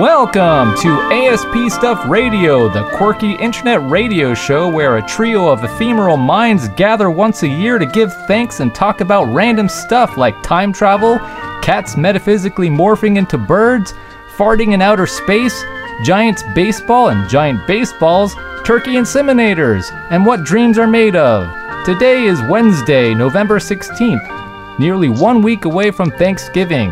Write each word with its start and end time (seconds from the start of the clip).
Welcome 0.00 0.76
to 0.76 0.90
ASP 1.10 1.72
Stuff 1.72 2.08
Radio, 2.08 2.68
the 2.68 2.88
quirky 2.96 3.32
internet 3.32 3.82
radio 3.90 4.32
show 4.32 4.70
where 4.70 4.96
a 4.96 5.06
trio 5.08 5.48
of 5.48 5.64
ephemeral 5.64 6.16
minds 6.16 6.68
gather 6.76 7.10
once 7.10 7.42
a 7.42 7.48
year 7.48 7.80
to 7.80 7.86
give 7.86 8.12
thanks 8.28 8.60
and 8.60 8.72
talk 8.72 9.00
about 9.00 9.24
random 9.24 9.68
stuff 9.68 10.16
like 10.16 10.40
time 10.44 10.72
travel, 10.72 11.18
cats 11.62 11.96
metaphysically 11.96 12.68
morphing 12.68 13.16
into 13.18 13.38
birds, 13.38 13.92
farting 14.36 14.72
in 14.72 14.80
outer 14.80 15.08
space, 15.08 15.64
giants 16.04 16.44
baseball 16.54 17.08
and 17.08 17.28
giant 17.28 17.66
baseballs, 17.66 18.36
turkey 18.64 18.92
inseminators, 18.92 19.90
and 20.12 20.24
what 20.24 20.44
dreams 20.44 20.78
are 20.78 20.86
made 20.86 21.16
of. 21.16 21.52
Today 21.84 22.22
is 22.24 22.40
Wednesday, 22.42 23.14
November 23.14 23.58
16th, 23.58 24.45
nearly 24.78 25.08
one 25.08 25.42
week 25.42 25.64
away 25.64 25.90
from 25.90 26.10
Thanksgiving. 26.10 26.90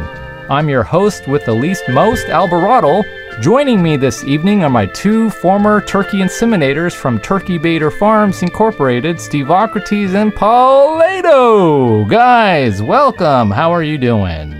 I'm 0.50 0.68
your 0.68 0.82
host 0.82 1.26
with 1.26 1.44
the 1.44 1.54
least 1.54 1.84
most, 1.88 2.26
Alvarado. 2.28 3.02
Joining 3.40 3.82
me 3.82 3.96
this 3.96 4.22
evening 4.24 4.62
are 4.62 4.70
my 4.70 4.86
two 4.86 5.30
former 5.30 5.80
turkey 5.80 6.18
inseminators 6.18 6.94
from 6.94 7.18
Turkey 7.18 7.58
Bader 7.58 7.90
Farms 7.90 8.42
Incorporated, 8.42 9.16
Stevocrates 9.20 10.14
and 10.14 10.32
Paulato. 10.32 12.08
Guys, 12.08 12.80
welcome. 12.82 13.50
How 13.50 13.72
are 13.72 13.82
you 13.82 13.98
doing? 13.98 14.54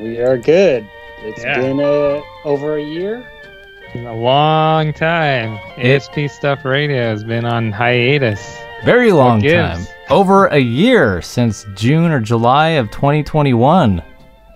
We 0.00 0.20
are 0.20 0.36
good. 0.38 0.86
It's 1.22 1.42
Yeah. 1.42 1.58
been 1.60 1.80
uh, 1.80 2.20
over 2.44 2.76
a 2.76 2.82
year. 2.82 3.24
In 3.94 4.06
a 4.06 4.14
long 4.14 4.92
time. 4.92 5.58
ASP 5.76 6.28
Stuff 6.28 6.64
Radio 6.64 7.02
has 7.10 7.24
been 7.24 7.44
on 7.44 7.72
hiatus. 7.72 8.61
Very 8.84 9.12
long 9.12 9.40
time. 9.42 9.86
Over 10.10 10.46
a 10.46 10.58
year 10.58 11.22
since 11.22 11.64
June 11.74 12.10
or 12.10 12.20
July 12.20 12.70
of 12.70 12.90
2021. 12.90 14.02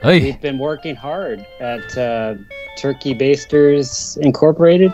Hey, 0.03 0.21
We've 0.21 0.41
been 0.41 0.59
working 0.59 0.95
hard 0.97 1.47
at 1.61 1.97
uh, 1.97 2.35
Turkey 2.77 3.15
Basters 3.15 4.19
Incorporated. 4.21 4.93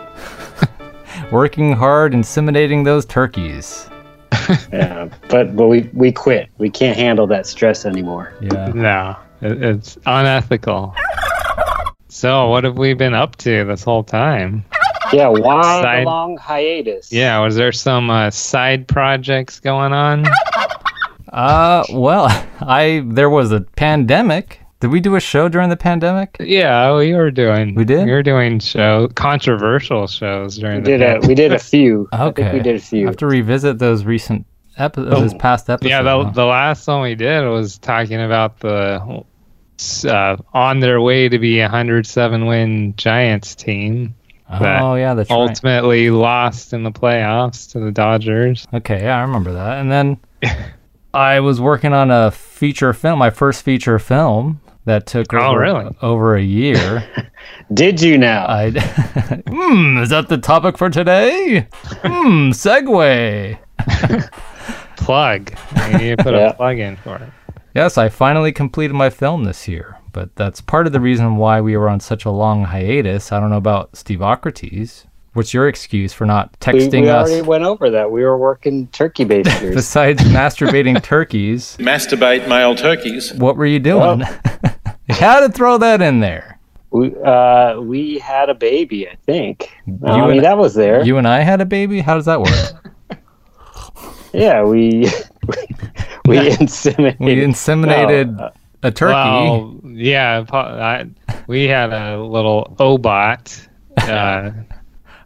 working 1.31 1.73
hard 1.73 2.13
inseminating 2.13 2.85
those 2.85 3.05
turkeys. 3.05 3.89
Yeah, 4.73 5.07
but 5.29 5.55
but 5.55 5.67
we 5.67 5.89
we 5.93 6.11
quit. 6.11 6.49
We 6.57 6.69
can't 6.69 6.97
handle 6.97 7.25
that 7.27 7.45
stress 7.47 7.85
anymore. 7.85 8.33
Yeah. 8.41 8.71
No, 8.75 9.15
it- 9.41 9.63
it's 9.63 9.97
unethical. 10.05 10.93
So, 12.09 12.49
what 12.49 12.63
have 12.65 12.77
we 12.77 12.93
been 12.93 13.13
up 13.13 13.37
to 13.37 13.63
this 13.63 13.83
whole 13.83 14.03
time? 14.03 14.65
Yeah, 15.13 15.27
why 15.29 15.61
Side- 15.61 16.01
the 16.01 16.05
long 16.05 16.37
hiatus? 16.37 17.11
Yeah, 17.11 17.39
was 17.39 17.55
there 17.55 17.71
some 17.71 18.09
uh, 18.09 18.29
side 18.31 18.87
projects 18.87 19.59
going 19.59 19.93
on? 19.93 20.25
Uh, 21.31 21.83
well, 21.91 22.25
I 22.61 23.03
there 23.07 23.27
was 23.29 23.51
a 23.51 23.61
pandemic. 23.61 24.59
Did 24.81 24.91
we 24.91 24.99
do 24.99 25.15
a 25.15 25.19
show 25.19 25.49
during 25.49 25.69
the 25.69 25.75
pandemic? 25.77 26.37
Yeah, 26.39 26.95
we 26.95 27.13
were 27.15 27.31
doing. 27.31 27.73
We 27.73 27.85
did? 27.85 28.05
We 28.05 28.11
were 28.11 28.21
doing 28.21 28.59
show 28.59 29.07
controversial 29.15 30.05
shows 30.05 30.57
we 30.57 30.61
during 30.63 30.83
the. 30.83 30.91
did 30.97 31.01
a 31.01 31.27
we 31.27 31.33
did 31.33 31.51
a 31.51 31.57
few. 31.57 32.07
I 32.11 32.25
Okay. 32.25 32.43
think 32.43 32.53
we 32.53 32.59
did 32.59 32.75
a 32.75 32.79
few. 32.79 33.05
I 33.07 33.09
have 33.09 33.17
to 33.17 33.25
revisit 33.25 33.79
those 33.79 34.03
recent 34.05 34.45
epi- 34.77 35.05
those 35.05 35.33
past 35.33 35.71
episodes. 35.71 35.89
Yeah, 35.89 36.03
the, 36.03 36.23
huh? 36.23 36.29
the 36.31 36.45
last 36.45 36.85
one 36.87 37.01
we 37.01 37.15
did 37.15 37.47
was 37.47 37.79
talking 37.79 38.21
about 38.21 38.59
the 38.59 39.23
uh, 40.07 40.37
on 40.53 40.81
their 40.81 41.01
way 41.01 41.29
to 41.29 41.39
be 41.39 41.59
a 41.61 41.63
107 41.63 42.45
win 42.45 42.93
Giants 42.95 43.55
team. 43.55 44.13
That 44.49 44.81
oh 44.81 44.95
yeah, 44.95 45.13
that's 45.13 45.29
right. 45.29 45.35
ultimately 45.49 46.09
lost 46.09 46.73
in 46.73 46.83
the 46.83 46.91
playoffs 46.91 47.69
to 47.71 47.79
the 47.79 47.91
Dodgers. 47.91 48.67
Okay, 48.73 49.03
yeah, 49.03 49.17
I 49.17 49.21
remember 49.21 49.53
that. 49.53 49.79
And 49.79 49.91
then 49.91 50.17
I 51.13 51.39
was 51.39 51.59
working 51.61 51.93
on 51.93 52.11
a 52.11 52.31
feature 52.31 52.93
film, 52.93 53.19
my 53.19 53.29
first 53.29 53.63
feature 53.63 53.99
film 53.99 54.59
that 54.85 55.05
took 55.07 55.33
Oh, 55.33 55.37
over, 55.51 55.59
really? 55.59 55.95
over 56.01 56.35
a 56.35 56.41
year. 56.41 57.07
Did 57.73 58.01
you 58.01 58.17
now? 58.17 58.45
I 58.47 58.71
Hmm, 59.47 59.97
is 59.99 60.09
that 60.09 60.27
the 60.27 60.37
topic 60.37 60.77
for 60.77 60.89
today? 60.89 61.67
Hmm, 62.01 62.49
segue. 62.51 63.57
Plug. 64.97 65.51
You 65.91 65.97
need 65.97 66.17
to 66.17 66.23
put 66.23 66.33
Yeah. 66.33 66.49
a 66.49 66.53
plug 66.53 66.79
in 66.79 66.95
for 66.97 67.15
it. 67.17 67.29
Yes, 67.75 67.97
I 67.97 68.09
finally 68.09 68.51
completed 68.51 68.93
my 68.93 69.09
film 69.09 69.43
this 69.45 69.67
year, 69.67 69.97
but 70.13 70.33
that's 70.35 70.61
part 70.61 70.87
of 70.87 70.93
the 70.93 70.99
reason 71.01 71.35
why 71.35 71.59
we 71.61 71.75
were 71.75 71.89
on 71.89 71.99
such 71.99 72.23
a 72.25 72.29
long 72.31 72.63
hiatus. 72.63 73.31
I 73.31 73.39
don't 73.39 73.49
know 73.49 73.57
about 73.57 73.91
Stevocrates. 73.95 75.05
What's 75.33 75.53
your 75.53 75.67
excuse 75.67 76.13
for 76.13 76.25
not 76.27 76.57
texting 76.59 77.01
we 77.01 77.09
us 77.09 77.27
We 77.27 77.33
already 77.35 77.47
went 77.47 77.63
over 77.63 77.89
that. 77.89 78.11
We 78.11 78.23
were 78.23 78.37
working 78.37 78.87
Turkey 78.87 79.23
Basters. 79.25 79.73
besides 79.75 80.21
masturbating 80.25 81.01
turkeys? 81.03 81.75
masturbate 81.79 82.47
male 82.47 82.75
turkeys. 82.75 83.33
What 83.33 83.57
were 83.57 83.65
you 83.65 83.79
doing? 83.79 84.19
you 84.19 85.15
had 85.15 85.39
to 85.41 85.49
throw 85.51 85.77
that 85.79 86.01
in 86.03 86.19
there. 86.19 86.59
we 86.91 87.15
uh, 87.23 87.79
we 87.81 88.19
had 88.19 88.49
a 88.49 88.53
baby. 88.53 89.09
I 89.09 89.15
think. 89.25 89.73
I 90.05 90.17
You 90.17 90.21
mean 90.27 90.31
and- 90.37 90.45
that 90.45 90.57
was 90.57 90.75
there. 90.75 91.03
You 91.03 91.17
and 91.17 91.27
I 91.27 91.39
had 91.41 91.61
a 91.61 91.65
baby? 91.65 91.99
How 92.01 92.15
does 92.15 92.25
that 92.25 92.39
work? 92.39 93.19
Yeah, 94.33 94.63
we 94.63 95.07
we 96.27 96.37
inseminated. 96.49 97.19
We 97.19 97.35
inseminated 97.35 98.35
No, 98.37 98.43
uh, 98.45 98.51
a 98.83 98.91
turkey. 98.91 99.13
Well, 99.13 99.79
yeah, 99.85 100.45
I, 100.51 101.07
we 101.47 101.67
had 101.67 101.91
a 101.93 102.21
little 102.21 102.75
Obot 102.79 103.67
uh, 103.97 104.51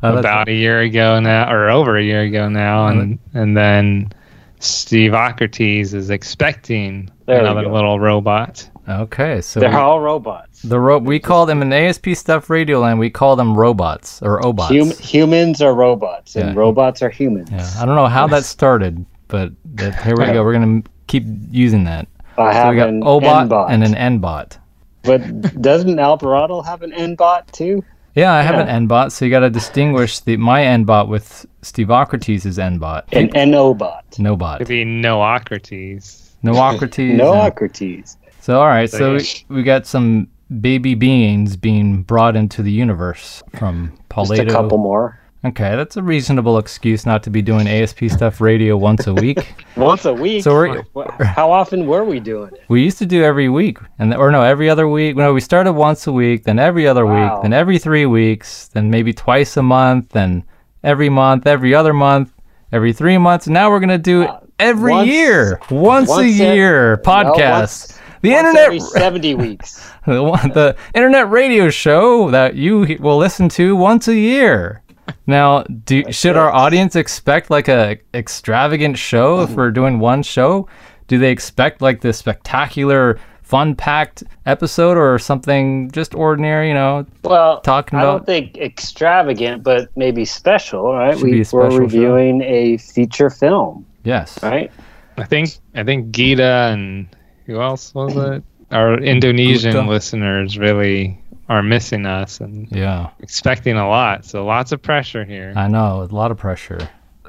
Oh, 0.04 0.12
that's- 0.14 0.20
about 0.20 0.48
a 0.48 0.54
year 0.54 0.82
ago 0.82 1.20
now, 1.20 1.52
or 1.52 1.70
over 1.72 1.98
a 1.98 2.04
year 2.04 2.22
ago 2.22 2.48
now, 2.50 2.88
and 2.88 3.18
and 3.34 3.58
then 3.58 4.12
Stevocrates 4.60 5.94
is 5.94 6.10
expecting 6.10 7.10
There 7.26 7.40
another 7.40 7.68
little 7.68 8.00
robot. 8.00 8.70
okay, 8.88 9.42
so 9.42 9.60
They're 9.60 9.70
we, 9.72 9.76
all 9.76 10.00
robots. 10.00 10.62
the 10.62 10.80
ro- 10.80 11.00
we 11.00 11.20
call 11.20 11.46
them 11.48 11.62
in 11.64 11.74
ASP 11.74 12.10
Stuff 12.14 12.50
Radio 12.50 12.80
Land. 12.80 13.00
We 13.00 13.10
call 13.10 13.36
them 13.36 13.56
robots 13.58 14.22
or 14.22 14.40
obots. 14.42 14.78
Hum- 14.78 14.92
humans 15.04 15.62
are 15.62 15.74
robots, 15.74 16.36
and 16.36 16.50
Yeah. 16.54 16.60
robots 16.60 17.02
are 17.02 17.10
humans. 17.10 17.50
yeah, 17.52 17.68
I 17.80 17.86
don't 17.86 17.96
know 17.96 18.06
how 18.08 18.28
that 18.28 18.46
started, 18.46 19.04
but 19.30 19.52
that, 19.76 20.02
here 20.04 20.16
we 20.16 20.26
go. 20.26 20.44
We're 20.46 20.54
gonna 20.54 20.84
keep 21.08 21.24
using 21.52 21.84
that. 21.86 22.08
I 22.38 22.54
So 22.54 22.58
have 22.60 22.70
we 22.74 22.76
got 22.78 22.90
an 22.90 23.02
obot 23.02 23.42
N-bot. 23.42 23.72
and 23.72 23.84
an 23.84 23.96
N-bot. 23.96 24.58
But 25.04 25.62
doesn't 25.62 25.98
Alvarado 26.00 26.62
have 26.62 26.82
an 26.82 26.94
N-bot 26.94 27.52
too? 27.54 27.84
Yeah, 28.16 28.34
I 28.34 28.42
have 28.42 28.56
Yeah. 28.56 28.62
an 28.64 28.68
N-bot, 28.70 29.12
so 29.12 29.26
you 29.26 29.32
got 29.32 29.42
to 29.42 29.50
distinguish 29.50 30.20
the 30.22 30.38
my 30.38 30.64
N-bot 30.64 31.08
with 31.08 31.46
Stevocrates' 31.62 32.58
N-bot. 32.58 33.06
An 33.14 33.36
N-O-bot. 33.36 34.18
No 34.20 34.36
bot. 34.36 34.62
It'd 34.62 34.68
be 34.70 34.84
Noocrates. 34.86 36.32
Noocrates. 36.44 37.10
and- 37.12 37.20
Noocrates. 37.20 38.18
So 38.42 38.60
all 38.60 38.68
right, 38.68 38.90
so 38.90 39.16
we, 39.16 39.56
we 39.58 39.64
got 39.64 39.86
some 39.86 40.28
baby 40.62 40.96
beings 40.96 41.58
being 41.58 42.04
brought 42.04 42.36
into 42.36 42.64
the 42.64 42.72
universe 42.72 43.44
from 43.58 43.92
Just 44.16 44.32
a 44.32 44.46
couple 44.46 44.78
more. 44.78 45.20
Okay, 45.46 45.76
that's 45.76 45.96
a 45.96 46.02
reasonable 46.04 46.58
excuse 46.58 47.06
not 47.06 47.22
to 47.24 47.30
be 47.30 47.42
doing 47.44 47.68
ASP 47.68 48.06
stuff 48.10 48.42
radio 48.42 48.76
once 48.76 49.06
a 49.08 49.14
week. 49.14 49.56
Once 49.78 50.06
a 50.06 50.14
week. 50.14 50.44
So 50.44 50.56
we're- 50.56 50.82
How 51.20 51.52
often 51.52 51.86
were 51.86 52.04
we 52.04 52.20
doing 52.20 52.50
it? 52.54 52.64
we 52.68 52.82
used 52.84 52.98
to 52.98 53.06
do 53.06 53.24
every 53.24 53.48
week, 53.48 53.78
and 54.00 54.14
or 54.16 54.32
no, 54.32 54.42
every 54.42 54.68
other 54.70 54.88
week. 54.90 55.16
No, 55.16 55.34
we 55.34 55.40
started 55.40 55.74
once 55.74 56.08
a 56.08 56.12
week, 56.12 56.44
then 56.46 56.58
every 56.58 56.88
other 56.88 57.06
Wow. 57.06 57.36
week, 57.36 57.44
then 57.44 57.54
every 57.54 57.78
three 57.78 58.08
weeks, 58.08 58.68
then 58.70 58.90
maybe 58.90 59.14
twice 59.14 59.56
a 59.56 59.62
month, 59.62 60.10
then 60.10 60.44
every 60.84 61.10
month, 61.10 61.46
every 61.46 61.76
other 61.76 61.94
month, 61.94 62.34
every 62.72 62.92
three 62.92 63.20
months. 63.20 63.46
And 63.46 63.54
now 63.54 63.70
we're 63.70 63.80
gonna 63.80 64.00
do 64.00 64.24
it 64.24 64.32
every 64.58 64.92
once- 64.92 65.08
year, 65.08 65.60
once, 65.70 66.10
a 66.10 66.14
once 66.14 66.26
e- 66.40 66.54
year 66.56 66.98
podcast. 67.06 67.60
once- 67.60 68.00
the 68.24 68.34
internet 68.34 68.66
every 68.66 68.80
seventy 68.80 69.36
weeks. 69.36 69.88
the, 70.08 70.16
the 70.56 70.76
internet 70.96 71.30
radio 71.30 71.70
show 71.70 72.32
that 72.32 72.56
you 72.56 72.98
will 73.00 73.18
listen 73.18 73.48
to 73.50 73.76
once 73.76 74.08
a 74.08 74.16
year. 74.16 74.82
Now, 75.26 75.64
do 75.64 76.04
should 76.12 76.38
our 76.38 76.52
audience 76.52 76.96
expect 76.96 77.50
like 77.50 77.68
a 77.68 77.98
extravagant 78.14 78.98
show 78.98 79.38
mm-hmm. 79.38 79.52
if 79.52 79.58
we're 79.58 79.72
doing 79.72 80.00
one 80.00 80.24
show? 80.24 80.68
Do 81.08 81.18
they 81.18 81.32
expect 81.32 81.82
like 81.82 82.02
this 82.02 82.18
spectacular, 82.18 83.18
fun-packed 83.44 84.24
episode 84.46 84.98
or 84.98 85.18
something 85.20 85.90
just 85.92 86.14
ordinary? 86.14 86.68
You 86.68 86.74
know, 86.74 87.06
Well, 87.24 87.62
Talking 87.62 88.00
about. 88.00 88.08
I 88.10 88.12
don't 88.18 88.26
think 88.26 88.58
extravagant, 88.58 89.64
but 89.64 89.90
maybe 89.96 90.26
special. 90.26 90.94
Right? 90.94 91.18
Should 91.18 91.26
be 91.26 91.32
We 91.32 91.42
a 91.42 91.46
special 91.46 91.64
were 91.66 91.72
show. 91.72 91.78
reviewing 91.80 92.42
a 92.42 92.78
feature 92.78 93.30
film. 93.30 93.86
yes. 94.04 94.38
Right? 94.44 94.72
I 95.18 95.24
think 95.24 95.50
I 95.74 95.84
think 95.84 96.12
Gita 96.12 96.70
and 96.74 97.08
who 97.46 97.62
else 97.62 97.94
was 97.96 98.16
it? 98.16 98.44
Our 98.72 99.00
Indonesian 99.00 99.72
Gita. 99.72 99.88
listeners 99.88 100.58
really 100.58 101.18
are 101.50 101.64
missing 101.64 102.06
us 102.06 102.42
and 102.42 102.68
Yeah. 102.72 103.08
expecting 103.20 103.78
a 103.78 103.88
lot. 103.88 104.26
So 104.26 104.46
lots 104.46 104.72
of 104.72 104.82
pressure 104.82 105.24
here. 105.26 105.54
I 105.56 105.68
know, 105.68 106.02
a 106.10 106.14
lot 106.14 106.32
of 106.32 106.38
pressure. 106.38 106.80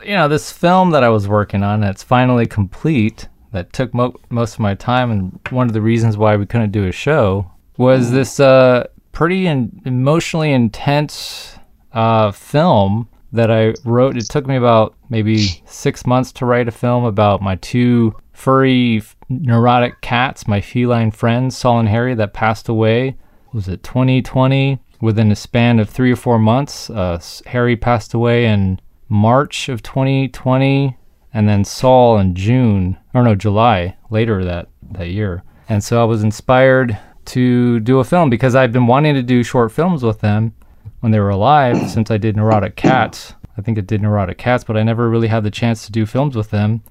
You 0.05 0.15
know, 0.15 0.29
this 0.29 0.50
film 0.53 0.91
that 0.91 1.03
I 1.05 1.09
was 1.09 1.29
working 1.29 1.62
on, 1.62 1.82
it's 1.82 2.03
finally 2.03 2.47
complete. 2.47 3.29
That 3.53 3.73
took 3.73 3.94
mo- 3.94 4.15
most 4.29 4.55
of 4.55 4.61
my 4.61 4.75
time, 4.75 5.11
and 5.11 5.38
one 5.50 5.67
of 5.69 5.73
the 5.73 5.81
reasons 5.81 6.17
why 6.19 6.37
we 6.37 6.44
couldn't 6.47 6.70
do 6.70 6.87
a 6.87 6.93
show 6.93 7.50
was 7.79 8.11
this 8.11 8.38
uh, 8.38 8.87
pretty 9.12 9.47
in- 9.47 9.81
emotionally 9.87 10.53
intense 10.53 11.59
uh, 11.94 12.31
film 12.31 13.09
that 13.32 13.50
I 13.50 13.75
wrote. 13.85 14.17
It 14.19 14.29
took 14.29 14.47
me 14.47 14.56
about 14.56 14.94
maybe 15.09 15.38
six 15.64 16.06
months 16.06 16.31
to 16.32 16.47
write 16.47 16.69
a 16.69 16.73
film 16.73 17.05
about 17.05 17.41
my 17.41 17.56
two 17.56 18.14
furry, 18.32 18.99
f- 18.99 19.17
neurotic 19.31 20.00
cats, 20.03 20.47
my 20.47 20.61
feline 20.61 21.11
friends, 21.11 21.56
Saul 21.56 21.81
and 21.81 21.88
Harry, 21.88 22.14
that 22.14 22.35
passed 22.35 22.69
away. 22.69 23.17
Was 23.58 23.66
it 23.66 23.82
2020? 23.82 24.78
Within 25.00 25.32
a 25.32 25.34
span 25.34 25.81
of 25.81 25.90
three 25.90 26.12
or 26.12 26.16
four 26.16 26.38
months, 26.38 26.90
uh, 26.90 27.20
Harry 27.46 27.75
passed 27.75 28.14
away 28.14 28.46
in 28.46 28.81
March 29.08 29.69
of 29.69 29.82
2020, 29.82 30.96
and 31.34 31.49
then 31.49 31.64
Saul 31.64 32.19
in 32.19 32.37
June, 32.37 32.96
or 33.12 33.25
no, 33.25 33.34
July 33.34 33.96
later 34.10 34.44
that 34.44 34.69
that 34.93 35.08
year. 35.08 35.43
And 35.69 35.82
so 35.82 36.00
I 36.00 36.05
was 36.05 36.22
inspired 36.22 36.96
to 37.25 37.81
do 37.81 37.99
a 37.99 38.05
film 38.05 38.31
because 38.31 38.55
I've 38.55 38.70
been 38.70 38.87
wanting 38.87 39.14
to 39.14 39.25
do 39.25 39.43
short 39.43 39.72
films 39.72 40.04
with 40.04 40.20
them 40.20 40.54
when 41.00 41.11
they 41.11 41.19
were 41.19 41.31
alive 41.31 41.90
since 41.90 42.12
I 42.12 42.16
did 42.16 42.37
Neurotic 42.37 42.76
Cats. 42.76 43.34
I 43.56 43.62
think 43.62 43.76
I 43.76 43.81
did 43.81 44.02
Neurotic 44.02 44.38
Cats, 44.38 44.62
but 44.62 44.76
I 44.76 44.84
never 44.84 45.11
really 45.11 45.26
had 45.26 45.43
the 45.43 45.50
chance 45.50 45.84
to 45.87 45.90
do 45.90 46.06
films 46.06 46.37
with 46.37 46.50
them. 46.50 46.84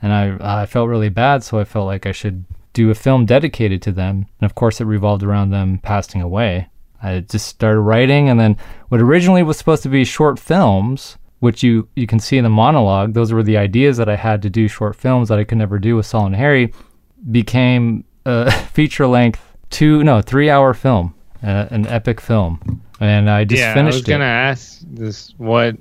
And 0.00 0.10
I, 0.10 0.62
I 0.62 0.64
felt 0.64 0.88
really 0.88 1.10
bad, 1.10 1.44
so 1.44 1.58
I 1.58 1.64
felt 1.64 1.84
like 1.84 2.06
I 2.06 2.12
should 2.12 2.46
do 2.78 2.90
a 2.90 2.94
film 2.94 3.26
dedicated 3.26 3.82
to 3.82 3.92
them. 3.92 4.26
And 4.40 4.48
of 4.48 4.54
course, 4.54 4.80
it 4.80 4.84
revolved 4.84 5.24
around 5.24 5.50
them 5.50 5.78
passing 5.78 6.22
away. 6.22 6.68
I 7.02 7.20
just 7.20 7.48
started 7.48 7.80
writing, 7.80 8.28
and 8.28 8.38
then 8.38 8.56
what 8.88 9.00
originally 9.00 9.42
was 9.42 9.56
supposed 9.56 9.82
to 9.82 9.88
be 9.88 10.04
short 10.04 10.38
films, 10.38 11.18
which 11.40 11.62
you, 11.64 11.88
you 11.96 12.06
can 12.06 12.20
see 12.20 12.38
in 12.38 12.44
the 12.44 12.50
monologue, 12.50 13.14
those 13.14 13.32
were 13.32 13.42
the 13.42 13.56
ideas 13.56 13.96
that 13.96 14.08
I 14.08 14.14
had 14.14 14.42
to 14.42 14.50
do 14.50 14.68
short 14.68 14.94
films 14.94 15.28
that 15.28 15.38
I 15.38 15.44
could 15.44 15.58
never 15.58 15.78
do 15.80 15.96
with 15.96 16.06
Saul 16.06 16.26
and 16.26 16.36
Harry, 16.36 16.72
became 17.32 18.04
a 18.24 18.50
feature 18.72 19.06
length 19.08 19.42
two, 19.70 20.04
no, 20.04 20.22
three 20.22 20.48
hour 20.48 20.72
film, 20.72 21.14
uh, 21.42 21.66
an 21.70 21.86
epic 21.88 22.20
film. 22.20 22.80
And 23.00 23.28
I 23.28 23.44
just 23.44 23.62
finished. 23.74 23.76
yeah, 23.76 23.82
I 23.82 23.84
was 23.86 24.02
gonna 24.02 24.24
ask 24.24 24.80
this 24.84 25.34
what, 25.36 25.76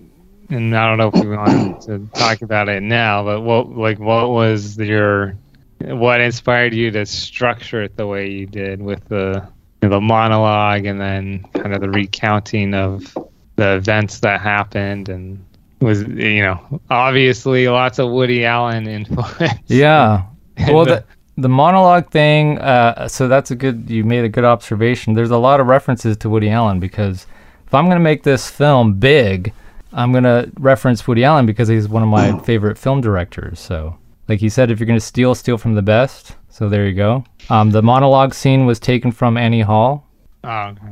and 0.50 0.76
I 0.76 0.88
don't 0.88 0.98
know 0.98 1.12
if 1.14 1.26
we 1.26 1.36
want 1.36 1.82
to 1.84 2.08
talk 2.14 2.42
about 2.42 2.70
it 2.70 2.82
now, 2.82 3.24
but 3.24 3.42
what 3.42 3.70
like 3.70 4.00
what 4.00 4.30
was 4.30 4.78
your 4.78 5.36
what 5.80 6.22
inspired 6.22 6.74
you 6.74 6.92
to 6.92 7.06
structure 7.06 7.84
it 7.84 7.96
the 7.98 8.08
way 8.08 8.30
you 8.30 8.46
did 8.46 8.82
with 8.82 9.04
the 9.10 9.48
the 9.82 10.02
monologue 10.02 10.86
and 10.86 11.00
then 11.00 11.44
kind 11.54 11.74
of 11.74 11.82
the 11.82 11.90
recounting 11.90 12.74
of 12.74 13.16
the 13.58 13.76
events 13.76 14.20
that 14.22 14.42
happened 14.42 15.08
and 15.10 15.44
was 15.80 16.02
you 16.04 16.42
know 16.42 16.82
obviously 16.90 17.68
lots 17.68 18.00
of 18.00 18.10
Woody 18.12 18.44
Allen 18.46 18.88
influence. 19.00 19.60
Yeah. 19.68 20.24
Well, 20.68 20.86
the- 20.86 21.04
the, 21.36 21.44
the 21.44 21.50
monologue 21.50 22.10
thing, 22.10 22.58
uh, 22.58 23.08
so 23.08 23.28
that's 23.28 23.52
a 23.52 23.56
good, 23.56 23.88
you 23.92 24.04
made 24.04 24.26
a 24.26 24.30
good 24.30 24.44
observation. 24.44 25.14
There's 25.14 25.30
a 25.30 25.38
lot 25.38 25.60
of 25.60 25.68
references 25.68 26.18
to 26.18 26.30
Woody 26.32 26.50
Allen 26.50 26.80
because 26.80 27.28
if 27.68 27.76
I'm 27.76 27.86
going 27.86 27.98
to 27.98 28.04
make 28.04 28.24
this 28.24 28.50
film 28.50 28.96
big, 28.96 29.54
I'm 29.94 30.12
going 30.12 30.24
to 30.24 30.52
reference 30.58 31.08
Woody 31.08 31.24
Allen 31.24 31.46
because 31.46 31.68
he's 31.68 31.88
one 31.88 32.02
of 32.02 32.10
my 32.10 32.40
favorite 32.44 32.80
film 32.80 33.02
directors. 33.02 33.60
So, 33.60 33.96
like 34.28 34.40
he 34.40 34.50
said, 34.50 34.72
if 34.72 34.80
you're 34.80 34.88
going 34.88 35.00
to 35.00 35.06
steal, 35.06 35.36
steal 35.36 35.58
from 35.58 35.76
the 35.76 35.82
best. 35.82 36.36
So 36.50 36.70
there 36.70 36.88
you 36.88 36.94
go. 36.94 37.24
Um, 37.50 37.72
the 37.72 37.82
monologue 37.82 38.34
scene 38.34 38.66
was 38.66 38.80
taken 38.80 39.12
from 39.12 39.38
Annie 39.38 39.62
Hall. 39.62 40.08
Oh, 40.44 40.50
okay. 40.50 40.88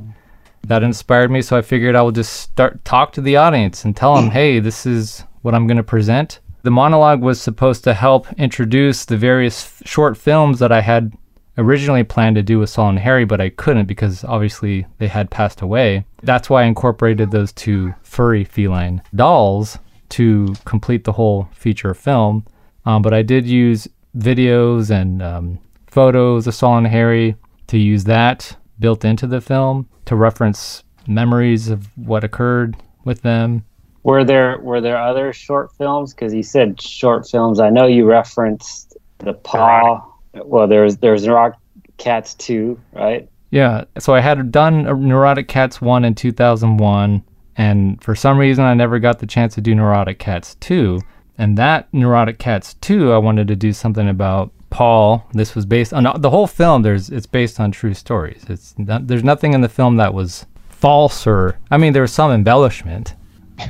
That 0.68 0.84
inspired 0.84 1.32
me, 1.32 1.42
so 1.42 1.58
I 1.58 1.62
figured 1.62 1.96
I 1.96 2.02
will 2.02 2.12
just 2.12 2.34
start 2.34 2.84
talk 2.86 3.12
to 3.14 3.22
the 3.22 3.36
audience 3.36 3.86
and 3.86 3.96
tell 3.96 4.16
them, 4.16 4.32
"Hey, 4.32 4.60
this 4.60 4.86
is 4.86 5.24
what 5.44 5.54
I'm 5.54 5.68
going 5.68 5.78
to 5.78 5.84
present." 5.84 6.40
The 6.64 6.72
monologue 6.72 7.22
was 7.22 7.40
supposed 7.40 7.84
to 7.84 7.94
help 7.94 8.32
introduce 8.34 9.06
the 9.06 9.18
various 9.18 9.64
f- 9.64 9.88
short 9.88 10.18
films 10.18 10.58
that 10.60 10.72
I 10.72 10.82
had 10.82 11.14
originally 11.58 12.04
planned 12.04 12.36
to 12.36 12.44
do 12.44 12.60
with 12.60 12.70
Saul 12.70 12.90
and 12.90 13.00
Harry, 13.00 13.26
but 13.26 13.40
I 13.40 13.50
couldn't 13.50 13.86
because 13.86 14.24
obviously 14.24 14.86
they 14.98 15.08
had 15.08 15.30
passed 15.30 15.62
away. 15.62 16.06
That's 16.24 16.50
why 16.50 16.64
I 16.64 16.66
incorporated 16.66 17.30
those 17.30 17.54
two 17.54 17.94
furry 18.02 18.44
feline 18.44 19.04
dolls 19.14 19.78
to 20.10 20.56
complete 20.66 21.04
the 21.04 21.14
whole 21.14 21.48
feature 21.54 21.94
film. 21.94 22.46
Um, 22.86 23.02
but 23.02 23.14
I 23.14 23.22
did 23.22 23.46
use 23.46 23.88
videos 24.18 24.90
and 24.90 25.22
um, 25.22 25.60
photos 25.88 26.48
of 26.48 26.54
Saul 26.54 26.78
and 26.78 26.88
Harry 26.88 27.36
to 27.68 27.78
use 27.78 28.04
that 28.06 28.56
built 28.80 29.06
into 29.06 29.28
the 29.28 29.42
film 29.42 29.88
to 30.06 30.16
reference 30.16 30.84
memories 31.08 31.70
of 31.70 31.88
what 31.98 32.24
occurred 32.24 32.76
with 33.04 33.22
them. 33.22 33.64
Were 34.04 34.24
there 34.24 34.60
were 34.60 34.82
there 34.82 34.98
other 34.98 35.34
short 35.34 35.76
films? 35.78 36.14
Because 36.14 36.34
you 36.34 36.44
said 36.44 36.80
short 36.80 37.28
films. 37.28 37.60
I 37.60 37.70
know 37.70 37.88
you 37.88 38.06
referenced 38.06 38.96
the 39.18 39.34
Paw. 39.34 40.06
Well, 40.34 40.68
there's 40.68 40.98
there's 40.98 41.28
Rock 41.28 41.56
Cats 41.98 42.36
two, 42.36 42.80
right? 42.94 43.28
Yeah, 43.52 43.86
so 43.98 44.14
I 44.14 44.20
had 44.20 44.52
done 44.52 44.84
Neurotic 45.08 45.48
Cats 45.48 45.80
1 45.80 46.04
in 46.04 46.14
2001, 46.14 47.24
and 47.56 48.04
for 48.04 48.14
some 48.14 48.38
reason 48.38 48.66
I 48.66 48.74
never 48.74 49.00
got 49.00 49.20
the 49.20 49.26
chance 49.26 49.56
to 49.56 49.62
do 49.62 49.74
Neurotic 49.74 50.20
Cats 50.20 50.56
2. 50.56 51.00
And 51.38 51.58
that 51.58 51.94
Neurotic 51.94 52.40
Cats 52.40 52.76
2, 52.76 53.12
I 53.12 53.18
wanted 53.18 53.48
to 53.50 53.56
do 53.56 53.74
something 53.74 54.08
about 54.08 54.52
Paul. 54.70 55.28
This 55.34 55.56
was 55.56 55.66
based 55.66 55.94
on 55.94 56.22
the 56.22 56.30
whole 56.30 56.48
film. 56.48 56.82
There's 56.82 57.10
it's 57.10 57.26
based 57.26 57.60
on 57.60 57.72
true 57.72 57.94
stories. 57.94 58.46
It's 58.50 58.78
not, 58.78 59.08
there's 59.08 59.24
nothing 59.24 59.54
in 59.54 59.62
the 59.62 59.70
film 59.70 59.98
that 59.98 60.14
was 60.14 60.46
false 60.70 61.26
or 61.26 61.58
I 61.72 61.78
mean 61.78 61.94
there 61.94 62.02
was 62.02 62.14
some 62.14 62.32
embellishment, 62.32 63.16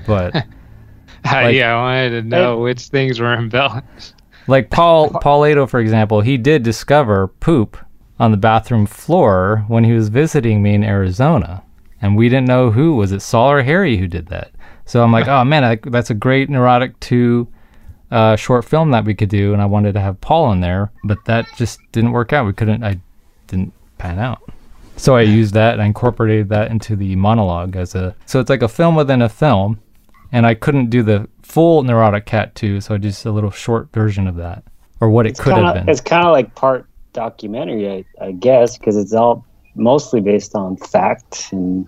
but 0.07 0.33
Like- 1.25 1.55
yeah, 1.55 1.75
I 1.75 1.81
wanted 1.81 2.09
to 2.21 2.27
know 2.27 2.59
which 2.59 2.87
things 2.87 3.19
were 3.19 3.33
embellished. 3.33 4.13
Like 4.47 4.69
Paul 4.69 5.09
Paulato, 5.23 5.67
for 5.67 5.79
example, 5.79 6.21
he 6.21 6.37
did 6.37 6.63
discover 6.63 7.27
poop 7.27 7.77
on 8.19 8.31
the 8.31 8.37
bathroom 8.37 8.85
floor 8.85 9.65
when 9.67 9.83
he 9.83 9.91
was 9.93 10.09
visiting 10.09 10.61
me 10.61 10.75
in 10.75 10.83
Arizona, 10.83 11.63
and 12.01 12.15
we 12.15 12.29
didn't 12.29 12.47
know 12.47 12.71
who 12.71 12.95
was 12.95 13.11
it 13.11 13.21
Saul 13.21 13.51
or 13.51 13.63
Harry 13.63 13.97
who 13.97 14.07
did 14.07 14.27
that. 14.27 14.51
So 14.85 15.03
I'm 15.03 15.11
like, 15.11 15.27
oh 15.35 15.43
man, 15.43 15.63
I, 15.63 15.79
that's 15.83 16.11
a 16.11 16.15
great 16.15 16.49
neurotic 16.49 16.99
two 16.99 17.47
uh, 18.11 18.35
short 18.35 18.65
film 18.65 18.91
that 18.91 19.05
we 19.05 19.13
could 19.15 19.29
do, 19.29 19.53
and 19.53 19.61
I 19.61 19.65
wanted 19.65 19.93
to 19.93 19.99
have 19.99 20.19
Paul 20.21 20.51
in 20.51 20.61
there, 20.61 20.91
but 21.03 21.17
that 21.25 21.47
just 21.55 21.79
didn't 21.91 22.11
work 22.11 22.33
out. 22.33 22.45
We 22.45 22.53
couldn't, 22.53 22.83
I 22.83 22.99
didn't 23.47 23.73
pan 23.97 24.19
out. 24.19 24.41
So 24.97 25.15
I 25.15 25.21
used 25.21 25.53
that 25.55 25.73
and 25.73 25.81
I 25.81 25.85
incorporated 25.87 26.47
that 26.49 26.71
into 26.71 26.95
the 26.95 27.15
monologue 27.17 27.75
as 27.75 27.95
a. 27.95 28.15
So 28.25 28.39
it's 28.39 28.49
like 28.49 28.61
a 28.61 28.67
film 28.69 28.95
within 28.95 29.21
a 29.21 29.27
film, 29.29 29.79
and 30.31 30.45
I 30.45 30.53
couldn't 30.53 30.89
do 30.89 31.03
the 31.03 31.27
full 31.41 31.83
Neurotic 31.83 32.25
Cat 32.25 32.55
too. 32.55 32.79
so 32.81 32.95
I 32.95 32.97
just 32.97 33.25
a 33.25 33.31
little 33.31 33.51
short 33.51 33.91
version 33.91 34.25
of 34.27 34.35
that, 34.37 34.63
or 35.01 35.09
what 35.09 35.25
it 35.25 35.31
It's 35.31 35.39
could 35.39 35.53
kinda, 35.55 35.73
have 35.73 35.85
been. 35.85 35.89
It's 35.89 35.99
kind 36.01 36.25
of 36.25 36.31
like 36.31 36.53
part 36.55 36.87
documentary, 37.13 38.05
I, 38.21 38.25
I 38.25 38.31
guess, 38.33 38.77
because 38.77 38.95
it's 38.97 39.13
all 39.13 39.45
mostly 39.75 40.21
based 40.21 40.55
on 40.55 40.77
fact 40.77 41.49
and 41.51 41.87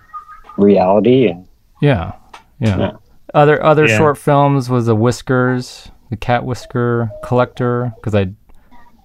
reality. 0.58 1.28
And 1.28 1.48
Yeah, 1.82 2.14
yeah. 2.60 2.78
Yeah. 2.78 2.92
Other 3.34 3.64
other 3.64 3.88
Yeah. 3.88 3.98
short 3.98 4.18
films 4.18 4.70
was 4.70 4.86
the 4.88 4.96
Whiskers, 4.96 5.90
the 6.10 6.18
Cat 6.18 6.46
Whisker 6.46 7.10
Collector, 7.24 7.94
because 7.96 8.16
I. 8.16 8.28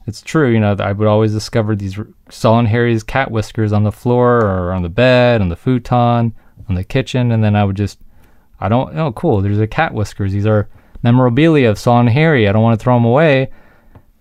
It's 0.05 0.21
true, 0.21 0.51
you 0.51 0.59
know. 0.59 0.75
I 0.81 0.91
would 0.91 1.07
always 1.07 1.33
discover 1.33 1.77
these 1.77 1.97
Saul 2.29 2.59
and 2.59 2.67
Harry's 2.67 3.05
cat 3.05 3.31
whiskers 3.31 3.73
on 3.73 3.85
the 3.85 3.93
floor 3.93 4.39
or 4.45 4.73
on 4.73 4.83
the 4.83 4.89
bed, 4.89 5.41
on 5.41 5.49
the 5.49 5.55
futon, 5.55 6.35
on 6.69 6.75
the 6.75 6.83
kitchen, 6.83 7.31
and 7.31 7.45
then 7.45 7.55
I 7.55 7.65
would 7.65 7.77
just, 7.77 8.01
I 8.59 8.69
don't, 8.69 8.99
oh, 8.99 9.13
cool. 9.13 9.41
There's 9.43 9.61
a 9.61 9.67
cat 9.69 9.95
whiskers. 9.95 10.33
These 10.33 10.45
are 10.47 10.69
memorabilia 11.05 11.71
of 11.71 11.79
Saul 11.79 12.01
and 12.01 12.09
Harry. 12.09 12.49
I 12.49 12.53
don't 12.53 12.65
want 12.65 12.79
to 12.81 12.83
throw 12.83 12.97
them 12.97 13.05
away. 13.05 13.51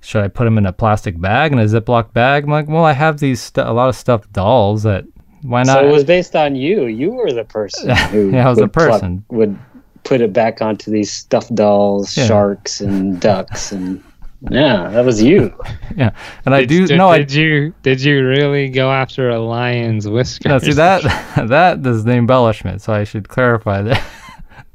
Should 0.01 0.23
I 0.23 0.27
put 0.27 0.43
them 0.43 0.59
in 0.59 0.67
a 0.67 0.73
plastic 0.73 1.19
bag 1.19 1.51
in 1.51 1.57
a 1.57 1.63
Ziploc 1.65 2.13
bag? 2.13 2.43
I'm 2.43 2.51
like, 2.51 2.67
well, 2.67 2.85
I 2.85 2.93
have 2.93 3.19
these 3.19 3.41
stu- 3.41 3.61
a 3.61 3.73
lot 3.73 3.89
of 3.89 3.95
stuffed 3.95 4.31
dolls 4.33 4.83
that. 4.83 5.05
Why 5.41 5.63
not? 5.63 5.73
so 5.79 5.87
it 5.89 5.91
was 5.91 6.03
based 6.03 6.35
on 6.35 6.55
you. 6.55 6.85
You 6.85 7.09
were 7.13 7.31
the 7.33 7.43
person 7.45 7.89
who 8.11 8.29
Yeah, 8.29 8.45
I 8.45 8.49
was 8.49 8.57
the 8.59 8.65
would 8.65 8.73
pluck- 8.73 8.91
person. 8.91 9.25
would 9.29 9.57
put 10.03 10.21
it 10.21 10.33
back 10.33 10.61
onto 10.61 10.89
these 10.91 11.11
stuffed 11.11 11.53
dolls, 11.55 12.15
Yeah. 12.17 12.25
sharks, 12.27 12.81
and 12.81 13.19
ducks, 13.19 13.71
and 13.71 14.03
yeah, 14.49 14.89
that 14.89 15.05
was 15.05 15.21
you. 15.21 15.53
yeah, 15.95 16.11
and 16.45 16.55
I 16.55 16.61
Did- 16.61 16.69
do 16.69 16.87
did, 16.87 16.97
no, 16.97 17.09
I 17.09 17.19
Did 17.19 17.31
you 17.33 17.73
did 17.83 18.01
you 18.01 18.25
really 18.25 18.69
go 18.69 18.91
after 18.91 19.29
a 19.29 19.39
lion's 19.39 20.07
whisker? 20.07 20.49
No, 20.49 20.57
see 20.59 20.73
that 20.73 21.03
that 21.47 21.85
is 21.85 22.03
the 22.03 22.13
embellishment. 22.13 22.81
So 22.81 22.93
I 22.93 23.03
should 23.03 23.29
clarify 23.29 23.81
that 23.83 24.03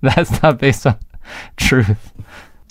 that's 0.03 0.43
not 0.43 0.59
based 0.59 0.87
on 0.87 0.97
truth. 1.57 2.13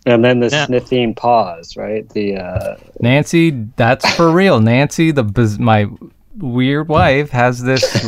And 0.06 0.24
then 0.24 0.40
the 0.40 0.50
Yeah. 0.50 0.68
sniffing 0.68 1.16
paws, 1.16 1.76
right? 1.76 2.08
The 2.10 2.38
uh, 2.38 2.78
Nancy, 3.02 3.50
that's 3.76 4.08
for 4.16 4.30
real. 4.32 4.60
Nancy, 4.62 5.12
the 5.12 5.24
my 5.60 5.88
weird 6.38 6.88
wife 6.90 7.32
has 7.32 7.64
this. 7.64 8.06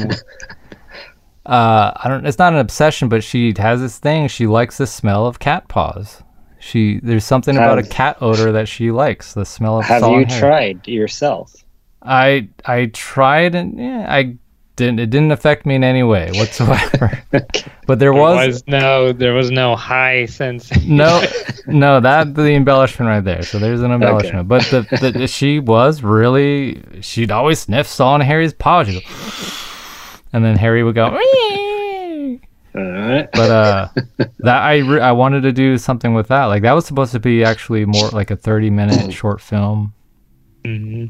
Uh, 1.47 1.93
I 1.95 2.09
don't. 2.09 2.25
It's 2.25 2.37
not 2.37 2.53
an 2.53 2.59
obsession, 2.59 3.07
but 3.07 3.23
she 3.23 3.53
has 3.57 3.79
this 3.79 3.97
thing. 3.97 4.27
She 4.27 4.47
likes 4.47 4.77
the 4.77 4.85
smell 4.87 5.25
of 5.25 5.39
cat 5.39 5.67
paws. 5.69 6.21
She 6.59 6.99
there's 7.01 7.23
something 7.23 7.55
about 7.55 7.79
a 7.79 7.83
cat 7.83 8.17
odor 8.19 8.51
that 8.51 8.67
she 8.67 8.91
likes. 8.91 9.33
The 9.33 9.45
smell 9.45 9.79
of. 9.79 9.85
have 9.85 10.01
you 10.03 10.25
hair. 10.25 10.39
tried 10.39 10.87
yourself? 10.87 11.55
I 12.01 12.49
I 12.65 12.87
tried 12.87 13.55
and 13.55 13.79
yeah, 13.79 14.05
I 14.09 14.35
didn't. 14.75 14.99
It 14.99 15.09
didn't 15.09 15.31
affect 15.31 15.65
me 15.65 15.75
in 15.75 15.83
any 15.85 16.03
way 16.03 16.31
whatsoever. 16.33 17.23
but 17.31 17.63
there 17.87 17.95
There 17.97 18.13
was 18.13 18.47
was 18.47 18.67
no 18.67 19.13
there 19.13 19.33
was 19.33 19.49
no 19.49 19.75
high 19.77 20.25
sensation. 20.25 20.97
no, 20.97 21.23
no, 21.67 21.99
that 22.01 22.35
the 22.35 22.53
embellishment 22.55 23.07
right 23.07 23.23
there. 23.23 23.43
So 23.43 23.57
there's 23.57 23.81
an 23.81 23.91
embellishment. 23.91 24.47
But 24.49 24.63
the, 24.65 25.11
the 25.13 25.27
she 25.27 25.59
was 25.59 26.03
really 26.03 26.83
she'd 27.01 27.31
always 27.31 27.59
sniff 27.59 27.87
Saul 27.87 28.15
and 28.15 28.23
Harry's 28.23 28.53
paw. 28.53 28.83
She'd 30.37 30.43
go, 30.43 30.45
and 30.45 30.45
then 30.45 30.57
Harry 30.57 30.83
would 30.83 30.95
go. 30.95 31.09
"Wee." 31.17 32.41
All 32.75 32.81
right. 32.83 33.27
But 33.33 33.49
uh, 33.49 33.87
that 34.39 34.61
I 34.61 34.77
re- 34.77 35.01
I 35.01 35.11
wanted 35.11 35.41
to 35.41 35.51
do 35.51 35.77
something 35.77 36.13
with 36.13 36.27
that. 36.29 36.45
Like 36.45 36.61
that 36.63 36.73
was 36.73 36.85
supposed 36.85 37.11
to 37.13 37.19
be 37.19 37.43
actually 37.43 37.85
more 37.85 38.09
like 38.09 38.31
a 38.31 38.35
thirty 38.35 38.69
minute 38.69 39.11
short 39.13 39.41
film. 39.41 39.93
hmm 40.65 41.05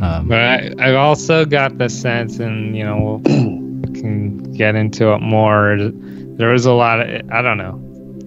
Um, 0.00 0.28
But 0.28 0.38
I, 0.38 0.70
I 0.78 0.94
also 0.94 1.44
got 1.44 1.76
the 1.78 1.88
sense, 1.88 2.38
and 2.38 2.76
you 2.76 2.84
know, 2.84 2.98
we'll 2.98 3.20
can 3.94 4.52
get 4.52 4.74
into 4.74 5.12
it 5.12 5.18
more. 5.20 5.76
There 5.80 6.50
was 6.50 6.66
a 6.66 6.72
lot 6.72 7.00
of, 7.00 7.30
I 7.30 7.42
don't 7.42 7.58
know, 7.58 7.80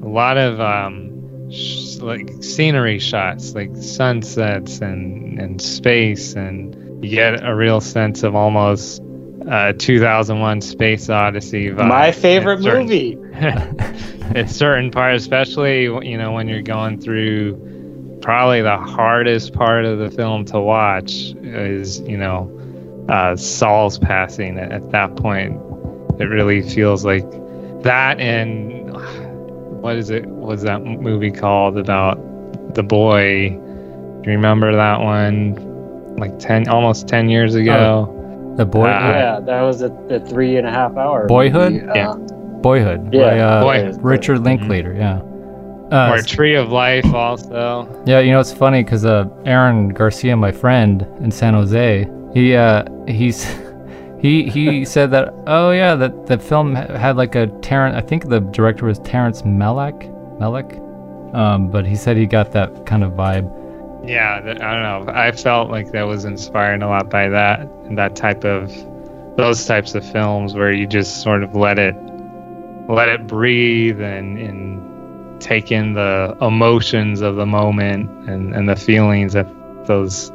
a 0.06 0.10
lot 0.10 0.38
of 0.38 0.60
um, 0.60 1.50
sh- 1.51 1.98
like 1.98 2.30
scenery 2.42 3.00
shots, 3.00 3.54
like 3.56 3.70
sunsets 3.77 4.80
and 4.82 5.39
and 5.39 5.62
space, 5.62 6.34
and 6.34 6.75
you 7.04 7.10
get 7.10 7.44
a 7.44 7.56
real 7.56 7.80
sense 7.82 8.24
of 8.24 8.36
almost 8.36 9.01
uh, 9.50 9.74
2001: 9.74 10.62
Space 10.62 11.10
Odyssey. 11.10 11.70
Vibe 11.70 11.88
My 11.88 12.12
favorite 12.12 12.62
certain- 12.62 12.84
movie. 12.84 13.18
in 14.36 14.48
certain 14.48 14.90
parts, 14.92 15.22
especially 15.24 15.84
you 15.84 16.18
know 16.18 16.32
when 16.32 16.48
you're 16.48 16.62
going 16.62 17.00
through 17.00 18.20
probably 18.22 18.62
the 18.62 18.78
hardest 18.78 19.54
part 19.54 19.86
of 19.86 20.00
the 20.00 20.10
film 20.10 20.46
to 20.46 20.60
watch 20.60 21.34
is 21.44 22.00
you 22.02 22.18
know 22.18 22.50
uh, 23.10 23.36
Saul's 23.36 24.00
passing. 24.00 24.58
At, 24.58 24.72
at 24.72 24.92
that 24.92 25.16
point, 25.16 25.54
it 26.20 26.25
really 26.25 26.62
feels 26.62 27.06
like 27.06 27.30
that. 27.84 28.20
And 28.20 28.92
what 29.82 29.96
is 29.98 30.10
it? 30.10 30.25
Was 30.25 30.64
that 30.64 30.84
movie 30.84 31.32
called 31.32 31.78
about 31.78 32.16
the 32.74 32.84
boy? 32.84 33.50
Do 33.50 34.32
you 34.32 34.38
remember 34.38 34.75
that 34.75 35.02
one? 35.02 36.16
Like 36.16 36.40
ten, 36.40 36.68
almost 36.68 37.08
ten 37.08 37.30
years 37.30 37.54
ago. 37.56 38.12
The 38.55 38.65
boy, 38.65 38.85
Uh, 38.85 39.12
yeah, 39.12 39.39
that 39.41 39.62
was 39.62 39.81
a, 39.81 39.91
a 40.09 40.19
three 40.19 40.57
and 40.57 40.67
a 40.67 40.71
half 40.71 40.95
hour. 40.97 41.27
Boyhood? 41.27 41.74
movie. 41.74 41.85
Yeah. 41.95 42.09
Uh, 42.12 42.15
Boyhood. 42.15 43.13
Yeah, 43.13 43.21
by, 43.21 43.39
uh, 43.39 43.62
Boyhood. 43.63 44.03
Richard 44.03 44.39
Linklater. 44.43 44.93
Yeah. 44.93 45.21
Uh, 45.91 46.13
or 46.13 46.21
Tree 46.21 46.55
of 46.55 46.71
Life, 46.71 47.05
also. 47.13 47.88
Yeah, 48.07 48.19
you 48.19 48.31
know 48.31 48.39
it's 48.39 48.51
funny 48.53 48.83
because 48.83 49.05
uh, 49.05 49.25
Aaron 49.45 49.89
Garcia, 49.89 50.35
my 50.35 50.51
friend 50.51 51.05
in 51.19 51.29
San 51.29 51.53
Jose, 51.53 52.09
he 52.33 52.55
uh, 52.55 52.83
he's 53.07 53.43
he 54.19 54.50
he 54.50 54.83
said 54.95 55.12
that 55.12 55.31
oh 55.45 55.69
yeah 55.71 55.93
that 55.93 56.25
the 56.25 56.39
film 56.39 56.74
had 56.74 57.17
like 57.17 57.35
a 57.35 57.47
Terrence. 57.62 57.95
I 57.95 58.01
think 58.01 58.29
the 58.29 58.39
director 58.39 58.85
was 58.88 58.97
Terrence 59.00 59.43
Malick, 59.43 60.09
Malick, 60.39 60.81
um, 61.35 61.69
but 61.69 61.85
he 61.85 61.95
said 61.95 62.17
he 62.17 62.25
got 62.25 62.51
that 62.53 62.88
kind 62.88 63.03
of 63.03 63.12
vibe. 63.12 63.47
Yeah, 64.07 64.39
I 64.43 64.53
don't 64.53 64.59
know. 64.59 65.13
I 65.13 65.31
felt 65.31 65.69
like 65.69 65.91
that 65.91 66.03
was 66.03 66.25
inspired 66.25 66.81
a 66.83 66.88
lot 66.88 67.09
by 67.09 67.29
that 67.29 67.62
and 67.85 67.97
that 67.97 68.15
type 68.15 68.43
of 68.43 68.71
those 69.38 69.65
types 69.65 69.95
of 69.95 70.09
films 70.12 70.53
where 70.53 70.71
you 70.71 70.88
just 70.88 71.21
sort 71.21 71.43
of 71.43 71.55
let 71.55 71.77
it 71.77 71.95
let 72.88 73.09
it 73.09 73.27
breathe 73.27 74.00
and 74.00 74.38
and 74.38 75.41
take 75.41 75.71
in 75.71 75.93
the 75.93 76.35
emotions 76.41 77.21
of 77.21 77.35
the 77.35 77.45
moment 77.45 78.09
and 78.29 78.55
and 78.55 78.69
the 78.69 78.75
feelings 78.75 79.35
of 79.35 79.47
those 79.88 80.31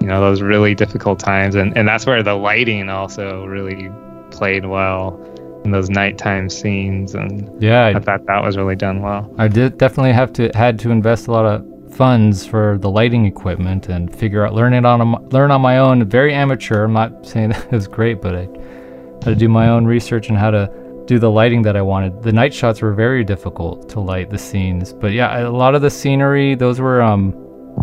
you 0.00 0.08
know 0.08 0.20
those 0.20 0.42
really 0.42 0.74
difficult 0.74 1.18
times 1.18 1.54
and 1.54 1.76
and 1.76 1.86
that's 1.86 2.06
where 2.06 2.22
the 2.22 2.34
lighting 2.34 2.88
also 2.88 3.44
really 3.44 3.90
played 4.30 4.66
well 4.66 5.20
in 5.64 5.70
those 5.70 5.88
nighttime 5.88 6.48
scenes 6.48 7.14
and 7.14 7.48
Yeah, 7.62 7.84
I 7.86 7.90
I, 7.90 8.00
thought 8.00 8.26
that 8.26 8.42
was 8.42 8.56
really 8.56 8.74
done 8.74 9.00
well. 9.00 9.32
I 9.38 9.46
did 9.46 9.78
definitely 9.78 10.12
have 10.12 10.32
to 10.34 10.50
had 10.54 10.78
to 10.80 10.90
invest 10.90 11.28
a 11.28 11.32
lot 11.32 11.46
of 11.46 11.64
funds 11.92 12.46
for 12.46 12.78
the 12.78 12.90
lighting 12.90 13.26
equipment 13.26 13.88
and 13.88 14.14
figure 14.14 14.46
out 14.46 14.54
learn 14.54 14.72
it 14.74 14.84
on 14.84 15.00
a, 15.00 15.20
learn 15.28 15.50
on 15.50 15.60
my 15.60 15.78
own. 15.78 16.04
Very 16.04 16.32
amateur. 16.34 16.84
I'm 16.84 16.92
not 16.92 17.26
saying 17.26 17.50
that 17.50 17.64
it 17.66 17.72
was 17.72 17.86
great, 17.86 18.20
but 18.20 18.34
I 18.34 18.40
had 18.40 19.24
to 19.24 19.34
do 19.34 19.48
my 19.48 19.68
own 19.68 19.84
research 19.84 20.30
on 20.30 20.36
how 20.36 20.50
to 20.50 20.70
do 21.06 21.18
the 21.18 21.30
lighting 21.30 21.62
that 21.62 21.76
I 21.76 21.82
wanted. 21.82 22.22
The 22.22 22.32
night 22.32 22.54
shots 22.54 22.80
were 22.80 22.94
very 22.94 23.24
difficult 23.24 23.88
to 23.90 24.00
light 24.00 24.30
the 24.30 24.38
scenes, 24.38 24.92
but 24.92 25.12
yeah, 25.12 25.46
a 25.46 25.50
lot 25.50 25.74
of 25.74 25.82
the 25.82 25.90
scenery, 25.90 26.54
those 26.54 26.80
were 26.80 27.02
um, 27.02 27.34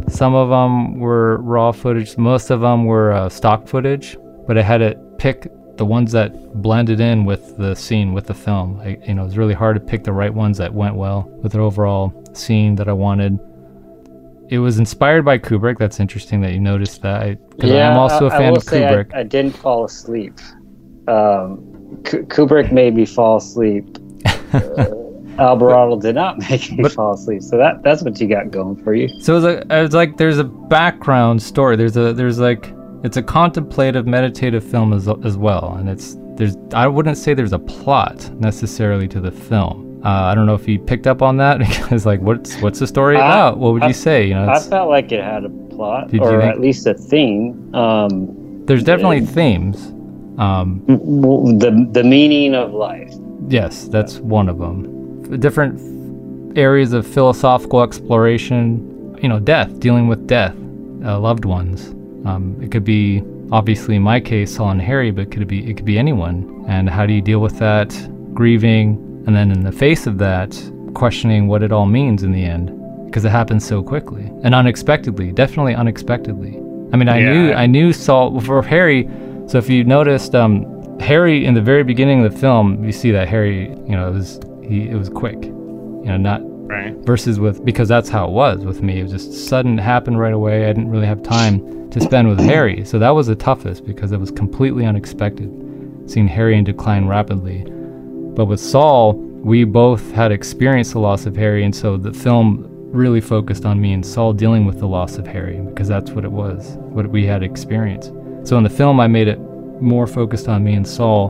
some 0.08 0.34
of 0.36 0.50
them 0.50 1.00
were 1.00 1.38
raw 1.42 1.72
footage, 1.72 2.18
most 2.18 2.50
of 2.50 2.62
them 2.62 2.86
were 2.86 3.12
uh, 3.12 3.30
stock 3.30 3.68
footage, 3.68 4.18
but 4.48 4.58
I 4.58 4.62
had 4.62 4.78
to 4.78 4.96
pick 5.18 5.52
the 5.78 5.86
ones 5.86 6.12
that 6.12 6.62
blended 6.62 7.00
in 7.00 7.24
with 7.26 7.58
the 7.58 7.74
scene, 7.74 8.14
with 8.14 8.28
the 8.28 8.34
film. 8.34 8.80
I, 8.82 8.98
you 9.08 9.14
know, 9.14 9.24
it 9.24 9.26
was 9.26 9.38
really 9.38 9.54
hard 9.54 9.76
to 9.76 9.80
pick 9.80 10.04
the 10.04 10.12
right 10.12 10.34
ones 10.34 10.58
that 10.58 10.74
went 10.74 10.96
well 10.96 11.30
with 11.42 11.54
the 11.54 11.60
overall 11.60 12.14
scene 12.34 12.76
that 12.76 12.90
I 12.90 12.94
wanted. 12.94 13.40
It 14.50 14.60
was 14.60 14.80
inspired 14.80 15.24
by 15.24 15.38
Kubrick. 15.38 15.78
That's 15.78 16.00
interesting 16.00 16.42
that 16.42 16.54
you 16.54 16.60
noticed 16.60 17.02
that. 17.04 17.22
I, 17.22 17.38
yeah, 17.60 17.92
I'm 17.92 17.98
also 17.98 18.26
a 18.26 18.30
fan 18.32 18.52
will 18.52 18.58
of 18.58 18.64
say 18.64 18.86
I- 18.86 18.92
Kubrick. 18.92 19.14
I, 19.16 19.24
didn't 19.24 19.56
fall 19.56 19.86
asleep. 19.86 20.34
Um, 21.08 21.58
Ku- 22.04 22.26
Kubrick 22.26 22.72
made 22.72 22.96
me 22.96 23.06
fall 23.06 23.38
asleep. 23.38 23.98
Uh, 25.40 25.44
Alvarado 25.44 25.98
did 26.02 26.16
not 26.16 26.38
make 26.50 26.70
me 26.72 26.82
But- 26.82 26.92
fall 26.92 27.14
asleep. 27.14 27.42
So 27.44 27.56
that 27.58 27.82
that's 27.84 28.02
what 28.02 28.20
you 28.20 28.28
got 28.28 28.50
going 28.52 28.84
for 28.84 28.94
you. 28.94 29.08
So 29.22 29.38
it's 29.38 29.46
like, 29.46 29.66
it's 29.70 29.94
like 29.96 30.18
there's 30.18 30.38
a 30.40 30.44
background 30.44 31.42
story. 31.42 31.76
There's 31.78 31.96
a 31.96 32.12
there's 32.14 32.40
like 32.40 32.74
it's 33.04 33.16
a 33.16 33.24
contemplative, 33.24 34.06
meditative 34.08 34.64
film 34.64 34.92
as 34.92 35.08
as 35.24 35.38
well, 35.38 35.76
and 35.80 35.88
it's 35.88 36.18
there's 36.36 36.58
I 36.74 36.88
wouldn't 36.88 37.18
say 37.18 37.34
there's 37.34 37.54
a 37.54 37.60
plot 37.60 38.30
necessarily 38.40 39.08
to 39.08 39.22
the 39.22 39.32
film. 39.32 39.89
Uh, 40.04 40.08
I 40.08 40.36
don't 40.36 40.46
know 40.46 40.56
if 40.56 40.68
you 40.68 40.80
picked 40.80 41.08
up 41.08 41.22
on 41.22 41.38
that 41.38 41.60
because 41.60 42.06
like 42.06 42.22
what's 42.22 42.60
what's 42.62 42.80
the 42.80 42.88
story 42.88 43.18
I- 43.18 43.26
about? 43.26 43.58
What 43.58 43.74
would 43.74 43.84
I- 43.84 43.88
you 43.88 43.94
say? 43.94 44.28
You 44.28 44.36
know, 44.36 44.48
I 44.50 44.60
felt 44.60 44.90
like 44.90 45.12
it 45.12 45.24
had 45.24 45.44
a 45.46 45.50
plot, 45.50 46.14
or 46.20 46.42
at 46.42 46.60
least 46.60 46.88
a 46.88 46.94
theme. 46.94 47.74
Um, 47.76 48.66
there's 48.66 48.84
definitely 48.84 49.22
themes. 49.26 49.88
Um, 50.40 50.84
the 50.88 51.88
the 51.92 52.04
meaning 52.04 52.56
of 52.56 52.74
life. 52.74 53.14
Yes, 53.50 53.86
that's 53.86 54.20
one 54.20 54.48
of 54.48 54.58
them. 54.60 55.40
Different 55.40 56.58
areas 56.58 56.94
of 56.94 57.06
philosophical 57.06 57.82
exploration, 57.84 59.18
you 59.22 59.28
know, 59.30 59.40
death, 59.40 59.80
dealing 59.80 60.08
with 60.08 60.28
death, 60.28 60.56
uh, 61.04 61.20
loved 61.20 61.46
ones. 61.46 61.90
Um, 62.26 62.58
it 62.62 62.72
could 62.72 62.84
be 62.84 63.22
obviously 63.52 63.96
in 63.96 64.02
my 64.02 64.20
case 64.20 64.56
Saul 64.56 64.70
and 64.72 64.82
Harry, 64.82 65.12
but 65.12 65.24
it 65.24 65.32
could 65.32 65.48
be 65.48 65.70
it 65.70 65.76
could 65.76 65.86
be 65.86 65.98
anyone. 66.00 66.64
And 66.70 66.90
how 66.90 67.06
do 67.06 67.14
you 67.14 67.22
deal 67.22 67.40
with 67.40 67.58
that? 67.60 67.90
Grieving, 68.34 69.09
and 69.30 69.36
then 69.36 69.52
in 69.52 69.64
the 69.64 69.72
face 69.72 70.08
of 70.08 70.18
that, 70.18 70.60
questioning 70.96 71.48
what 71.48 71.62
it 71.62 71.72
all 71.72 71.86
means 71.86 72.24
in 72.24 72.32
the 72.32 72.44
end, 72.44 72.72
because 73.06 73.24
it 73.24 73.30
happens 73.30 73.64
so 73.64 73.84
quickly 73.84 74.24
and 74.44 74.56
unexpectedly. 74.56 75.32
Definitely 75.32 75.76
unexpectedly. 75.76 76.56
I 76.92 76.98
mean, 76.98 77.08
I 77.08 77.20
knew 77.22 77.54
I 77.54 77.68
knew 77.68 77.94
Saul 77.94 78.40
for 78.42 78.64
Harry. 78.64 79.08
So 79.46 79.60
if 79.60 79.70
you 79.70 79.84
noticed, 79.84 80.34
um, 80.34 80.66
Harry 81.00 81.46
in 81.46 81.54
the 81.54 81.62
very 81.62 81.84
beginning 81.84 82.26
of 82.26 82.34
the 82.34 82.40
film, 82.40 82.84
you 82.84 82.92
see 82.92 83.12
that 83.12 83.28
Harry, 83.28 83.70
you 83.70 83.96
know, 83.96 84.08
it 84.08 84.14
was 84.14 84.40
he 84.64 84.90
it 84.90 84.96
was 84.96 85.10
quick, 85.10 85.44
you 85.44 86.06
know, 86.06 86.18
not 86.18 86.42
Right. 86.70 86.96
versus 87.06 87.40
with 87.40 87.64
because 87.64 87.88
that's 87.88 88.10
how 88.10 88.26
it 88.26 88.32
was 88.32 88.66
with 88.66 88.82
me. 88.82 89.00
It 89.00 89.04
was 89.04 89.12
just 89.12 89.48
sudden, 89.48 89.78
happened 89.78 90.20
right 90.20 90.34
away. 90.34 90.66
I 90.66 90.74
didn't 90.74 90.90
really 90.90 91.06
have 91.08 91.22
time 91.22 91.90
to 91.92 92.02
spend 92.02 92.28
with 92.30 92.40
Harry, 92.40 92.84
so 92.84 92.98
that 92.98 93.10
was 93.12 93.28
the 93.28 93.36
toughest 93.36 93.86
because 93.86 94.12
it 94.12 94.20
was 94.20 94.32
completely 94.32 94.86
unexpected, 94.86 95.50
seeing 96.08 96.28
Harry 96.28 96.56
in 96.58 96.64
decline 96.64 97.06
rapidly. 97.08 97.64
But 98.36 98.46
with 98.46 98.60
Saul, 98.60 99.14
we 99.14 99.64
both 99.64 100.12
had 100.12 100.32
experienced 100.32 100.94
the 100.94 101.00
loss 101.00 101.26
of 101.26 101.36
Harry, 101.36 101.64
and 101.64 101.76
so 101.76 101.98
the 101.98 102.14
film 102.14 102.66
really 102.92 103.22
focused 103.22 103.66
on 103.66 103.80
me 103.80 103.94
and 103.94 104.06
Saul 104.06 104.34
dealing 104.34 104.66
with 104.66 104.80
the 104.80 104.88
loss 104.88 105.18
of 105.18 105.28
Harry 105.28 105.60
because 105.62 105.88
that's 105.88 106.12
what 106.12 106.26
it 106.26 106.32
was, 106.32 106.78
what 106.80 107.08
we 107.08 107.26
had 107.26 107.44
experienced. 107.44 108.12
So 108.44 108.58
in 108.58 108.64
the 108.64 108.70
film, 108.70 109.00
I 109.00 109.08
made 109.08 109.28
it 109.28 109.40
more 109.82 110.08
focused 110.08 110.48
on 110.48 110.64
me 110.64 110.74
and 110.74 110.88
Saul 110.88 111.30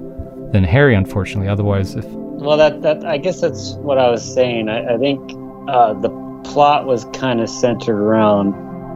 than 0.54 0.64
Harry, 0.64 0.96
unfortunately. 0.96 1.50
Otherwise, 1.50 1.96
if 1.96 2.06
Well, 2.06 2.58
that 2.58 2.82
that 2.82 3.06
I 3.06 3.18
guess 3.18 3.42
that's 3.42 3.74
what 3.74 3.98
I 3.98 4.10
was 4.10 4.24
saying. 4.24 4.70
I, 4.70 4.96
I 4.96 4.98
think 4.98 5.20
uh, 5.68 5.94
the 5.94 6.10
plot 6.44 6.86
was 6.86 7.06
kind 7.14 7.42
of 7.42 7.50
centered 7.50 8.00
around 8.00 8.54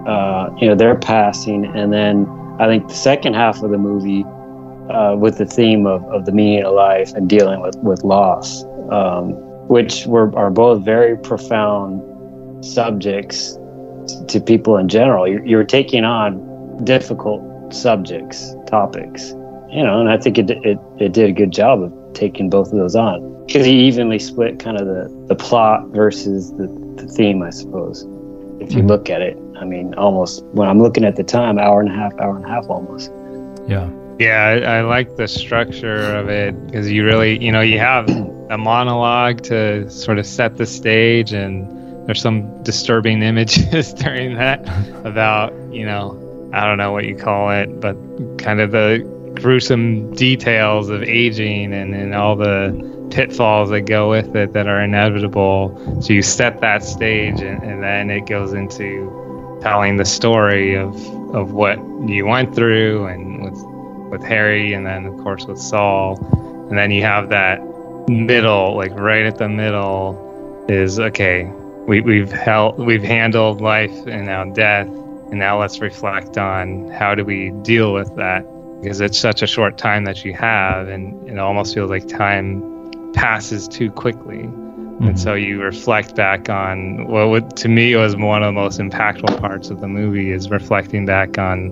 uh, 0.08 0.50
you 0.60 0.68
know 0.68 0.76
their 0.76 0.96
passing, 0.96 1.66
and 1.66 1.92
then 1.92 2.28
I 2.60 2.68
think 2.68 2.88
the 2.88 2.96
second 2.96 3.36
half 3.36 3.62
of 3.62 3.72
the 3.72 3.78
movie 3.78 4.24
uh, 4.90 5.16
with 5.18 5.38
the 5.38 5.46
theme 5.46 5.86
of, 5.88 6.04
of 6.12 6.26
the 6.26 6.32
meaning 6.32 6.64
of 6.64 6.74
life 6.74 7.12
and 7.14 7.30
dealing 7.30 7.62
with 7.62 7.76
with 7.78 8.04
loss, 8.04 8.64
um, 8.92 9.32
which 9.68 10.06
were 10.08 10.36
are 10.38 10.50
both 10.52 10.84
very 10.84 11.18
profound 11.18 12.02
subjects 12.66 13.58
to 14.28 14.40
people 14.42 14.78
in 14.78 14.88
general. 14.88 15.28
You're, 15.28 15.46
you're 15.46 15.64
taking 15.64 16.04
on 16.04 16.84
difficult 16.84 17.74
subjects, 17.74 18.56
topics, 18.68 19.30
you 19.70 19.84
know, 19.84 20.00
and 20.00 20.10
I 20.10 20.18
think 20.18 20.38
it 20.38 20.50
it, 20.52 20.78
it 21.00 21.14
did 21.14 21.30
a 21.30 21.34
good 21.34 21.52
job 21.52 21.82
of 21.82 21.94
taking 22.14 22.50
both 22.50 22.68
of 22.72 22.78
those 22.78 22.96
on 22.96 23.46
because 23.46 23.66
he 23.66 23.74
evenly 23.88 24.20
split 24.20 24.60
kind 24.60 24.80
of 24.80 24.88
the, 24.88 25.26
the 25.28 25.36
plot 25.36 25.88
versus 25.90 26.52
the, 26.54 26.68
the 26.96 27.08
theme, 27.08 27.42
I 27.44 27.50
suppose. 27.50 28.04
If 28.60 28.74
you 28.74 28.84
Mhm. 28.84 28.88
look 28.88 29.10
at 29.10 29.22
it, 29.22 29.38
I 29.60 29.66
mean, 29.66 29.94
almost 29.96 30.46
when 30.54 30.70
I'm 30.70 30.82
looking 30.82 31.04
at 31.04 31.16
the 31.18 31.24
time, 31.24 31.58
hour 31.60 31.82
and 31.82 31.90
a 31.90 31.94
half, 31.94 32.14
hour 32.20 32.36
and 32.38 32.46
a 32.46 32.48
half 32.48 32.70
almost. 32.70 33.12
yeah, 33.68 33.90
Yeah, 34.20 34.62
I, 34.66 34.78
I 34.78 34.82
like 34.82 35.16
the 35.16 35.28
structure 35.28 36.16
of 36.16 36.30
it 36.30 36.68
because 36.68 36.92
you 36.92 37.04
really, 37.04 37.44
you 37.44 37.52
know, 37.52 37.62
you 37.62 37.80
have 37.80 38.08
a 38.50 38.58
monologue 38.58 39.42
to 39.44 39.90
sort 39.90 40.20
of 40.20 40.26
set 40.26 40.58
the 40.58 40.66
stage, 40.66 41.34
and 41.34 42.08
there's 42.08 42.22
some 42.22 42.64
disturbing 42.64 43.24
images 43.24 43.94
during 43.94 44.36
that 44.36 44.60
about, 45.06 45.54
you 45.74 45.86
know, 45.86 46.20
I 46.54 46.66
don't 46.66 46.78
know 46.78 46.92
what 46.92 47.06
you 47.06 47.16
call 47.16 47.50
it, 47.50 47.80
but 47.82 47.96
kind 48.38 48.62
of 48.62 48.72
the 48.72 49.10
gruesome 49.42 50.14
details 50.14 50.90
of 50.90 51.02
aging 51.02 51.74
and, 51.74 51.96
and 51.96 52.14
all 52.14 52.36
the 52.36 53.08
pitfalls 53.10 53.72
that 53.72 53.82
go 53.82 54.12
with 54.12 54.36
it 54.36 54.54
that 54.54 54.68
are 54.68 54.82
inevitable. 54.82 56.02
So 56.02 56.14
you 56.14 56.22
set 56.22 56.62
that 56.62 56.84
stage, 56.84 57.42
and, 57.42 57.64
and 57.64 57.82
then 57.82 58.12
it 58.12 58.28
goes 58.28 58.54
into 58.54 59.60
telling 59.64 59.98
the 59.98 60.06
story 60.06 60.76
of 60.76 60.96
of 61.34 61.54
what 61.54 61.80
you 62.08 62.28
went 62.28 62.54
through, 62.54 63.08
and 63.08 63.44
with 63.44 63.73
with 64.14 64.24
Harry, 64.24 64.74
and 64.74 64.86
then 64.86 65.06
of 65.06 65.18
course 65.24 65.46
with 65.46 65.60
Saul, 65.60 66.18
and 66.70 66.78
then 66.78 66.92
you 66.92 67.02
have 67.02 67.30
that 67.30 67.60
middle, 68.08 68.76
like 68.76 68.92
right 68.94 69.26
at 69.26 69.38
the 69.38 69.50
middle, 69.50 70.66
is 70.70 71.00
okay. 71.00 71.52
We 71.88 72.00
we've 72.00 72.32
held 72.32 72.78
we've 72.78 73.04
handled 73.04 73.60
life 73.60 74.08
and 74.08 74.26
now 74.26 74.46
death, 74.46 74.88
and 74.88 75.40
now 75.40 75.60
let's 75.60 75.82
reflect 75.82 76.38
on 76.38 76.90
how 76.90 77.16
do 77.16 77.26
we 77.26 77.50
deal 77.64 77.94
with 77.94 78.16
that 78.16 78.46
because 78.82 79.02
it's 79.02 79.18
such 79.18 79.42
a 79.42 79.48
short 79.48 79.78
time 79.78 80.04
that 80.06 80.24
you 80.24 80.34
have, 80.34 80.88
and 80.88 81.28
it 81.28 81.40
almost 81.40 81.74
feels 81.74 81.90
like 81.90 82.08
time 82.08 83.12
passes 83.14 83.68
too 83.68 83.90
quickly. 83.92 84.44
Mm-hmm. 84.44 85.08
And 85.08 85.20
so 85.20 85.34
you 85.34 85.62
reflect 85.62 86.16
back 86.16 86.50
on 86.50 87.08
what 87.08 87.30
would, 87.30 87.56
to 87.58 87.68
me 87.68 87.96
was 87.96 88.16
one 88.16 88.44
of 88.44 88.48
the 88.48 88.60
most 88.62 88.80
impactful 88.80 89.40
parts 89.40 89.70
of 89.70 89.82
the 89.82 89.88
movie 89.88 90.32
is 90.32 90.50
reflecting 90.52 91.06
back 91.06 91.38
on 91.38 91.72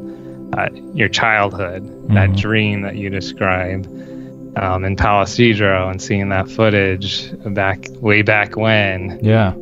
uh, 0.57 0.69
your 0.93 1.09
childhood, 1.09 1.83
that 2.09 2.31
Mhm. 2.31 2.37
dream 2.37 2.81
that 2.81 2.95
you 2.95 3.09
describe 3.09 3.87
um, 4.57 4.83
in 4.83 4.97
Palo 4.97 5.23
Cedro, 5.23 5.89
and 5.89 6.01
seeing 6.01 6.27
that 6.27 6.49
footage 6.49 7.31
back 7.45 7.79
way 8.01 8.21
back 8.21 8.57
when, 8.57 9.17
Yeah. 9.21 9.53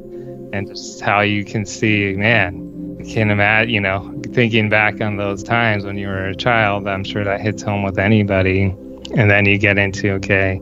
and 0.52 0.68
just 0.68 1.02
how 1.02 1.22
you 1.22 1.44
can 1.46 1.64
see, 1.64 2.16
man, 2.18 2.98
I 3.00 3.04
can't 3.04 3.30
imagine, 3.30 3.72
you 3.72 3.82
know, 3.82 4.12
thinking 4.34 4.68
back 4.68 5.00
on 5.00 5.18
those 5.18 5.44
times 5.44 5.86
when 5.86 5.96
you 5.98 6.08
were 6.08 6.26
a 6.30 6.36
child, 6.36 6.88
I'm 6.88 7.04
sure 7.04 7.24
that 7.24 7.40
hits 7.40 7.62
home 7.62 7.84
with 7.84 8.00
anybody. 8.00 8.74
And 9.16 9.30
then 9.30 9.46
you 9.46 9.58
get 9.60 9.78
into, 9.78 10.14
okay, 10.14 10.60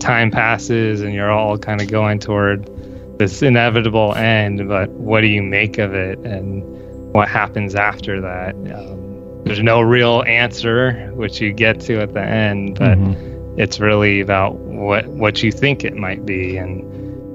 time 0.00 0.30
passes 0.30 1.02
and 1.02 1.12
you're 1.12 1.30
all 1.30 1.58
kind 1.58 1.82
of 1.82 1.90
going 1.90 2.18
toward 2.18 2.68
this 3.18 3.42
inevitable 3.42 4.14
end, 4.14 4.66
but 4.68 4.88
what 4.90 5.20
do 5.20 5.26
you 5.26 5.42
make 5.42 5.76
of 5.76 5.92
it 5.94 6.18
and 6.20 6.62
what 7.12 7.28
happens 7.28 7.74
after 7.74 8.20
that? 8.22 8.54
Um, 8.54 8.99
there's 9.44 9.62
no 9.62 9.80
real 9.80 10.22
answer, 10.26 11.10
which 11.14 11.40
you 11.40 11.52
get 11.52 11.80
to 11.80 12.00
at 12.00 12.12
the 12.14 12.22
end, 12.22 12.78
but 12.78 12.98
Mhm. 12.98 13.16
it's 13.58 13.80
really 13.80 14.20
about 14.20 14.56
what 14.56 15.06
what 15.08 15.42
you 15.42 15.50
think 15.50 15.84
it 15.84 15.96
might 15.96 16.24
be 16.24 16.56
and 16.56 16.82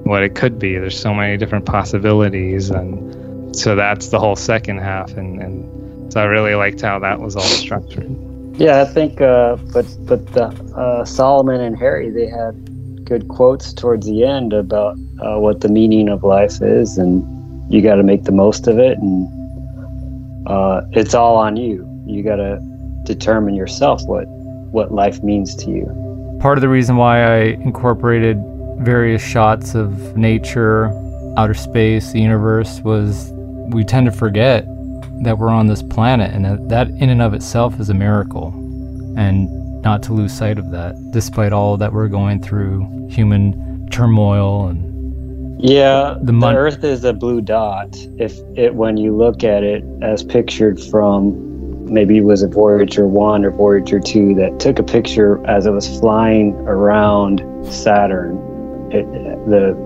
what 0.04 0.22
it 0.22 0.34
could 0.34 0.58
be. 0.58 0.78
There's 0.78 0.98
so 0.98 1.12
many 1.12 1.36
different 1.36 1.66
possibilities, 1.66 2.70
and 2.70 3.54
so 3.56 3.74
that's 3.74 4.08
the 4.08 4.18
whole 4.18 4.36
second 4.36 4.78
half. 4.78 5.16
And, 5.16 5.40
and 5.42 6.12
so 6.12 6.20
I 6.20 6.24
really 6.24 6.54
liked 6.54 6.80
how 6.80 6.98
that 7.00 7.20
was 7.20 7.36
all 7.36 7.42
structured. 7.42 8.08
Yeah, 8.56 8.80
I 8.80 8.84
think, 8.84 9.20
uh, 9.20 9.56
but 9.72 9.86
but 10.06 10.26
the, 10.32 10.46
uh, 10.76 11.04
Solomon 11.04 11.60
and 11.60 11.76
Harry 11.76 12.10
they 12.10 12.26
had 12.26 12.54
good 13.04 13.28
quotes 13.28 13.72
towards 13.72 14.06
the 14.06 14.24
end 14.24 14.52
about 14.52 14.96
uh, 15.20 15.38
what 15.38 15.60
the 15.60 15.68
meaning 15.68 16.08
of 16.08 16.24
life 16.24 16.62
is, 16.62 16.98
and 16.98 17.22
you 17.72 17.82
got 17.82 17.96
to 17.96 18.02
make 18.02 18.24
the 18.24 18.32
most 18.32 18.66
of 18.66 18.78
it, 18.78 18.96
and 18.98 19.28
uh, 20.46 20.80
it's 20.92 21.14
all 21.14 21.36
on 21.36 21.56
you. 21.56 21.86
You 22.06 22.22
got 22.22 22.36
to 22.36 22.58
determine 23.04 23.54
yourself 23.54 24.04
what 24.06 24.26
what 24.72 24.92
life 24.92 25.22
means 25.22 25.54
to 25.56 25.70
you. 25.70 26.38
Part 26.40 26.58
of 26.58 26.62
the 26.62 26.68
reason 26.68 26.96
why 26.96 27.22
I 27.22 27.38
incorporated 27.62 28.38
various 28.78 29.22
shots 29.22 29.74
of 29.74 30.16
nature, 30.16 30.90
outer 31.36 31.54
space, 31.54 32.12
the 32.12 32.20
universe 32.20 32.80
was 32.80 33.30
we 33.70 33.84
tend 33.84 34.06
to 34.06 34.12
forget 34.12 34.66
that 35.22 35.38
we're 35.38 35.48
on 35.48 35.66
this 35.66 35.82
planet 35.82 36.32
and 36.32 36.44
that, 36.44 36.68
that 36.68 36.88
in 36.88 37.08
and 37.08 37.22
of 37.22 37.32
itself 37.32 37.80
is 37.80 37.88
a 37.88 37.94
miracle. 37.94 38.48
And 39.16 39.80
not 39.82 40.02
to 40.04 40.12
lose 40.12 40.32
sight 40.32 40.58
of 40.58 40.70
that, 40.72 40.94
despite 41.12 41.52
all 41.52 41.76
that 41.78 41.92
we're 41.92 42.08
going 42.08 42.42
through, 42.42 43.08
human 43.08 43.88
turmoil 43.90 44.66
and 44.66 45.58
Yeah, 45.62 46.18
The 46.20 46.32
the, 46.32 46.54
Earth 46.54 46.84
is 46.84 47.04
a 47.04 47.12
blue 47.12 47.40
dot. 47.40 47.96
If 48.18 48.38
it, 48.56 48.74
when 48.74 48.96
you 48.96 49.16
look 49.16 49.42
at 49.42 49.62
it 49.62 49.84
as 50.02 50.22
pictured 50.22 50.78
from, 50.80 51.45
maybe 51.86 52.18
it 52.18 52.24
was 52.24 52.42
a 52.42 52.48
Voyager 52.48 53.06
one 53.06 53.44
or 53.44 53.50
Voyager 53.50 54.00
two 54.00 54.34
that 54.34 54.60
took 54.60 54.78
a 54.78 54.82
picture 54.82 55.44
as 55.46 55.66
it 55.66 55.70
was 55.70 55.98
flying 55.98 56.54
around 56.66 57.42
Saturn. 57.66 58.36
It, 58.92 59.04
the 59.48 59.76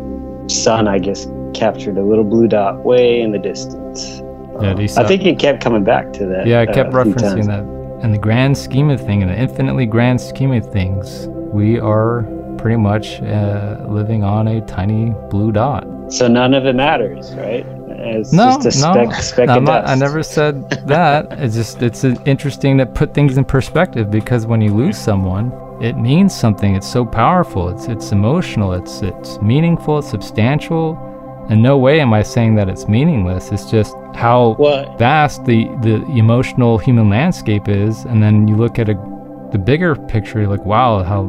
sun, 0.48 0.88
I 0.88 0.98
guess, 0.98 1.27
captured 1.55 1.96
a 1.98 2.03
little 2.03 2.24
blue 2.24 2.48
dot 2.48 2.85
way 2.85 3.20
in 3.20 3.33
the 3.33 3.38
distance. 3.38 4.20
Yeah, 4.61 4.74
Uh, 4.74 5.03
I 5.03 5.07
think 5.07 5.24
it 5.24 5.38
kept 5.38 5.62
coming 5.62 5.85
back 5.85 6.12
to 6.14 6.27
that. 6.27 6.46
Yeah, 6.46 6.61
I 6.61 6.66
uh, 6.66 6.74
kept 6.74 6.92
few 6.92 6.98
referencing 7.01 7.46
that. 7.46 8.05
In 8.05 8.12
the 8.12 8.18
grand 8.18 8.57
scheme 8.57 8.90
of 8.90 9.01
things, 9.01 9.22
in 9.22 9.29
the 9.29 9.38
infinitely 9.38 9.87
grand 9.87 10.20
scheme 10.20 10.53
of 10.53 10.70
things, 10.70 11.29
we 11.29 11.79
are 11.79 12.22
pretty 12.57 12.77
much 12.77 13.20
uh, 13.22 13.79
living 13.88 14.22
on 14.22 14.48
a 14.48 14.61
tiny 14.62 15.14
blue 15.31 15.53
dot. 15.53 15.87
So 16.12 16.29
none 16.29 16.55
of 16.55 16.66
it 16.66 16.74
matters, 16.74 17.33
right? 17.35 17.64
It's 18.02 18.32
No, 18.32 18.58
just 18.62 18.78
a 18.78 18.80
no, 18.94 19.10
speck, 19.12 19.48
of 19.50 19.62
not, 19.62 19.88
I 19.88 19.94
never 19.94 20.22
said 20.22 20.68
that. 20.88 21.28
It's 21.40 21.54
just 21.54 21.82
it's 21.82 22.02
interesting 22.04 22.78
to 22.78 22.86
put 22.86 23.12
things 23.14 23.36
in 23.36 23.44
perspective 23.44 24.10
because 24.10 24.46
when 24.46 24.60
you 24.60 24.72
lose 24.72 24.96
someone, 24.96 25.52
it 25.82 25.96
means 25.96 26.34
something. 26.34 26.74
It's 26.74 26.90
so 26.90 27.04
powerful. 27.04 27.68
It's 27.68 27.86
it's 27.86 28.12
emotional. 28.12 28.72
It's 28.72 29.02
it's 29.02 29.40
meaningful. 29.42 29.98
It's 29.98 30.10
substantial. 30.10 30.98
In 31.50 31.62
no 31.62 31.76
way 31.78 32.00
am 32.00 32.14
I 32.14 32.22
saying 32.22 32.54
that 32.56 32.68
it's 32.68 32.86
meaningless. 32.88 33.50
It's 33.52 33.70
just 33.70 33.94
how 34.14 34.56
Well, 34.58 34.96
vast 34.96 35.44
the 35.44 35.64
the 35.82 35.96
emotional 36.16 36.78
human 36.78 37.10
landscape 37.10 37.68
is, 37.68 38.04
and 38.04 38.22
then 38.22 38.46
you 38.48 38.56
look 38.56 38.78
at 38.78 38.88
a 38.88 38.94
the 39.52 39.58
bigger 39.58 39.94
picture. 39.96 40.40
You're 40.40 40.48
like, 40.48 40.64
wow, 40.64 41.02
how 41.02 41.24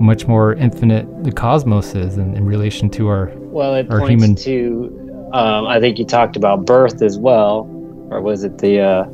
much 0.00 0.26
more 0.26 0.54
infinite 0.54 1.06
the 1.24 1.32
cosmos 1.32 1.94
is 1.94 2.18
in, 2.18 2.34
in 2.36 2.44
relation 2.46 2.88
to 2.90 3.08
our 3.08 3.30
Well, 3.36 3.74
it 3.74 3.86
or 3.90 3.98
points 4.00 4.10
human- 4.10 4.36
to. 4.36 4.98
Um, 5.32 5.66
I 5.66 5.80
think 5.80 5.98
you 5.98 6.04
talked 6.04 6.36
about 6.36 6.66
birth 6.66 7.00
as 7.02 7.18
well, 7.18 7.66
or 8.10 8.20
was 8.20 8.44
it 8.44 8.58
the 8.58 8.80
uh, 8.80 9.04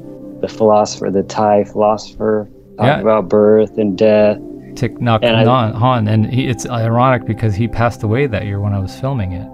the 0.40 0.48
philosopher, 0.48 1.10
the 1.10 1.22
Thai 1.22 1.64
philosopher, 1.64 2.48
talking 2.76 2.86
Yeah. 2.86 3.00
about 3.00 3.28
birth 3.28 3.78
and 3.78 3.96
death? 3.96 4.38
Thich 4.74 4.98
Nhat 4.98 5.20
And 5.22 5.48
Hanh, 5.48 5.74
Hanh, 5.74 6.08
and 6.08 6.26
he, 6.26 6.48
it's 6.48 6.68
ironic 6.68 7.24
because 7.24 7.54
he 7.54 7.66
passed 7.68 8.02
away 8.02 8.26
that 8.26 8.44
year 8.46 8.60
when 8.60 8.72
I 8.74 8.78
was 8.80 8.94
filming 9.00 9.32
it, 9.32 9.46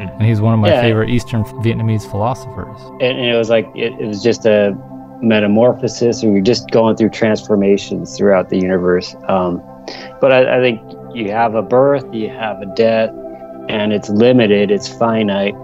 and 0.00 0.22
he's 0.22 0.40
one 0.40 0.54
of 0.54 0.60
my 0.60 0.68
Yeah. 0.68 0.80
favorite 0.80 1.10
Eastern 1.10 1.44
Vietnamese 1.64 2.10
philosophers. 2.10 2.78
And, 3.00 3.18
and 3.18 3.26
it 3.26 3.36
was 3.36 3.50
like 3.50 3.66
it, 3.74 3.92
it 4.00 4.06
was 4.06 4.22
just 4.22 4.46
a 4.46 4.76
metamorphosis, 5.22 6.22
or 6.24 6.32
you're 6.32 6.40
just 6.40 6.70
going 6.70 6.96
through 6.96 7.10
transformations 7.10 8.16
throughout 8.16 8.48
the 8.50 8.56
universe. 8.58 9.14
Um, 9.28 9.62
but 10.20 10.32
I, 10.32 10.58
I 10.58 10.60
think 10.60 10.80
you 11.14 11.30
have 11.30 11.54
a 11.54 11.62
birth, 11.62 12.04
you 12.12 12.28
have 12.28 12.60
a 12.62 12.66
death, 12.76 13.10
and 13.68 13.92
it's 13.92 14.08
limited, 14.08 14.70
it's 14.70 14.88
finite, 14.88 15.54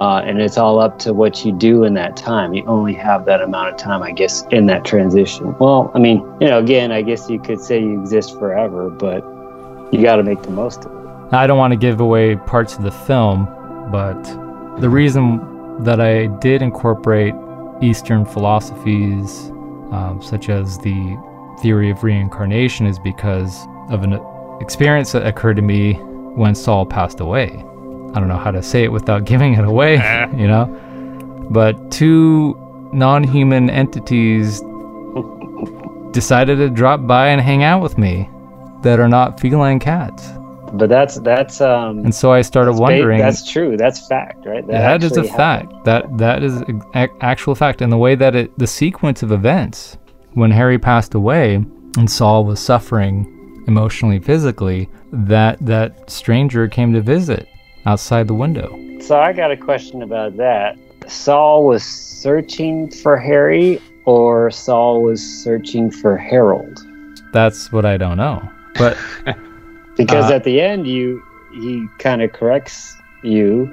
uh, 0.00 0.18
and 0.24 0.40
it's 0.40 0.58
all 0.58 0.80
up 0.80 0.98
to 0.98 1.14
what 1.14 1.44
you 1.44 1.52
do 1.52 1.84
in 1.84 1.94
that 1.94 2.16
time. 2.16 2.52
You 2.52 2.64
only 2.66 2.94
have 2.94 3.24
that 3.26 3.40
amount 3.40 3.68
of 3.70 3.76
time, 3.76 4.02
I 4.02 4.10
guess, 4.10 4.44
in 4.50 4.66
that 4.66 4.84
transition. 4.84 5.56
Well, 5.58 5.90
I 5.94 5.98
mean, 5.98 6.18
you 6.40 6.48
know, 6.48 6.58
again, 6.58 6.90
I 6.92 7.02
guess 7.02 7.30
you 7.30 7.38
could 7.38 7.60
say 7.60 7.80
you 7.80 8.00
exist 8.00 8.38
forever, 8.38 8.90
but 8.90 9.22
you 9.92 10.02
got 10.02 10.16
to 10.16 10.22
make 10.22 10.42
the 10.42 10.50
most 10.50 10.84
of 10.84 10.92
it. 10.92 11.32
I 11.32 11.46
don't 11.46 11.58
want 11.58 11.72
to 11.72 11.76
give 11.76 12.00
away 12.00 12.36
parts 12.36 12.76
of 12.76 12.82
the 12.82 12.90
film, 12.90 13.46
but 13.90 14.22
the 14.80 14.88
reason 14.88 15.82
that 15.84 16.00
I 16.00 16.26
did 16.26 16.62
incorporate 16.62 17.34
Eastern 17.80 18.24
philosophies, 18.24 19.50
um, 19.92 20.20
such 20.22 20.48
as 20.48 20.78
the 20.78 21.16
theory 21.62 21.90
of 21.90 22.02
reincarnation, 22.02 22.86
is 22.86 22.98
because 22.98 23.66
of 23.90 24.02
an 24.02 24.20
experience 24.60 25.12
that 25.12 25.26
occurred 25.26 25.56
to 25.56 25.62
me 25.62 26.00
when 26.34 26.54
Saul 26.54 26.86
passed 26.86 27.20
away. 27.20 27.48
I 28.14 28.20
don't 28.20 28.28
know 28.28 28.38
how 28.38 28.50
to 28.50 28.62
say 28.62 28.84
it 28.84 28.92
without 28.92 29.24
giving 29.30 29.54
it 29.54 29.64
away, 29.64 29.94
you 30.36 30.48
know? 30.48 30.66
But 31.50 31.90
two 31.90 32.56
non 32.92 33.24
human 33.24 33.70
entities 33.70 34.62
decided 36.12 36.56
to 36.56 36.70
drop 36.70 37.06
by 37.06 37.28
and 37.28 37.40
hang 37.40 37.62
out 37.62 37.82
with 37.82 37.98
me 37.98 38.28
that 38.82 39.00
are 39.00 39.08
not 39.08 39.40
feline 39.40 39.80
cats. 39.80 40.30
But 40.72 40.88
that's 40.88 41.16
that's 41.20 41.60
um. 41.60 42.00
And 42.00 42.14
so 42.14 42.32
I 42.32 42.42
started 42.42 42.72
that's 42.72 42.80
ba- 42.80 42.84
wondering. 42.84 43.18
That's 43.20 43.48
true. 43.48 43.76
That's 43.76 44.06
fact, 44.08 44.44
right? 44.44 44.66
that 44.66 45.04
is 45.04 45.16
a 45.16 45.22
happened. 45.28 45.36
fact. 45.36 45.84
That 45.84 46.18
that 46.18 46.42
is 46.42 46.56
an 46.62 46.82
actual 47.20 47.54
fact. 47.54 47.80
And 47.80 47.92
the 47.92 47.98
way 47.98 48.14
that 48.16 48.34
it, 48.34 48.58
the 48.58 48.66
sequence 48.66 49.22
of 49.22 49.30
events, 49.30 49.98
when 50.32 50.50
Harry 50.50 50.78
passed 50.78 51.14
away 51.14 51.64
and 51.96 52.10
Saul 52.10 52.44
was 52.44 52.58
suffering 52.58 53.30
emotionally, 53.66 54.18
physically, 54.18 54.88
that 55.12 55.58
that 55.60 56.10
stranger 56.10 56.68
came 56.68 56.92
to 56.92 57.00
visit 57.00 57.48
outside 57.86 58.28
the 58.28 58.34
window. 58.34 58.78
So 59.00 59.18
I 59.18 59.32
got 59.32 59.50
a 59.50 59.56
question 59.56 60.02
about 60.02 60.36
that. 60.36 60.76
Saul 61.06 61.66
was 61.66 61.82
searching 61.84 62.90
for 62.90 63.16
Harry, 63.16 63.80
or 64.06 64.50
Saul 64.50 65.02
was 65.02 65.22
searching 65.22 65.90
for 65.90 66.16
Harold? 66.16 66.78
That's 67.32 67.70
what 67.72 67.84
I 67.84 67.96
don't 67.96 68.16
know. 68.16 68.48
But 68.76 68.96
Because 69.96 70.30
Uh, 70.30 70.34
at 70.34 70.44
the 70.44 70.60
end, 70.60 70.86
you 70.86 71.22
he 71.52 71.86
kind 71.98 72.22
of 72.22 72.32
corrects 72.32 72.96
you, 73.22 73.70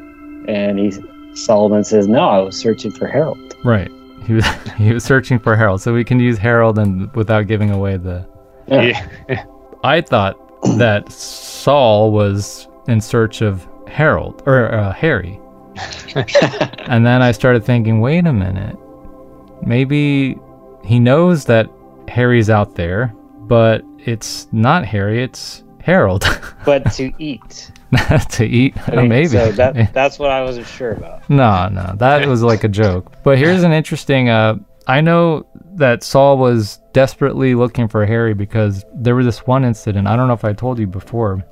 and 0.47 0.77
he 0.77 0.93
Solomon 1.33 1.83
says, 1.83 2.07
"No, 2.07 2.29
I 2.29 2.39
was 2.39 2.55
searching 2.55 2.91
for 2.91 3.07
Harold." 3.07 3.55
right, 3.63 3.91
he 4.25 4.33
was 4.33 4.45
he 4.77 4.93
was 4.93 5.03
searching 5.03 5.39
for 5.39 5.55
Harold, 5.55 5.81
so 5.81 5.93
we 5.93 6.03
can 6.03 6.19
use 6.19 6.37
Harold 6.37 6.77
and 6.77 7.13
without 7.15 7.47
giving 7.47 7.71
away 7.71 7.97
the. 7.97 8.27
Yeah. 8.67 9.07
Yeah. 9.27 9.43
I 9.83 10.01
thought 10.01 10.37
that 10.77 11.11
Saul 11.11 12.11
was 12.11 12.67
in 12.87 13.01
search 13.01 13.41
of 13.41 13.67
Harold 13.87 14.43
or 14.45 14.73
uh, 14.73 14.93
Harry. 14.93 15.39
and 16.15 17.05
then 17.05 17.21
I 17.21 17.31
started 17.31 17.63
thinking, 17.63 18.01
wait 18.01 18.25
a 18.25 18.33
minute. 18.33 18.77
Maybe 19.63 20.37
he 20.83 20.99
knows 20.99 21.45
that 21.45 21.69
Harry's 22.07 22.49
out 22.49 22.75
there, 22.75 23.13
but 23.41 23.83
it's 23.99 24.47
not 24.51 24.85
Harry, 24.85 25.23
it's 25.23 25.63
Harold. 25.81 26.25
but 26.65 26.91
to 26.93 27.11
eat. 27.19 27.71
to 28.31 28.45
eat, 28.45 28.73
I 28.87 28.95
mean, 28.95 29.09
maybe. 29.09 29.27
So 29.27 29.51
that 29.51 29.93
that's 29.93 30.17
what 30.17 30.31
I 30.31 30.43
wasn't 30.43 30.67
sure 30.67 30.91
about. 30.91 31.29
No, 31.29 31.67
no, 31.67 31.93
that 31.97 32.25
was 32.25 32.41
like 32.41 32.63
a 32.63 32.69
joke. 32.69 33.11
But 33.23 33.37
here's 33.37 33.63
an 33.63 33.73
interesting. 33.73 34.29
Uh, 34.29 34.59
I 34.87 35.01
know 35.01 35.45
that 35.81 36.03
Saul 36.03 36.37
was 36.37 36.79
desperately 36.93 37.53
looking 37.53 37.87
for 37.87 38.05
Harry 38.05 38.33
because 38.33 38.85
there 38.95 39.15
was 39.15 39.25
this 39.25 39.45
one 39.45 39.65
incident. 39.65 40.07
I 40.07 40.15
don't 40.15 40.27
know 40.27 40.33
if 40.33 40.45
I 40.45 40.53
told 40.53 40.79
you 40.79 40.87
before, 40.87 41.43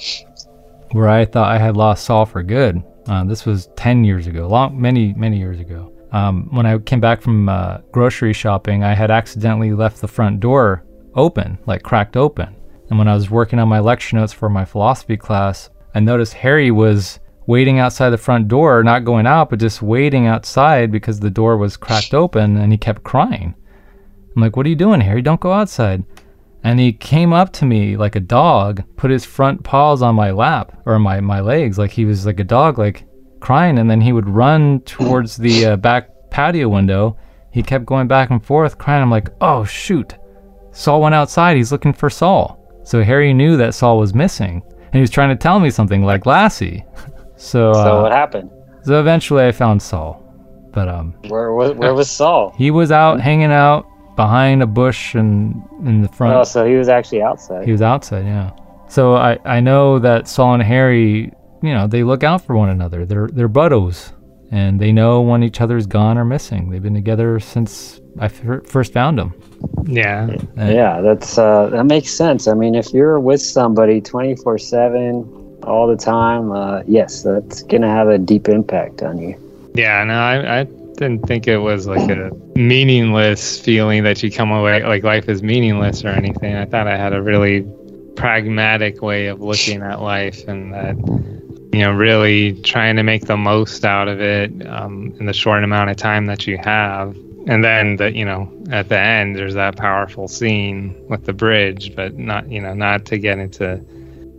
where 0.92 1.10
I 1.10 1.26
thought 1.26 1.52
I 1.52 1.58
had 1.58 1.76
lost 1.76 2.06
Saul 2.06 2.26
for 2.26 2.42
good. 2.42 2.82
Uh, 3.08 3.24
this 3.26 3.46
was 3.46 3.70
ten 3.76 4.04
years 4.04 4.28
ago, 4.28 4.48
long, 4.48 4.80
many, 4.80 5.14
many 5.14 5.38
years 5.38 5.60
ago. 5.60 5.92
Um, 6.12 6.48
when 6.52 6.66
I 6.66 6.78
came 6.80 7.00
back 7.00 7.22
from 7.22 7.50
uh, 7.50 7.80
grocery 7.92 8.34
shopping, 8.34 8.84
I 8.84 8.94
had 8.94 9.12
accidentally 9.12 9.74
left 9.74 10.02
the 10.02 10.08
front 10.08 10.40
door 10.40 10.84
open, 11.16 11.60
like 11.66 11.84
cracked 11.84 12.18
open. 12.18 12.56
And 12.90 12.98
when 12.98 13.08
I 13.08 13.14
was 13.14 13.30
working 13.30 13.60
on 13.60 13.68
my 13.68 13.80
lecture 13.80 14.16
notes 14.16 14.34
for 14.34 14.50
my 14.50 14.66
philosophy 14.66 15.18
class, 15.18 15.70
I 15.94 16.00
noticed 16.00 16.34
Harry 16.34 16.72
was 16.72 17.20
waiting 17.46 17.80
outside 17.80 18.12
the 18.12 18.18
front 18.18 18.48
door, 18.48 18.84
not 18.84 19.06
going 19.06 19.26
out, 19.28 19.50
but 19.50 19.60
just 19.60 19.82
waiting 19.82 20.28
outside 20.28 20.92
because 20.92 21.20
the 21.20 21.32
door 21.32 21.58
was 21.58 21.78
cracked 21.78 22.14
open 22.14 22.58
and 22.58 22.72
he 22.72 22.78
kept 22.78 23.04
crying. 23.04 23.56
I'm 24.40 24.44
like, 24.44 24.56
What 24.56 24.66
are 24.66 24.70
you 24.70 24.76
doing, 24.76 25.02
Harry? 25.02 25.22
Don't 25.22 25.42
go 25.42 25.52
outside. 25.52 26.04
And 26.64 26.80
he 26.80 26.92
came 26.94 27.32
up 27.34 27.52
to 27.54 27.66
me 27.66 27.96
like 27.98 28.16
a 28.16 28.20
dog, 28.22 28.84
put 28.98 29.12
his 29.12 29.26
front 29.26 29.64
paws 29.64 30.02
on 30.02 30.16
my 30.16 30.32
lap 30.32 30.82
or 30.86 30.98
my, 31.00 31.20
my 31.22 31.40
legs, 31.42 31.78
like 31.78 31.92
he 31.92 32.06
was 32.06 32.26
like 32.26 32.40
a 32.40 32.44
dog, 32.46 32.78
like 32.78 33.06
crying. 33.40 33.78
And 33.80 33.90
then 33.90 34.02
he 34.02 34.12
would 34.14 34.28
run 34.30 34.82
towards 34.82 35.38
the 35.38 35.66
uh, 35.66 35.76
back 35.78 36.10
patio 36.32 36.68
window. 36.70 37.18
He 37.52 37.64
kept 37.64 37.86
going 37.86 38.08
back 38.08 38.30
and 38.30 38.44
forth, 38.46 38.78
crying. 38.78 39.02
I'm 39.02 39.12
like, 39.12 39.30
Oh, 39.42 39.64
shoot. 39.66 40.16
Saul 40.72 41.02
went 41.02 41.16
outside. 41.16 41.58
He's 41.58 41.72
looking 41.72 41.94
for 41.94 42.10
Saul. 42.10 42.58
So 42.84 43.04
Harry 43.04 43.34
knew 43.34 43.58
that 43.58 43.74
Saul 43.74 43.98
was 43.98 44.14
missing 44.14 44.62
and 44.86 44.94
he 44.94 45.02
was 45.02 45.10
trying 45.12 45.30
to 45.30 45.36
tell 45.36 45.60
me 45.60 45.70
something 45.70 46.04
like 46.04 46.26
Lassie. 46.26 46.86
So, 47.42 47.72
So 47.72 48.00
uh, 48.00 48.02
what 48.02 48.12
happened? 48.12 48.52
so 48.84 49.00
eventually 49.00 49.46
I 49.46 49.54
found 49.54 49.82
Saul. 49.82 50.22
But 50.74 50.90
um, 50.90 51.14
Where 51.30 51.54
where, 51.54 51.72
where 51.74 51.94
was 51.94 52.12
Saul? 52.12 52.54
he 52.58 52.70
was 52.70 52.92
out 52.92 53.22
hanging 53.22 53.52
out 53.54 53.88
behind 54.20 54.62
a 54.62 54.68
bush 54.68 55.16
and 55.16 55.64
in 55.86 56.02
the 56.02 56.10
front. 56.10 56.36
Oh, 56.36 56.44
so 56.44 56.66
he 56.66 56.76
was 56.76 56.90
actually 56.90 57.22
outside. 57.22 57.64
He 57.64 57.72
was 57.72 57.82
outside, 57.82 58.26
yeah. 58.26 58.52
So 58.90 59.16
I, 59.16 59.40
I 59.46 59.62
know 59.62 59.98
that 60.00 60.28
Saul 60.28 60.56
and 60.56 60.64
Harry, 60.64 61.32
you 61.64 61.74
know, 61.74 61.88
they 61.88 62.04
look 62.04 62.22
out 62.26 62.42
for 62.46 62.58
one 62.58 62.68
another. 62.68 63.06
They're 63.06 63.30
they're 63.30 63.48
buddos, 63.48 64.12
and 64.52 64.78
they 64.78 64.92
know 64.92 65.22
when 65.22 65.42
each 65.42 65.62
other's 65.62 65.88
gone 65.88 66.18
or 66.18 66.26
missing. 66.26 66.70
They've 66.70 66.84
been 66.84 66.94
together 66.94 67.40
since 67.40 68.02
I 68.20 68.28
first 68.28 68.92
found 68.92 69.18
them. 69.18 69.34
Yeah. 69.86 70.28
And- 70.58 70.76
yeah, 70.76 71.00
that's 71.00 71.38
uh, 71.38 71.70
that 71.70 71.86
makes 71.86 72.12
sense. 72.12 72.50
I 72.50 72.56
mean, 72.56 72.76
if 72.76 72.92
you're 72.94 73.22
with 73.22 73.42
somebody 73.42 74.02
24 74.02 74.58
seven 74.58 75.60
all 75.64 75.88
the 75.88 75.96
time, 75.96 76.52
uh, 76.52 76.82
yes, 76.86 77.24
that's 77.24 77.64
gonna 77.64 77.90
have 77.90 78.10
a 78.10 78.18
deep 78.18 78.50
impact 78.50 79.02
on 79.02 79.18
you. 79.18 79.36
Yeah, 79.76 80.04
no, 80.04 80.16
I, 80.16 80.60
I 80.60 80.64
didn't 80.64 81.26
think 81.26 81.48
it 81.48 81.60
was 81.60 81.88
like 81.88 82.10
a 82.10 82.32
meaningless 82.60 83.58
feeling 83.58 84.04
that 84.04 84.22
you 84.22 84.30
come 84.30 84.52
away 84.52 84.84
like 84.84 85.02
life 85.02 85.30
is 85.30 85.42
meaningless 85.42 86.04
or 86.04 86.10
anything. 86.10 86.56
I 86.56 86.66
thought 86.66 86.88
I 86.88 86.98
had 86.98 87.14
a 87.14 87.22
really 87.22 87.66
pragmatic 88.18 89.02
way 89.02 89.28
of 89.28 89.40
looking 89.40 89.82
at 89.82 90.02
life 90.02 90.46
and 90.46 90.74
that, 90.74 90.98
you 91.74 91.80
know, 91.80 91.94
really 91.94 92.62
trying 92.62 92.98
to 92.98 93.04
make 93.04 93.26
the 93.26 93.38
most 93.38 93.86
out 93.86 94.10
of 94.10 94.20
it 94.20 94.68
um, 94.68 95.16
in 95.22 95.26
the 95.26 95.32
short 95.32 95.64
amount 95.64 95.90
of 95.90 95.96
time 95.96 96.26
that 96.26 96.48
you 96.48 96.58
have. 96.58 97.16
And 97.48 97.64
then 97.64 97.96
the, 97.96 98.12
you 98.14 98.26
know, 98.26 98.52
at 98.70 98.90
the 98.90 99.00
end, 99.00 99.38
there's 99.38 99.54
that 99.54 99.78
powerful 99.78 100.28
scene 100.28 100.94
with 101.08 101.26
the 101.26 101.34
bridge, 101.34 101.96
but 101.96 102.18
not, 102.18 102.52
you 102.52 102.60
know, 102.60 102.74
not 102.74 103.06
to 103.06 103.18
get 103.18 103.40
into 103.40 103.82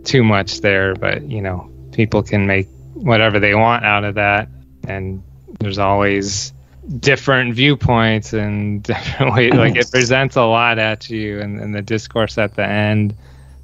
too 0.03 0.23
much 0.23 0.61
there, 0.61 0.93
but, 0.93 1.23
you 1.23 1.41
know, 1.41 1.71
people 1.91 2.21
can 2.21 2.45
make 2.45 2.67
whatever 2.93 3.39
they 3.39 3.55
want 3.55 3.83
out 3.83 4.03
of 4.03 4.13
that. 4.15 4.47
And 4.87 5.23
there's 5.59 5.79
always 5.79 6.53
different 6.99 7.53
viewpoints 7.53 8.33
and 8.33 8.83
different 8.83 9.33
ways. 9.33 9.53
Like 9.53 9.75
it 9.75 9.89
presents 9.91 10.35
a 10.35 10.43
lot 10.43 10.79
at 10.79 11.09
you, 11.09 11.39
and, 11.39 11.59
and 11.59 11.73
the 11.73 11.81
discourse 11.81 12.37
at 12.37 12.55
the 12.55 12.65
end, 12.65 13.15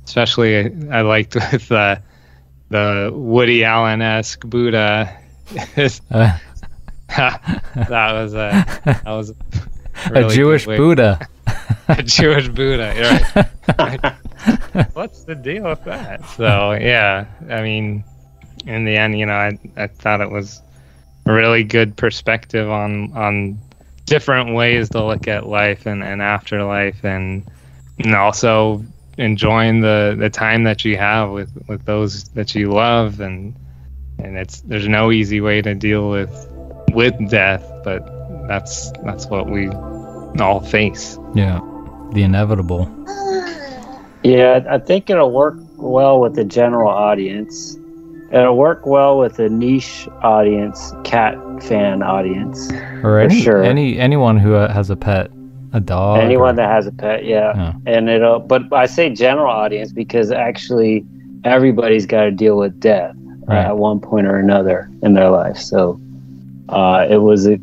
especially 0.05 0.57
I 0.89 1.01
liked 1.01 1.35
with 1.51 1.67
the 1.67 2.01
the 2.69 3.11
Woody 3.13 3.63
Allen 3.63 4.01
esque 4.01 4.45
Buddha. 4.45 5.17
Uh, 6.11 6.37
that 7.07 8.11
was 8.13 8.33
a 8.33 8.65
that 8.85 9.03
was 9.05 9.33
a, 10.05 10.25
a 10.25 10.29
Jewish 10.29 10.65
Buddha. 10.65 11.19
a 11.87 12.03
Jewish 12.03 12.49
Buddha. 12.49 13.49
Right. 13.79 14.87
What's 14.93 15.23
the 15.23 15.35
deal 15.35 15.63
with 15.63 15.83
that? 15.85 16.25
So 16.31 16.73
yeah, 16.73 17.25
I 17.49 17.61
mean, 17.61 18.03
in 18.65 18.83
the 18.83 18.97
end, 18.97 19.17
you 19.17 19.25
know, 19.25 19.33
I 19.33 19.57
I 19.77 19.87
thought 19.87 20.19
it 20.19 20.29
was 20.29 20.61
a 21.27 21.33
really 21.33 21.63
good 21.63 21.95
perspective 21.95 22.69
on 22.69 23.11
on 23.15 23.59
different 24.05 24.55
ways 24.55 24.89
to 24.89 25.03
look 25.03 25.27
at 25.27 25.45
life 25.45 25.85
and, 25.85 26.03
and 26.03 26.21
afterlife, 26.21 27.03
and 27.03 27.45
and 27.99 28.15
also 28.15 28.83
enjoying 29.17 29.81
the 29.81 30.15
the 30.17 30.29
time 30.29 30.63
that 30.63 30.85
you 30.85 30.97
have 30.97 31.29
with 31.31 31.51
with 31.67 31.83
those 31.85 32.23
that 32.29 32.55
you 32.55 32.71
love, 32.71 33.19
and 33.19 33.55
and 34.19 34.37
it's 34.37 34.61
there's 34.61 34.87
no 34.87 35.11
easy 35.11 35.41
way 35.41 35.61
to 35.61 35.75
deal 35.75 36.09
with 36.09 36.47
with 36.93 37.29
death, 37.29 37.69
but 37.83 38.07
that's 38.47 38.91
that's 39.03 39.27
what 39.27 39.49
we 39.49 39.69
all 40.39 40.61
face. 40.61 41.17
yeah, 41.35 41.59
the 42.13 42.23
inevitable. 42.23 42.89
Yeah, 44.23 44.65
I 44.69 44.79
think 44.79 45.09
it'll 45.09 45.31
work 45.31 45.55
well 45.75 46.19
with 46.19 46.35
the 46.35 46.43
general 46.43 46.89
audience. 46.91 47.77
It'll 48.31 48.57
work 48.57 48.85
well 48.85 49.17
with 49.19 49.39
a 49.39 49.47
niche 49.49 50.07
audience, 50.21 50.93
cat 51.03 51.37
fan 51.63 52.03
audience. 52.03 52.69
Or 52.71 53.01
For 53.01 53.19
any 53.19 53.41
sure. 53.41 53.63
any 53.63 53.97
anyone 53.97 54.37
who 54.37 54.53
uh, 54.55 54.71
has 54.73 54.89
a 54.89 54.95
pet, 54.97 55.31
a 55.73 55.79
dog. 55.79 56.19
Anyone 56.19 56.53
or- 56.53 56.57
that 56.57 56.69
has 56.69 56.87
a 56.87 56.91
pet, 56.91 57.23
yeah. 57.25 57.53
Yeah. 57.55 57.73
And 57.85 58.09
it'll, 58.09 58.39
but 58.39 58.71
I 58.73 58.85
say 58.85 59.09
general 59.09 59.49
audience 59.51 59.91
because 59.93 60.31
actually 60.31 61.05
everybody's 61.45 62.05
got 62.05 62.23
to 62.23 62.31
deal 62.31 62.57
with 62.57 62.79
death 62.79 63.11
uh, 63.11 63.53
Right. 63.53 63.65
at 63.65 63.77
one 63.77 63.99
point 64.01 64.27
or 64.27 64.35
another 64.37 64.89
in 65.03 65.13
their 65.13 65.29
life. 65.29 65.57
So 65.57 65.97
uh, 66.67 67.07
it 67.09 67.17
was 67.21 67.47
a 67.47 67.57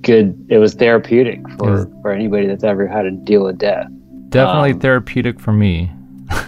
good, 0.00 0.46
it 0.48 0.56
was 0.58 0.72
therapeutic 0.74 1.46
for, 1.58 1.86
for 2.00 2.10
anybody 2.12 2.46
that's 2.46 2.64
ever 2.64 2.86
had 2.86 3.02
to 3.02 3.10
deal 3.10 3.44
with 3.44 3.58
death. 3.58 3.86
definitely 4.30 4.72
um, 4.72 4.80
therapeutic 4.80 5.38
for 5.40 5.52
me. 5.52 5.90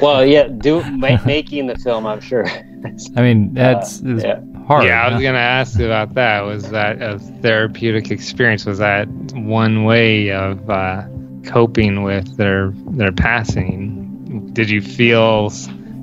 Well, 0.00 0.24
yeah, 0.24 0.46
do 0.46 0.82
ma- 0.92 1.18
making 1.26 1.66
the 1.66 1.76
film, 1.76 2.06
I'm 2.06 2.20
sure. 2.20 2.46
I 3.16 3.22
mean, 3.22 3.54
that's 3.54 4.00
it's 4.04 4.24
yeah. 4.24 4.40
hard. 4.66 4.84
yeah, 4.84 5.02
I 5.06 5.12
was 5.12 5.22
gonna 5.22 5.38
ask 5.38 5.78
about 5.80 6.14
that. 6.14 6.40
Was 6.40 6.70
that 6.70 7.00
a 7.02 7.18
therapeutic 7.18 8.10
experience? 8.10 8.64
Was 8.66 8.78
that 8.78 9.06
one 9.34 9.84
way 9.84 10.30
of 10.32 10.68
uh, 10.70 11.04
coping 11.44 12.02
with 12.02 12.36
their 12.36 12.72
their 12.92 13.12
passing? 13.12 14.50
Did 14.52 14.70
you 14.70 14.80
feel 14.80 15.50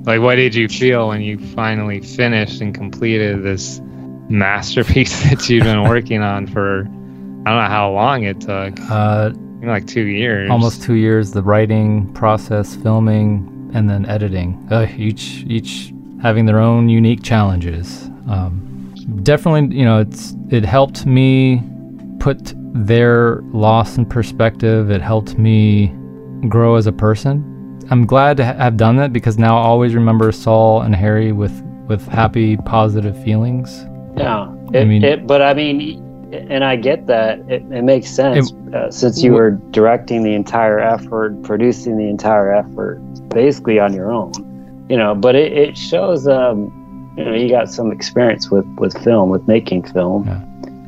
like 0.04 0.20
what 0.20 0.36
did 0.36 0.54
you 0.54 0.68
feel 0.68 1.08
when 1.08 1.20
you 1.22 1.38
finally 1.38 2.00
finished 2.00 2.60
and 2.60 2.74
completed 2.74 3.42
this 3.42 3.80
masterpiece 4.28 5.22
that 5.30 5.48
you've 5.48 5.64
been 5.64 5.82
working 5.84 6.22
on 6.22 6.46
for 6.46 6.80
I 6.82 7.50
don't 7.50 7.62
know 7.62 7.68
how 7.68 7.92
long 7.92 8.24
it 8.24 8.40
took, 8.40 8.78
Uh, 8.90 9.30
like 9.62 9.86
two 9.86 10.02
years. 10.04 10.50
almost 10.50 10.82
two 10.82 10.94
years. 10.94 11.32
The 11.32 11.42
writing 11.42 12.12
process, 12.12 12.76
filming, 12.76 13.70
and 13.74 13.88
then 13.88 14.04
editing. 14.06 14.66
Uh, 14.70 14.86
each 14.96 15.44
each 15.48 15.92
having 16.22 16.46
their 16.46 16.58
own 16.58 16.88
unique 16.88 17.22
challenges. 17.22 18.10
Um, 18.28 18.94
definitely, 19.22 19.76
you 19.76 19.84
know, 19.84 20.00
it's 20.00 20.34
it 20.50 20.64
helped 20.64 21.06
me 21.06 21.62
put 22.18 22.54
their 22.74 23.40
loss 23.52 23.96
in 23.96 24.04
perspective. 24.06 24.90
It 24.90 25.00
helped 25.00 25.38
me 25.38 25.94
grow 26.48 26.76
as 26.76 26.86
a 26.86 26.92
person. 26.92 27.54
I'm 27.90 28.04
glad 28.04 28.36
to 28.38 28.44
ha- 28.44 28.54
have 28.54 28.76
done 28.76 28.96
that 28.96 29.12
because 29.12 29.38
now 29.38 29.56
I 29.56 29.62
always 29.62 29.94
remember 29.94 30.30
Saul 30.32 30.82
and 30.82 30.94
Harry 30.94 31.32
with 31.32 31.62
with 31.86 32.06
happy, 32.08 32.56
positive 32.58 33.20
feelings. 33.24 33.86
Yeah, 34.16 34.52
it, 34.74 34.82
I 34.82 34.84
mean- 34.84 35.04
it, 35.04 35.26
but 35.26 35.40
I 35.40 35.54
mean, 35.54 36.04
and 36.32 36.62
I 36.64 36.76
get 36.76 37.06
that 37.06 37.38
it, 37.48 37.62
it 37.72 37.82
makes 37.82 38.10
sense 38.10 38.52
uh, 38.74 38.90
since 38.90 39.22
you 39.22 39.32
were 39.32 39.52
directing 39.70 40.22
the 40.22 40.34
entire 40.34 40.78
effort, 40.78 41.42
producing 41.42 41.96
the 41.96 42.08
entire 42.08 42.52
effort, 42.52 42.98
basically 43.30 43.78
on 43.78 43.94
your 43.94 44.10
own. 44.12 44.32
You 44.88 44.96
know, 44.96 45.14
but 45.14 45.34
it, 45.34 45.52
it 45.52 45.76
shows, 45.76 46.26
um, 46.26 46.72
you 47.16 47.24
know, 47.24 47.34
you 47.34 47.48
got 47.48 47.70
some 47.70 47.92
experience 47.92 48.50
with 48.50 48.66
with 48.78 48.96
film, 49.04 49.28
with 49.30 49.46
making 49.46 49.82
film. 49.84 50.28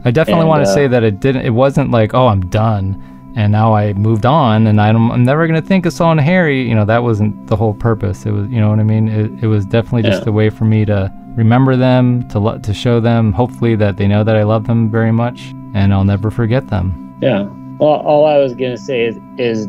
I 0.04 0.10
definitely 0.10 0.40
And, 0.42 0.48
want 0.48 0.64
to 0.64 0.70
uh, 0.70 0.74
say 0.74 0.86
that 0.86 1.02
it 1.02 1.20
didn't. 1.20 1.44
It 1.44 1.50
wasn't 1.50 1.90
like, 1.90 2.14
oh, 2.14 2.28
I'm 2.28 2.40
done. 2.48 3.02
and 3.36 3.52
now 3.52 3.74
I 3.74 3.92
moved 3.92 4.24
on, 4.26 4.66
and 4.66 4.80
I 4.80 4.90
don't, 4.92 5.10
I'm 5.12 5.22
never 5.22 5.46
gonna 5.46 5.60
think 5.62 5.86
of 5.86 5.92
Saul 5.92 6.12
and 6.12 6.20
Harry. 6.20 6.66
You 6.68 6.74
know, 6.74 6.84
that 6.86 7.02
wasn't 7.02 7.46
the 7.46 7.56
whole 7.56 7.74
purpose. 7.74 8.24
It 8.26 8.32
was, 8.32 8.48
you 8.48 8.58
know 8.60 8.70
what 8.70 8.80
I 8.80 8.82
mean. 8.84 9.08
It, 9.08 9.44
it 9.44 9.46
was 9.46 9.64
definitely 9.66 10.02
just 10.10 10.22
Yeah. 10.22 10.30
a 10.30 10.32
way 10.32 10.48
for 10.50 10.64
me 10.64 10.84
to 10.86 11.12
remember 11.36 11.76
them, 11.76 12.26
to 12.30 12.38
lo- 12.40 12.58
to 12.58 12.72
show 12.74 12.98
them, 13.00 13.32
hopefully 13.32 13.76
that 13.76 13.98
they 13.98 14.08
know 14.08 14.24
that 14.24 14.34
I 14.36 14.42
love 14.42 14.66
them 14.66 14.90
very 14.90 15.12
much, 15.12 15.50
and 15.74 15.92
I'll 15.94 16.04
never 16.04 16.30
forget 16.30 16.68
them. 16.68 17.14
Yeah. 17.20 17.42
Well, 17.78 18.00
all 18.00 18.24
I 18.26 18.38
was 18.38 18.54
gonna 18.54 18.76
say 18.78 19.04
is 19.04 19.16
is 19.38 19.68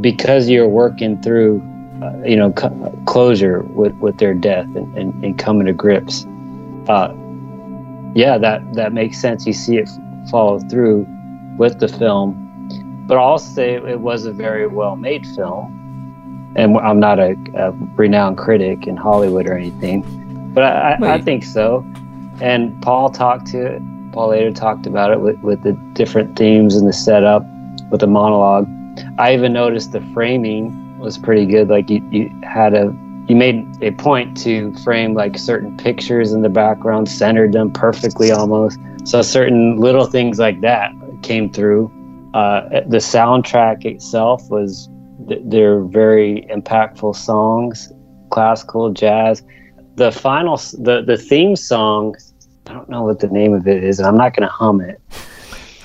because 0.00 0.48
you're 0.48 0.68
working 0.68 1.20
through, 1.22 1.60
uh, 2.02 2.12
you 2.24 2.36
know, 2.36 2.52
co- 2.52 2.98
closure 3.06 3.60
with 3.62 3.94
with 3.96 4.18
their 4.18 4.34
death 4.34 4.66
and, 4.74 4.96
and, 4.96 5.24
and 5.24 5.38
coming 5.38 5.66
to 5.66 5.72
grips. 5.72 6.26
Uh, 6.88 7.12
yeah, 8.14 8.38
that 8.38 8.74
that 8.74 8.92
makes 8.92 9.20
sense. 9.20 9.46
You 9.46 9.52
see 9.52 9.76
it 9.76 9.88
follow 10.30 10.58
through 10.60 11.06
with 11.58 11.78
the 11.80 11.88
film, 11.88 13.04
but 13.06 13.18
I'll 13.18 13.38
say 13.38 13.74
it 13.74 14.00
was 14.00 14.24
a 14.24 14.32
very 14.32 14.66
well 14.66 14.96
made 14.96 15.26
film. 15.26 15.76
And 16.56 16.76
I'm 16.78 16.98
not 16.98 17.20
a, 17.20 17.36
a 17.54 17.70
renowned 17.94 18.36
critic 18.36 18.86
in 18.86 18.96
Hollywood 18.96 19.46
or 19.46 19.56
anything, 19.56 20.02
but 20.52 20.64
I, 20.64 20.98
I, 21.00 21.14
I 21.14 21.20
think 21.20 21.44
so. 21.44 21.86
And 22.40 22.80
Paul 22.82 23.10
talked 23.10 23.46
to 23.48 23.66
it. 23.66 23.82
Paul 24.12 24.30
later 24.30 24.50
talked 24.50 24.86
about 24.86 25.12
it 25.12 25.20
with, 25.20 25.38
with 25.40 25.62
the 25.62 25.72
different 25.92 26.36
themes 26.36 26.74
and 26.74 26.88
the 26.88 26.92
setup 26.92 27.44
with 27.90 28.00
the 28.00 28.08
monologue. 28.08 28.66
I 29.18 29.34
even 29.34 29.52
noticed 29.52 29.92
the 29.92 30.00
framing 30.12 30.79
was 31.00 31.18
pretty 31.18 31.46
good. 31.46 31.68
Like 31.68 31.90
you, 31.90 32.06
you 32.10 32.30
had 32.42 32.74
a 32.74 32.94
you 33.28 33.36
made 33.36 33.64
a 33.82 33.92
point 33.92 34.36
to 34.38 34.74
frame 34.78 35.14
like 35.14 35.38
certain 35.38 35.76
pictures 35.76 36.32
in 36.32 36.42
the 36.42 36.48
background, 36.48 37.08
centered 37.08 37.52
them 37.52 37.70
perfectly 37.72 38.32
almost. 38.32 38.78
So 39.04 39.22
certain 39.22 39.76
little 39.76 40.06
things 40.06 40.38
like 40.38 40.60
that 40.62 40.92
came 41.22 41.52
through. 41.52 41.90
Uh, 42.34 42.68
the 42.88 42.98
soundtrack 42.98 43.84
itself 43.84 44.48
was 44.50 44.88
th- 45.28 45.40
they're 45.44 45.80
very 45.82 46.46
impactful 46.50 47.14
songs, 47.16 47.92
classical 48.30 48.92
jazz. 48.92 49.42
The 49.96 50.10
final 50.12 50.56
the 50.56 51.02
the 51.06 51.16
theme 51.16 51.56
song, 51.56 52.16
I 52.66 52.72
don't 52.72 52.88
know 52.88 53.02
what 53.02 53.20
the 53.20 53.28
name 53.28 53.52
of 53.54 53.66
it 53.68 53.82
is, 53.84 53.98
and 53.98 54.06
I'm 54.08 54.16
not 54.16 54.34
going 54.34 54.48
to 54.48 54.52
hum 54.52 54.80
it. 54.80 55.00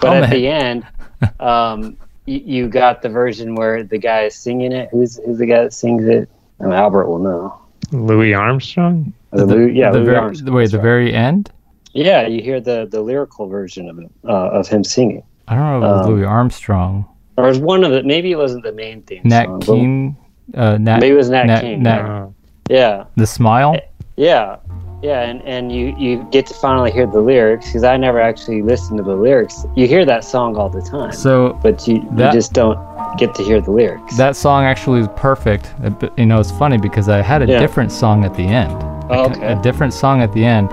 But 0.01 0.07
Hum 0.13 0.23
at 0.23 0.23
it. 0.25 0.35
the 0.35 0.47
end, 0.47 0.87
um, 1.39 1.97
you, 2.25 2.41
you 2.45 2.67
got 2.67 3.01
the 3.01 3.09
version 3.09 3.55
where 3.55 3.83
the 3.83 3.97
guy 3.97 4.21
is 4.23 4.35
singing 4.35 4.71
it. 4.71 4.89
Who's 4.91 5.17
who's 5.25 5.37
the 5.37 5.45
guy 5.45 5.63
that 5.63 5.73
sings 5.73 6.05
it? 6.05 6.29
I 6.59 6.63
mean, 6.63 6.73
Albert 6.73 7.07
will 7.07 7.19
know. 7.19 7.59
Louis 7.91 8.33
Armstrong. 8.33 9.13
Uh, 9.33 9.43
Lou- 9.43 9.67
yeah, 9.67 9.91
the 9.91 9.97
Louis 9.99 10.05
very, 10.05 10.17
Armstrong, 10.17 10.53
wait, 10.55 10.71
the 10.71 10.77
right. 10.77 10.83
very 10.83 11.13
end. 11.13 11.51
Yeah, 11.93 12.27
you 12.27 12.41
hear 12.41 12.59
the 12.59 12.87
the 12.89 13.01
lyrical 13.01 13.47
version 13.47 13.89
of 13.89 13.99
it 13.99 14.09
uh, 14.25 14.49
of 14.51 14.67
him 14.67 14.83
singing, 14.83 15.23
I 15.47 15.55
don't 15.55 15.63
know 15.63 15.77
if 15.77 15.83
it 15.83 15.87
was 15.97 16.05
Um, 16.07 16.13
Louis 16.13 16.25
Armstrong, 16.25 17.05
or 17.37 17.45
it 17.45 17.47
was 17.49 17.59
one 17.59 17.83
of 17.83 17.91
the 17.91 18.03
maybe 18.03 18.31
it 18.31 18.37
wasn't 18.37 18.63
the 18.63 18.71
main 18.73 19.01
theme 19.03 19.21
Nat 19.23 19.45
song. 19.45 19.59
but 19.59 19.65
King, 19.67 20.17
uh, 20.55 20.77
Nat, 20.77 20.99
Maybe 20.99 21.13
it 21.13 21.17
was 21.17 21.29
Nat, 21.29 21.45
Nat- 21.45 21.61
King. 21.61 21.83
Nat- 21.83 21.97
yeah. 22.05 22.23
Uh, 22.23 22.29
yeah, 22.69 23.03
the 23.15 23.27
Smile. 23.27 23.77
yeah, 24.17 24.57
yeah, 25.05 25.21
and 25.29 25.41
and 25.43 25.71
you 25.71 25.85
you 25.97 26.11
get 26.31 26.43
to 26.47 26.53
finally 26.55 26.91
hear 26.91 27.05
the 27.05 27.19
lyrics 27.31 27.65
because 27.67 27.83
I 27.83 27.95
never 27.97 28.19
actually 28.29 28.61
listened 28.71 28.97
to 28.97 29.03
the 29.03 29.15
lyrics. 29.15 29.65
You 29.75 29.87
hear 29.87 30.03
that 30.05 30.23
song 30.23 30.55
all 30.59 30.69
the 30.69 30.81
time, 30.81 31.11
So 31.11 31.57
but 31.61 31.87
you 31.87 31.95
that- 32.13 32.33
you 32.33 32.39
just 32.39 32.53
don't 32.53 32.79
get 33.17 33.33
to 33.35 33.43
hear 33.43 33.61
the 33.61 33.71
lyrics. 33.71 34.17
that 34.17 34.35
song 34.35 34.63
actually 34.63 34.99
is 35.01 35.07
perfect. 35.15 35.73
Uh, 35.83 35.91
You 36.17 36.25
know, 36.25 36.39
it's 36.39 36.51
funny 36.51 36.77
because 36.87 37.07
I 37.17 37.21
had 37.21 37.41
a 37.41 37.45
Yeah. 37.47 37.59
different 37.59 37.91
song 37.91 38.25
at 38.25 38.33
the 38.33 38.47
end. 38.63 38.73
Oh, 39.09 39.25
A- 39.25 39.29
okay. 39.29 39.47
A 39.53 39.55
different 39.61 39.93
song 39.93 40.21
at 40.21 40.31
the 40.33 40.43
end. 40.43 40.69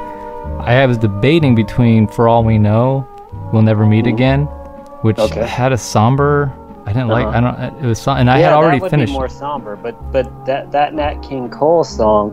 I 0.60 0.86
was 0.86 0.96
debating 0.98 1.54
between 1.54 2.06
"For 2.06 2.28
All 2.28 2.42
We 2.44 2.56
Know," 2.58 3.04
"We'll 3.52 3.62
Never 3.70 3.84
Meet 3.86 4.06
Again," 4.06 4.40
which 5.02 5.18
Okay. 5.18 5.44
had 5.46 5.72
a 5.72 5.78
somber. 5.78 6.50
I 6.86 6.92
didn't 6.92 7.08
like. 7.08 7.26
Uh-huh. 7.26 7.36
I 7.38 7.40
don't. 7.40 7.84
It 7.84 7.86
was, 7.86 8.06
and 8.08 8.28
I 8.30 8.38
yeah, 8.38 8.46
had 8.48 8.54
already 8.54 8.78
that 8.78 8.82
would 8.84 8.90
finished. 8.90 9.12
be 9.12 9.18
more 9.18 9.28
somber, 9.28 9.76
but 9.84 9.94
but 10.12 10.26
that 10.46 10.72
that 10.72 10.94
Nat 10.94 11.16
King 11.28 11.48
Cole 11.48 11.84
song 11.84 12.32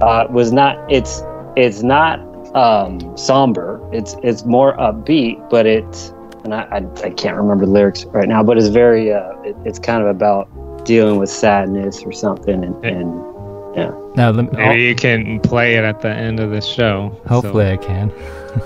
uh, 0.00 0.26
was 0.30 0.52
not. 0.52 0.78
It's 0.90 1.22
it's 1.56 1.82
not 1.82 2.20
um, 2.56 3.16
somber. 3.16 3.80
It's 3.92 4.16
it's 4.22 4.44
more 4.44 4.76
upbeat, 4.76 5.48
but 5.50 5.66
it's 5.66 6.12
and 6.44 6.54
I, 6.54 6.62
I 6.70 6.76
I 7.06 7.10
can't 7.10 7.36
remember 7.36 7.66
the 7.66 7.72
lyrics 7.72 8.04
right 8.06 8.28
now, 8.28 8.42
but 8.42 8.58
it's 8.58 8.68
very 8.68 9.12
uh, 9.12 9.32
it, 9.42 9.56
it's 9.64 9.78
kind 9.78 10.02
of 10.02 10.08
about 10.08 10.48
dealing 10.84 11.18
with 11.18 11.28
sadness 11.30 12.02
or 12.04 12.12
something, 12.12 12.62
and, 12.62 12.84
Yeah. 12.84 12.92
and 12.92 14.16
Now, 14.16 14.30
the, 14.30 14.44
maybe 14.44 14.84
you 14.84 14.94
can 14.94 15.40
play 15.40 15.74
it 15.74 15.82
at 15.84 16.00
the 16.00 16.08
end 16.10 16.38
of 16.38 16.50
the 16.52 16.60
show. 16.60 17.10
so- 17.24 17.28
hopefully, 17.28 17.68
I 17.70 17.76
can 17.76 18.10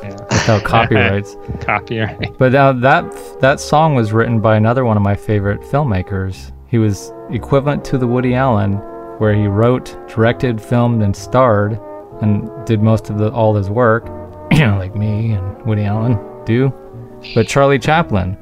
yeah. 0.02 0.10
without 0.30 0.64
copyrights. 0.64 1.36
Copyright. 1.60 2.36
But 2.38 2.52
now 2.52 2.72
that 2.72 3.40
that 3.40 3.58
song 3.60 3.94
was 3.94 4.12
written 4.12 4.40
by 4.40 4.56
another 4.56 4.84
one 4.84 4.96
of 4.96 5.02
my 5.02 5.16
favorite 5.16 5.60
filmmakers. 5.62 6.52
He 6.68 6.78
was 6.78 7.12
equivalent 7.30 7.84
to 7.86 7.98
the 7.98 8.06
Woody 8.06 8.34
Allen, 8.34 8.80
where 9.20 9.34
he 9.34 9.46
wrote, 9.46 9.96
directed, 10.08 10.60
filmed, 10.60 11.02
and 11.02 11.14
starred, 11.14 11.78
and 12.22 12.50
did 12.66 12.82
most 12.82 13.10
of 13.10 13.18
the, 13.18 13.30
all 13.30 13.54
his 13.54 13.68
work, 13.68 14.08
like 14.52 14.96
me 14.96 15.32
and 15.32 15.62
Woody 15.66 15.84
Allen 15.84 16.18
do. 16.44 16.72
But 17.34 17.46
Charlie 17.46 17.78
Chaplin, 17.78 18.38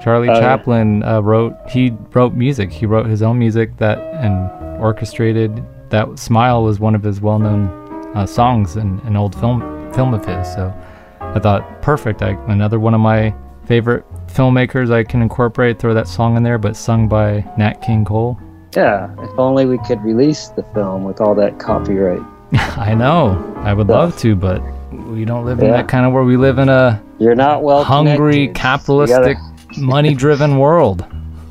Charlie 0.00 0.28
yeah. 0.28 0.38
Chaplin 0.38 1.02
uh, 1.02 1.20
wrote. 1.20 1.56
He 1.68 1.90
wrote 2.12 2.34
music. 2.34 2.70
He 2.70 2.86
wrote 2.86 3.06
his 3.06 3.22
own 3.22 3.38
music 3.38 3.76
that 3.78 3.98
and 3.98 4.50
orchestrated. 4.80 5.64
That 5.90 6.18
"Smile" 6.18 6.62
was 6.62 6.78
one 6.78 6.94
of 6.94 7.02
his 7.02 7.20
well-known 7.20 7.68
uh, 8.14 8.26
songs 8.26 8.76
in 8.76 9.00
an 9.00 9.16
old 9.16 9.34
film 9.34 9.92
film 9.94 10.14
of 10.14 10.24
his. 10.24 10.46
So 10.52 10.72
I 11.20 11.38
thought 11.40 11.82
perfect. 11.82 12.22
I, 12.22 12.30
another 12.46 12.78
one 12.78 12.94
of 12.94 13.00
my 13.00 13.34
favorite 13.66 14.04
filmmakers 14.26 14.92
I 14.92 15.04
can 15.04 15.22
incorporate. 15.22 15.78
Throw 15.78 15.94
that 15.94 16.06
song 16.06 16.36
in 16.36 16.42
there, 16.42 16.58
but 16.58 16.76
sung 16.76 17.08
by 17.08 17.40
Nat 17.58 17.82
King 17.82 18.04
Cole. 18.04 18.38
Yeah. 18.76 19.12
If 19.18 19.38
only 19.38 19.66
we 19.66 19.78
could 19.78 20.02
release 20.02 20.48
the 20.48 20.62
film 20.74 21.04
with 21.04 21.20
all 21.20 21.34
that 21.36 21.58
copyright. 21.58 22.22
I 22.52 22.94
know. 22.94 23.52
I 23.58 23.72
would 23.72 23.88
love 23.88 24.16
to, 24.18 24.36
but 24.36 24.62
we 24.92 25.24
don't 25.24 25.44
live 25.44 25.60
in 25.60 25.70
that 25.70 25.88
kind 25.88 26.06
of 26.06 26.12
world. 26.12 26.28
We 26.28 26.36
live 26.36 26.58
in 26.58 26.68
a 26.68 27.02
You're 27.18 27.34
not 27.34 27.62
well 27.62 27.84
hungry, 27.84 28.46
connected. 28.46 28.54
capitalistic, 28.54 29.38
money-driven 29.78 30.58
world. 30.58 31.04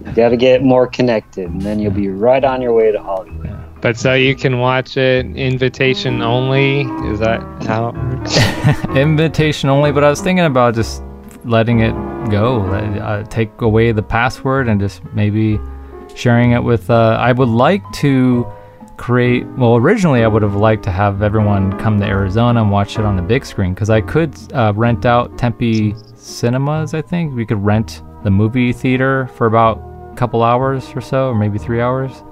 You 0.05 0.11
gotta, 0.11 0.37
get 0.37 0.63
more 0.63 0.85
connected, 0.85 1.49
and 1.49 1.61
then 1.61 1.79
you'll 1.79 1.91
be 1.91 2.09
right 2.09 2.43
on 2.43 2.61
your 2.61 2.73
way 2.73 2.91
to 2.91 3.01
Hollywood. 3.01 3.49
But 3.81 3.97
so 3.97 4.13
you 4.13 4.33
can 4.33 4.59
watch 4.59 4.95
it 4.95 5.25
invitation 5.35 6.21
only. 6.21 6.81
Is 7.11 7.19
that 7.19 7.41
how 7.63 7.89
it 7.89 7.95
works? 7.95 8.37
Invitation 8.95 9.69
only, 9.69 9.91
but 9.91 10.05
I 10.05 10.09
was 10.09 10.21
thinking 10.21 10.45
about 10.45 10.73
just 10.73 11.03
letting 11.43 11.79
it 11.81 11.91
go. 12.29 12.59
Let, 12.59 12.83
uh, 13.01 13.23
take 13.23 13.59
away 13.59 13.91
the 13.91 14.01
password 14.01 14.69
and 14.69 14.79
just 14.79 15.03
maybe 15.13 15.59
sharing 16.15 16.51
it 16.51 16.63
with. 16.63 16.89
Uh, 16.89 17.17
I 17.19 17.31
would 17.31 17.49
like 17.49 17.83
to 17.95 18.47
create. 18.97 19.45
Well, 19.57 19.75
originally 19.75 20.23
I 20.23 20.27
would 20.27 20.41
have 20.41 20.55
liked 20.55 20.83
to 20.83 20.91
have 20.91 21.21
everyone 21.21 21.77
come 21.79 21.99
to 21.99 22.05
Arizona 22.05 22.61
and 22.61 22.71
watch 22.71 22.97
it 22.97 23.05
on 23.05 23.15
the 23.15 23.21
big 23.21 23.45
screen 23.45 23.73
because 23.73 23.89
I 23.89 24.01
could 24.01 24.35
uh, 24.53 24.73
rent 24.75 25.05
out 25.05 25.37
Tempe 25.37 25.95
Cinemas. 26.15 26.93
I 26.93 27.01
think 27.01 27.35
we 27.35 27.45
could 27.45 27.63
rent 27.63 28.01
the 28.23 28.31
movie 28.31 28.73
theater 28.73 29.27
for 29.35 29.47
about 29.47 29.77
a 30.11 30.15
couple 30.15 30.43
hours 30.43 30.89
or 30.95 31.01
so, 31.01 31.29
or 31.29 31.35
maybe 31.35 31.57
three 31.57 31.81
hours 31.81 32.23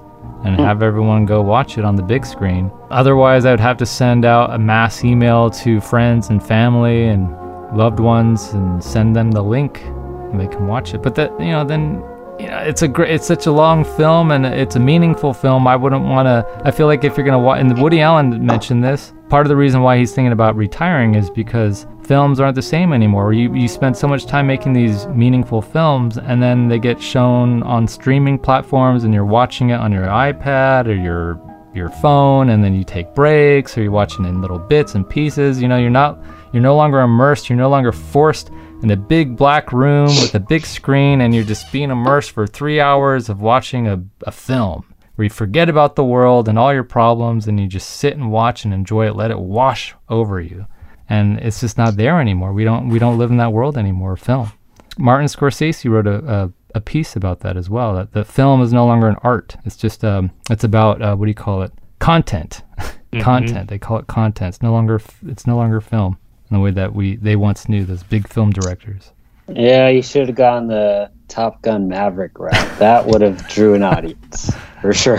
and 0.44 0.58
have 0.58 0.82
everyone 0.82 1.24
go 1.24 1.40
watch 1.40 1.78
it 1.78 1.84
on 1.84 1.94
the 1.96 2.02
big 2.02 2.26
screen. 2.26 2.70
Otherwise, 2.90 3.44
I 3.44 3.50
would 3.50 3.60
have 3.60 3.76
to 3.78 3.86
send 3.86 4.24
out 4.24 4.52
a 4.52 4.58
mass 4.58 5.04
email 5.04 5.50
to 5.50 5.80
friends 5.80 6.30
and 6.30 6.44
family 6.44 7.04
and 7.06 7.30
loved 7.76 8.00
ones 8.00 8.52
and 8.52 8.82
send 8.82 9.14
them 9.14 9.30
the 9.30 9.42
link 9.42 9.82
and 9.84 10.40
they 10.40 10.48
can 10.48 10.66
watch 10.66 10.94
it. 10.94 11.02
But 11.02 11.14
that, 11.14 11.30
you 11.38 11.52
know, 11.52 11.64
then 11.64 12.02
know, 12.48 12.58
it's 12.58 12.82
a 12.82 12.88
great, 12.88 13.10
it's 13.10 13.26
such 13.26 13.46
a 13.46 13.52
long 13.52 13.84
film 13.84 14.30
and 14.30 14.46
it's 14.46 14.76
a 14.76 14.80
meaningful 14.80 15.34
film. 15.34 15.66
I 15.66 15.76
wouldn't 15.76 16.04
want 16.04 16.26
to. 16.26 16.46
I 16.64 16.70
feel 16.70 16.86
like 16.86 17.04
if 17.04 17.16
you're 17.16 17.26
gonna 17.26 17.38
watch, 17.38 17.60
and 17.60 17.80
Woody 17.80 18.00
Allen 18.00 18.44
mentioned 18.44 18.82
this. 18.82 19.12
Part 19.28 19.46
of 19.46 19.48
the 19.48 19.56
reason 19.56 19.82
why 19.82 19.98
he's 19.98 20.14
thinking 20.14 20.32
about 20.32 20.56
retiring 20.56 21.14
is 21.14 21.30
because 21.30 21.86
films 22.04 22.40
aren't 22.40 22.54
the 22.54 22.62
same 22.62 22.92
anymore. 22.92 23.32
You 23.32 23.54
you 23.54 23.68
spend 23.68 23.96
so 23.96 24.06
much 24.06 24.26
time 24.26 24.46
making 24.46 24.72
these 24.72 25.06
meaningful 25.08 25.62
films, 25.62 26.18
and 26.18 26.42
then 26.42 26.68
they 26.68 26.78
get 26.78 27.00
shown 27.00 27.62
on 27.62 27.86
streaming 27.86 28.38
platforms, 28.38 29.04
and 29.04 29.12
you're 29.14 29.24
watching 29.24 29.70
it 29.70 29.80
on 29.80 29.92
your 29.92 30.06
iPad 30.06 30.86
or 30.86 30.94
your 30.94 31.40
your 31.74 31.88
phone, 31.88 32.50
and 32.50 32.62
then 32.62 32.74
you 32.74 32.84
take 32.84 33.14
breaks, 33.14 33.76
or 33.76 33.82
you're 33.82 33.92
watching 33.92 34.24
in 34.26 34.40
little 34.40 34.58
bits 34.58 34.94
and 34.94 35.08
pieces. 35.08 35.62
You 35.62 35.68
know, 35.68 35.78
you're 35.78 35.90
not 35.90 36.18
you're 36.52 36.62
no 36.62 36.76
longer 36.76 37.00
immersed. 37.00 37.48
You're 37.48 37.58
no 37.58 37.70
longer 37.70 37.92
forced 37.92 38.50
in 38.82 38.90
a 38.90 38.96
big 38.96 39.36
black 39.36 39.72
room 39.72 40.06
with 40.06 40.34
a 40.34 40.40
big 40.40 40.66
screen, 40.66 41.20
and 41.20 41.34
you're 41.34 41.44
just 41.44 41.70
being 41.72 41.90
immersed 41.90 42.32
for 42.32 42.46
three 42.46 42.80
hours 42.80 43.28
of 43.28 43.40
watching 43.40 43.86
a, 43.86 44.02
a 44.26 44.32
film 44.32 44.84
where 45.14 45.24
you 45.24 45.30
forget 45.30 45.68
about 45.68 45.94
the 45.94 46.04
world 46.04 46.48
and 46.48 46.58
all 46.58 46.72
your 46.72 46.84
problems 46.84 47.46
and 47.46 47.60
you 47.60 47.66
just 47.66 47.90
sit 47.90 48.14
and 48.14 48.30
watch 48.30 48.64
and 48.64 48.72
enjoy 48.72 49.06
it 49.06 49.14
let 49.14 49.30
it 49.30 49.38
wash 49.38 49.94
over 50.08 50.40
you. 50.40 50.66
And 51.08 51.38
it's 51.40 51.60
just 51.60 51.76
not 51.76 51.96
there 51.96 52.20
anymore. 52.20 52.52
We 52.52 52.64
don't 52.64 52.88
we 52.88 52.98
don't 52.98 53.18
live 53.18 53.30
in 53.30 53.36
that 53.36 53.52
world 53.52 53.76
anymore 53.76 54.16
film. 54.16 54.52
Martin 54.98 55.26
scorsese 55.26 55.90
wrote 55.90 56.06
a, 56.06 56.32
a, 56.32 56.52
a 56.76 56.80
piece 56.80 57.16
about 57.16 57.40
that 57.40 57.56
as 57.56 57.68
well 57.68 57.94
that 57.94 58.12
the 58.12 58.24
film 58.24 58.62
is 58.62 58.72
no 58.72 58.86
longer 58.86 59.08
an 59.08 59.16
art. 59.22 59.56
It's 59.64 59.76
just 59.76 60.04
um 60.04 60.30
it's 60.50 60.64
about 60.64 61.02
uh, 61.02 61.14
what 61.14 61.26
do 61.26 61.30
you 61.30 61.34
call 61.34 61.62
it? 61.62 61.72
Content. 61.98 62.62
Content. 63.20 63.68
They 63.68 63.78
call 63.78 63.98
it 63.98 64.06
content. 64.06 64.54
It's 64.54 64.62
no 64.62 64.72
longer 64.72 64.94
f- 64.94 65.20
it's 65.26 65.46
no 65.46 65.56
longer 65.56 65.82
film 65.82 66.16
in 66.52 66.58
the 66.58 66.62
way 66.62 66.70
that 66.70 66.94
we 66.94 67.16
they 67.16 67.34
once 67.34 67.66
knew 67.66 67.82
those 67.84 68.02
big 68.02 68.28
film 68.28 68.50
directors 68.52 69.12
Yeah, 69.48 69.88
you 69.88 70.02
should 70.02 70.26
have 70.28 70.36
gone 70.36 70.66
the 70.66 71.10
Top 71.28 71.62
Gun 71.62 71.88
Maverick 71.88 72.38
route. 72.38 72.52
That 72.78 73.06
would 73.06 73.22
have 73.22 73.48
drew 73.48 73.72
an 73.72 73.82
audience 73.82 74.52
for 74.82 74.92
sure. 74.92 75.18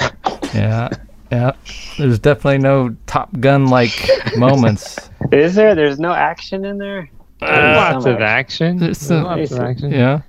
Yeah, 0.53 0.89
yeah. 1.31 1.53
There's 1.97 2.19
definitely 2.19 2.59
no 2.59 2.95
Top 3.07 3.31
Gun 3.39 3.65
like 3.65 3.91
moments. 4.37 5.09
Is 5.31 5.55
there? 5.55 5.73
There's 5.73 5.97
no 5.99 6.13
action 6.13 6.65
in 6.65 6.77
there. 6.77 7.09
lots 7.41 8.05
of 8.05 8.21
action. 8.21 8.77
There's 8.77 8.99
some- 8.99 9.23
lots 9.23 9.51
of 9.51 9.59
action. 9.59 9.89
Yeah. 9.91 10.21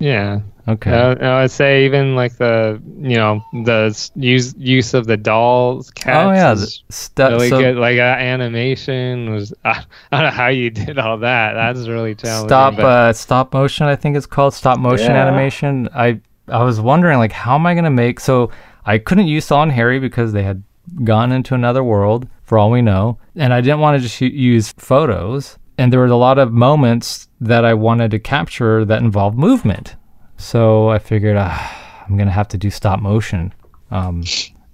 Yeah. 0.00 0.40
Okay. 0.68 0.90
Uh, 0.92 1.14
I 1.16 1.42
would 1.42 1.50
say 1.50 1.84
even 1.84 2.14
like 2.16 2.36
the 2.36 2.80
you 2.98 3.16
know 3.16 3.42
the 3.64 4.10
use 4.14 4.54
use 4.56 4.94
of 4.94 5.06
the 5.06 5.16
dolls 5.16 5.90
cats. 5.90 6.26
oh 6.26 6.32
yeah, 6.32 6.54
the 6.54 6.66
stuff. 6.90 7.32
really 7.32 7.48
so 7.48 7.58
good. 7.60 7.76
Like 7.76 7.98
uh, 7.98 8.02
animation 8.02 9.32
was. 9.32 9.52
I 9.64 9.84
don't 10.12 10.22
know 10.22 10.30
how 10.30 10.48
you 10.48 10.70
did 10.70 10.98
all 10.98 11.18
that. 11.18 11.54
That's 11.54 11.86
really 11.88 12.14
challenging. 12.14 12.48
stop 12.48 12.76
but- 12.76 12.84
uh, 12.84 13.12
stop 13.12 13.52
motion. 13.52 13.86
I 13.86 13.96
think 13.96 14.16
it's 14.16 14.26
called 14.26 14.54
stop 14.54 14.78
motion 14.78 15.10
Yeah. 15.10 15.26
animation. 15.26 15.88
I 15.94 16.20
I 16.48 16.62
was 16.64 16.80
wondering 16.80 17.18
like 17.18 17.32
how 17.32 17.54
am 17.54 17.66
I 17.66 17.74
gonna 17.74 17.90
make 17.90 18.20
so 18.20 18.50
I 18.86 18.98
couldn't 18.98 19.26
use 19.28 19.44
Saul 19.44 19.64
and 19.64 19.72
Harry 19.72 19.98
because 20.00 20.32
they 20.32 20.42
had 20.42 20.62
gone 21.04 21.32
into 21.32 21.54
another 21.54 21.84
world 21.84 22.26
for 22.42 22.58
all 22.58 22.70
we 22.70 22.82
know, 22.82 23.18
and 23.36 23.52
I 23.54 23.60
didn't 23.60 23.80
want 23.80 23.96
to 23.96 24.02
just 24.02 24.20
use 24.20 24.72
photos. 24.78 25.56
And 25.78 25.92
there 25.92 26.00
were 26.00 26.06
a 26.06 26.16
lot 26.16 26.38
of 26.38 26.52
moments 26.52 27.28
that 27.40 27.64
I 27.64 27.74
wanted 27.74 28.10
to 28.10 28.18
capture 28.18 28.84
that 28.84 29.02
involved 29.02 29.38
movement. 29.38 29.96
So 30.36 30.90
I 30.90 30.98
figured 30.98 31.36
ah, 31.38 32.04
I'm 32.06 32.16
gonna 32.16 32.30
have 32.30 32.48
to 32.48 32.58
do 32.58 32.70
stop 32.70 33.00
motion. 33.00 33.54
Um, 33.90 34.22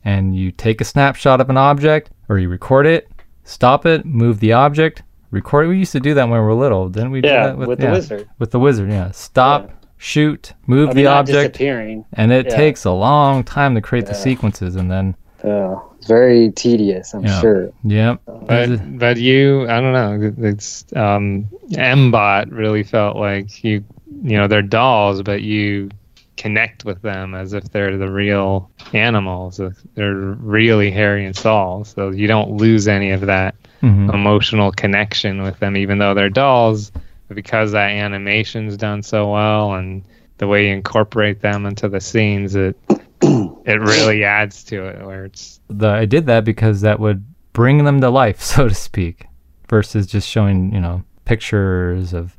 and 0.05 0.37
you 0.37 0.53
take 0.53 0.81
a 0.81 0.85
snapshot 0.85 1.41
of 1.41 1.51
an 1.51 1.57
object 1.57 2.11
or 2.29 2.39
you 2.39 2.49
record 2.49 2.87
it, 2.87 3.11
stop 3.45 3.87
it, 3.87 4.05
move 4.05 4.41
the 4.41 4.53
object, 4.53 5.03
record 5.31 5.67
it. 5.67 5.69
We 5.69 5.79
used 5.79 5.93
to 5.93 6.01
do 6.01 6.15
that 6.15 6.25
when 6.29 6.41
we 6.41 6.47
were 6.47 6.55
little, 6.55 6.89
didn't 6.89 7.11
we? 7.11 7.21
do 7.21 7.29
Yeah, 7.29 7.49
that 7.49 7.59
with 7.59 7.81
the 7.81 7.91
wizard. 7.91 8.29
With 8.39 8.51
the 8.51 8.61
wizard, 8.61 8.91
yeah. 8.91 9.11
Stop, 9.11 9.71
shoot, 9.97 10.53
move 10.67 10.91
I 10.91 10.93
the 10.93 10.97
mean, 10.97 11.05
not 11.07 11.17
object, 11.19 11.61
and 11.61 12.33
it 12.33 12.47
yeah. 12.47 12.57
takes 12.57 12.85
a 12.85 12.93
long 12.93 13.45
time 13.45 13.75
to 13.75 13.81
create 13.81 14.07
the 14.07 14.15
sequences, 14.15 14.77
and 14.77 14.91
then 14.91 15.17
It's 15.43 16.07
very 16.07 16.51
tedious. 16.53 17.15
I'm 17.15 17.25
Yeah. 17.25 17.41
sure. 17.41 17.71
Yeah, 17.85 18.17
But 18.27 18.99
but 18.99 19.17
you, 19.17 19.63
I 19.69 19.81
don't 19.81 19.93
know. 19.93 20.33
It's 20.49 20.85
um, 20.95 21.47
Mbot 21.71 22.51
really 22.51 22.83
felt 22.83 23.17
like 23.17 23.63
you, 23.65 23.85
you 24.23 24.37
know, 24.37 24.47
they're 24.49 24.63
dolls, 24.63 25.23
but 25.23 25.43
you 25.43 25.91
connect 26.37 26.85
with 26.85 27.01
them 27.03 27.35
as 27.35 27.53
if 27.55 27.65
they're 27.71 27.97
the 27.97 28.11
real 28.11 28.71
animals. 28.93 29.61
They're 29.95 30.15
really 30.15 30.91
Harry 30.91 31.25
and 31.25 31.35
Saul, 31.35 31.85
so 31.85 32.11
you 32.11 32.27
don't 32.27 32.53
lose 32.53 32.89
any 32.89 33.11
of 33.11 33.23
that 33.23 33.55
Mhm. 33.83 34.13
emotional 34.13 34.71
connection 34.73 35.43
with 35.43 35.59
them, 35.59 35.77
even 35.77 35.99
though 35.99 36.15
they're 36.15 36.31
dolls. 36.31 36.93
Because 37.29 37.73
that 37.73 37.91
animation's 37.91 38.77
done 38.77 39.03
so 39.03 39.33
well 39.33 39.75
and 39.75 40.03
the 40.39 40.47
way 40.47 40.69
you 40.69 40.75
incorporate 40.75 41.41
them 41.41 41.67
into 41.67 41.89
the 41.89 42.01
scenes, 42.01 42.55
it 42.55 42.77
it 43.23 43.81
really 43.81 44.25
adds 44.25 44.63
to 44.65 44.85
it. 44.87 45.05
Where 45.05 45.25
it's 45.25 45.61
the 45.69 45.89
I 45.89 46.05
did 46.05 46.27
that 46.27 46.45
because 46.45 46.81
that 46.83 47.01
would 47.01 47.25
bring 47.53 47.85
them 47.85 48.01
to 48.01 48.11
life, 48.11 48.41
so 48.53 48.69
to 48.69 48.75
speak, 48.75 49.27
versus 49.69 50.07
just 50.07 50.29
showing 50.29 50.73
you 50.73 50.81
know 50.81 51.03
pictures 51.25 52.13
of 52.13 52.37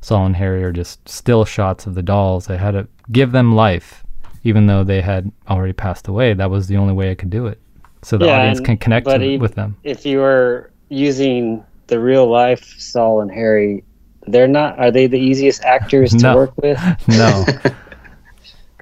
Saul 0.00 0.26
and 0.26 0.36
Harry 0.36 0.62
or 0.62 0.72
just 0.72 1.08
still 1.08 1.44
shots 1.44 1.86
of 1.86 1.94
the 1.94 2.02
dolls. 2.02 2.48
I 2.50 2.56
had 2.56 2.72
to 2.72 2.86
give 3.10 3.32
them 3.32 3.54
life, 3.54 4.04
even 4.44 4.66
though 4.66 4.84
they 4.84 5.00
had 5.00 5.30
already 5.48 5.72
passed 5.72 6.08
away. 6.08 6.34
That 6.34 6.50
was 6.50 6.66
the 6.68 6.76
only 6.76 6.94
way 6.94 7.10
I 7.10 7.14
could 7.14 7.30
do 7.30 7.46
it, 7.46 7.60
so 8.02 8.16
the 8.18 8.26
Yeah, 8.26 8.38
audience 8.38 8.58
and- 8.58 8.66
can 8.66 8.76
connect 8.76 9.06
to- 9.08 9.22
e- 9.22 9.38
with 9.38 9.54
them. 9.54 9.76
If 9.84 10.04
you 10.06 10.18
were 10.18 10.70
using 10.88 11.64
the 11.88 11.98
real 11.98 12.26
life 12.30 12.74
Saul 12.78 13.22
and 13.22 13.30
Harry, 13.32 13.82
they're 14.26 14.46
not. 14.46 14.78
Are 14.78 14.90
they 14.90 15.06
the 15.06 15.18
easiest 15.18 15.64
actors 15.64 16.10
to 16.16 16.18
No. 16.22 16.36
work 16.36 16.52
with? 16.58 16.78
No, 17.08 17.44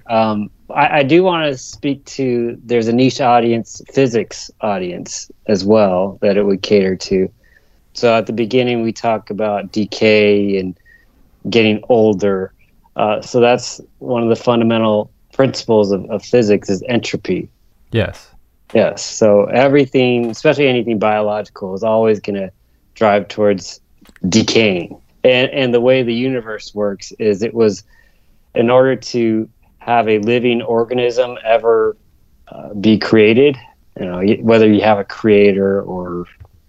Um, 0.08 0.50
I, 0.70 0.98
I 0.98 1.02
do 1.02 1.22
want 1.22 1.50
to 1.50 1.58
speak 1.58 2.04
to. 2.06 2.58
There's 2.64 2.88
a 2.88 2.92
niche 2.92 3.20
audience, 3.20 3.82
physics 3.92 4.50
audience 4.60 5.30
as 5.46 5.64
well, 5.64 6.18
that 6.22 6.36
it 6.36 6.44
would 6.44 6.62
cater 6.62 6.96
to. 6.96 7.30
So 7.92 8.14
at 8.14 8.26
the 8.26 8.32
beginning, 8.32 8.82
we 8.82 8.92
talk 8.92 9.30
about 9.30 9.72
decay 9.72 10.58
and 10.58 10.78
getting 11.48 11.82
older. 11.88 12.52
Uh, 12.96 13.20
so 13.22 13.40
that's 13.40 13.80
one 13.98 14.22
of 14.22 14.28
the 14.28 14.36
fundamental 14.36 15.10
principles 15.32 15.92
of, 15.92 16.04
of 16.10 16.24
physics 16.24 16.68
is 16.68 16.82
entropy. 16.88 17.48
yes, 17.92 18.30
Yes. 18.74 19.04
So 19.04 19.44
everything, 19.44 20.30
especially 20.30 20.66
anything 20.66 20.98
biological, 20.98 21.74
is 21.74 21.82
always 21.82 22.20
going 22.20 22.36
to 22.36 22.50
drive 22.94 23.28
towards 23.28 23.80
decaying. 24.28 25.00
And 25.22 25.50
and 25.50 25.72
the 25.72 25.80
way 25.80 26.02
the 26.02 26.14
universe 26.14 26.74
works 26.74 27.12
is 27.18 27.42
it 27.42 27.54
was 27.54 27.84
in 28.54 28.70
order 28.70 28.96
to 28.96 29.48
have 29.86 30.08
a 30.08 30.18
living 30.18 30.60
organism 30.62 31.38
ever 31.44 31.96
uh, 32.48 32.74
be 32.74 32.98
created, 32.98 33.56
you 33.98 34.04
know, 34.04 34.20
whether 34.42 34.66
you 34.66 34.80
have 34.80 34.98
a 34.98 35.04
creator 35.04 35.80
or 35.82 36.26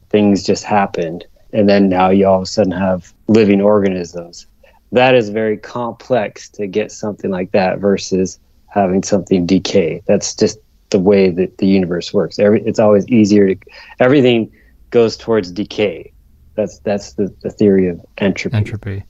things 0.09 0.43
just 0.43 0.63
happened, 0.63 1.25
and 1.51 1.67
then 1.67 1.89
now 1.89 2.11
you 2.11 2.27
all 2.27 2.37
of 2.37 2.43
a 2.43 2.45
sudden 2.45 2.71
have 2.71 3.11
living 3.27 3.59
organisms. 3.59 4.45
That 4.91 5.15
is 5.15 5.29
very 5.29 5.57
complex 5.57 6.47
to 6.49 6.67
get 6.67 6.91
something 6.91 7.31
like 7.31 7.51
that 7.53 7.79
versus 7.79 8.39
having 8.67 9.01
something 9.01 9.47
decay. 9.47 10.03
That's 10.05 10.35
just 10.35 10.59
the 10.91 10.99
way 10.99 11.31
that 11.31 11.57
the 11.57 11.65
universe 11.65 12.13
works. 12.13 12.37
Every, 12.37 12.61
it's 12.67 12.79
always 12.79 13.07
easier 13.07 13.55
to 13.55 13.59
everything 13.99 14.51
goes 14.91 15.17
towards 15.17 15.51
decay. 15.51 16.13
That's 16.53 16.77
that's 16.79 17.13
the, 17.13 17.33
the 17.41 17.49
theory 17.49 17.87
of 17.87 17.99
entropy. 18.19 18.55
entropy, 18.55 19.03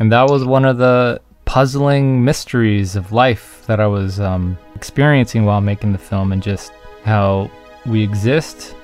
and 0.00 0.10
that 0.10 0.28
was 0.28 0.44
one 0.44 0.64
of 0.64 0.78
the 0.78 1.20
puzzling 1.50 2.24
mysteries 2.24 2.94
of 2.94 3.10
life 3.10 3.64
that 3.66 3.80
I 3.80 3.86
was 3.88 4.20
um, 4.20 4.56
experiencing 4.76 5.44
while 5.46 5.60
making 5.60 5.90
the 5.90 5.98
film, 5.98 6.30
and 6.30 6.40
just 6.40 6.70
how 7.02 7.50
we 7.86 8.04
exist, 8.04 8.76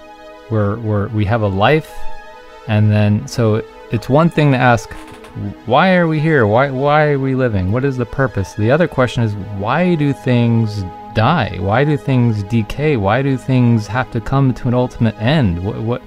we're, 0.50 0.76
we're 0.80 1.06
we 1.10 1.24
have 1.26 1.42
a 1.42 1.46
life, 1.46 1.94
and 2.66 2.90
then 2.90 3.24
so 3.28 3.62
it's 3.92 4.08
one 4.08 4.28
thing 4.28 4.50
to 4.50 4.58
ask, 4.58 4.92
why 5.66 5.94
are 5.94 6.08
we 6.08 6.18
here? 6.18 6.44
Why 6.48 6.68
why 6.70 7.10
are 7.10 7.20
we 7.20 7.36
living? 7.36 7.70
What 7.70 7.84
is 7.84 7.96
the 7.96 8.04
purpose? 8.04 8.54
The 8.54 8.72
other 8.72 8.88
question 8.88 9.22
is 9.22 9.34
why 9.62 9.94
do 9.94 10.12
things 10.12 10.82
die? 11.14 11.58
Why 11.60 11.84
do 11.84 11.96
things 11.96 12.42
decay? 12.42 12.96
Why 12.96 13.22
do 13.22 13.36
things 13.36 13.86
have 13.86 14.10
to 14.10 14.20
come 14.20 14.52
to 14.54 14.66
an 14.66 14.74
ultimate 14.74 15.14
end? 15.22 15.64
What 15.64 15.80
what 15.82 16.02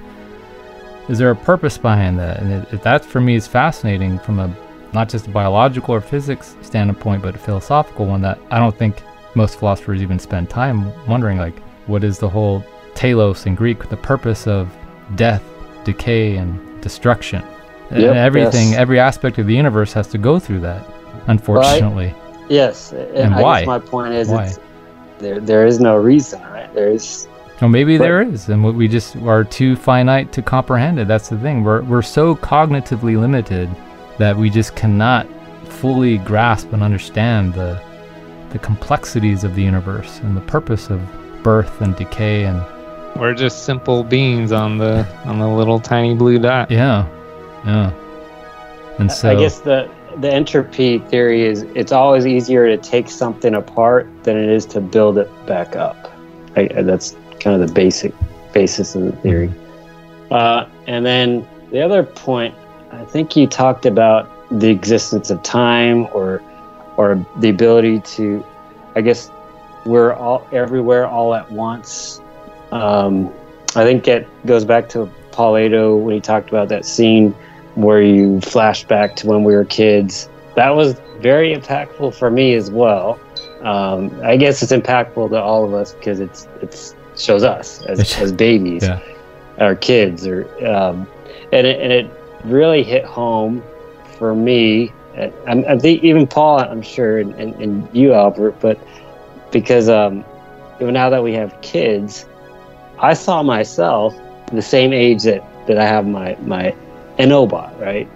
is 1.07 1.19
there 1.19 1.31
a 1.31 1.37
purpose 1.37 1.77
behind 1.77 2.19
that? 2.19 2.41
And 2.41 2.51
it, 2.51 2.73
it, 2.73 2.83
that 2.83 3.05
for 3.05 3.21
me 3.21 3.35
is 3.35 3.47
fascinating 3.47 4.19
from 4.19 4.39
a 4.39 4.53
not 4.93 5.09
just 5.09 5.27
a 5.27 5.29
biological 5.29 5.93
or 5.95 6.01
physics 6.01 6.55
standpoint, 6.61 7.21
but 7.21 7.35
a 7.35 7.37
philosophical 7.37 8.05
one 8.05 8.21
that 8.21 8.39
I 8.51 8.59
don't 8.59 8.75
think 8.77 9.01
most 9.35 9.59
philosophers 9.59 10.01
even 10.01 10.19
spend 10.19 10.49
time 10.49 10.91
wondering. 11.07 11.37
Like, 11.37 11.57
what 11.87 12.03
is 12.03 12.19
the 12.19 12.29
whole 12.29 12.63
telos 12.95 13.45
in 13.45 13.55
Greek, 13.55 13.89
the 13.89 13.97
purpose 13.97 14.47
of 14.47 14.69
death, 15.15 15.43
decay, 15.83 16.37
and 16.37 16.81
destruction? 16.81 17.43
And 17.91 18.03
everything, 18.03 18.69
yes. 18.69 18.77
every 18.77 18.99
aspect 18.99 19.37
of 19.39 19.47
the 19.47 19.55
universe 19.55 19.93
has 19.93 20.07
to 20.09 20.17
go 20.17 20.37
through 20.39 20.59
that. 20.61 20.85
Unfortunately, 21.27 22.13
Yes, 22.49 22.91
and, 22.91 23.15
And 23.15 23.35
I 23.35 23.41
why? 23.41 23.59
guess 23.61 23.67
my 23.67 23.79
point 23.79 24.13
is 24.13 24.27
there. 25.19 25.39
There 25.39 25.65
is 25.67 25.79
no 25.79 25.95
reason, 25.97 26.41
right? 26.51 26.73
There 26.73 26.89
is 26.89 27.27
Or 27.61 27.67
maybe 27.69 27.97
But- 27.97 28.03
there 28.05 28.21
is, 28.21 28.47
and 28.49 28.63
we- 28.63 28.71
we 28.71 28.87
just 28.87 29.15
are 29.17 29.43
too 29.43 29.75
finite 29.75 30.31
to 30.31 30.41
comprehend 30.41 30.97
it. 30.97 31.07
That's 31.07 31.29
the 31.29 31.37
thing. 31.37 31.63
We're 31.63 31.81
we're 31.81 32.01
so 32.01 32.35
cognitively 32.35 33.19
limited 33.19 33.69
that 34.19 34.37
we 34.37 34.49
just 34.49 34.75
cannot 34.75 35.27
fully 35.65 36.17
grasp 36.19 36.71
and 36.73 36.83
understand 36.83 37.53
the 37.53 37.81
the 38.51 38.59
complexities 38.59 39.43
of 39.43 39.55
the 39.55 39.61
universe 39.61 40.19
and 40.19 40.35
the 40.35 40.41
purpose 40.41 40.89
of 40.89 40.99
birth 41.43 41.81
and 41.81 41.95
decay 41.95 42.45
and 42.45 42.59
we're 43.15 43.33
just 43.33 43.65
simple 43.65 44.03
beings 44.03 44.51
on 44.51 44.77
the 44.77 45.05
on 45.25 45.39
the 45.39 45.47
little 45.47 45.79
tiny 45.79 46.13
blue 46.15 46.39
dot. 46.39 46.69
yeah, 46.69 47.07
yeah. 47.65 47.91
And 48.99 49.11
so 49.11 49.31
I 49.31 49.35
guess 49.35 49.59
the 49.59 49.89
the 50.17 50.31
entropy 50.31 50.99
theory 50.99 51.43
is 51.43 51.63
it's 51.75 51.91
always 51.91 52.25
easier 52.25 52.67
to 52.67 52.77
take 52.77 53.09
something 53.09 53.55
apart 53.55 54.07
than 54.23 54.37
it 54.37 54.49
is 54.49 54.65
to 54.67 54.81
build 54.81 55.17
it 55.17 55.29
back 55.45 55.75
up. 55.75 56.11
I, 56.55 56.67
that's 56.67 57.15
kind 57.39 57.59
of 57.59 57.67
the 57.67 57.73
basic 57.73 58.13
basis 58.53 58.95
of 58.95 59.03
the 59.03 59.11
theory. 59.13 59.51
Uh, 60.31 60.67
and 60.87 61.05
then 61.05 61.47
the 61.71 61.81
other 61.81 62.03
point, 62.03 62.53
I 62.91 63.05
think 63.05 63.35
you 63.35 63.47
talked 63.47 63.85
about 63.85 64.29
the 64.51 64.69
existence 64.69 65.29
of 65.29 65.41
time 65.43 66.07
or 66.13 66.41
or 66.97 67.25
the 67.37 67.49
ability 67.49 68.01
to, 68.01 68.45
I 68.95 69.01
guess, 69.01 69.31
we're 69.85 70.13
all 70.13 70.45
everywhere 70.51 71.07
all 71.07 71.33
at 71.33 71.49
once. 71.49 72.19
Um, 72.71 73.31
I 73.75 73.85
think 73.85 74.07
it 74.07 74.27
goes 74.45 74.65
back 74.65 74.89
to 74.89 75.09
Paul 75.31 75.53
when 75.53 76.13
he 76.13 76.19
talked 76.19 76.49
about 76.49 76.67
that 76.69 76.85
scene 76.85 77.31
where 77.75 78.01
you 78.01 78.41
flash 78.41 78.83
back 78.83 79.15
to 79.17 79.27
when 79.27 79.45
we 79.45 79.55
were 79.55 79.63
kids. 79.63 80.27
That 80.55 80.71
was 80.71 80.99
very 81.19 81.55
impactful 81.55 82.15
for 82.15 82.29
me 82.29 82.53
as 82.55 82.69
well. 82.69 83.17
Um, 83.61 84.11
I 84.23 84.35
guess 84.35 84.61
it's 84.61 84.71
impactful 84.73 85.29
to 85.29 85.41
all 85.41 85.63
of 85.63 85.73
us 85.73 85.93
because 85.93 86.19
it's 86.19 86.47
it's 86.61 86.95
shows 87.15 87.43
us 87.43 87.81
as, 87.83 88.17
as 88.21 88.33
babies, 88.33 88.83
Yeah. 88.83 88.99
our 89.59 89.75
kids, 89.75 90.27
or 90.27 90.43
um, 90.67 91.07
and 91.53 91.65
it, 91.65 91.79
and 91.81 91.91
it 91.93 92.18
really 92.45 92.83
hit 92.83 93.05
home 93.05 93.63
for 94.17 94.35
me 94.35 94.91
And 95.15 95.33
I, 95.47 95.73
I 95.73 95.77
think 95.79 96.03
even 96.03 96.27
Paul, 96.27 96.59
I'm 96.59 96.81
sure, 96.81 97.19
and, 97.19 97.33
and, 97.35 97.53
and 97.55 97.89
you, 97.93 98.13
Albert, 98.13 98.59
but 98.59 98.79
because 99.51 99.89
um, 99.89 100.23
even 100.79 100.93
now 100.93 101.09
that 101.09 101.23
we 101.23 101.33
have 101.33 101.59
kids, 101.61 102.25
I 102.99 103.13
saw 103.13 103.43
myself 103.43 104.15
the 104.51 104.61
same 104.61 104.93
age 104.93 105.23
that, 105.23 105.43
that 105.67 105.77
I 105.77 105.85
have 105.85 106.07
my, 106.07 106.35
my 106.41 106.75
Enobot, 107.17 107.79
right? 107.79 108.07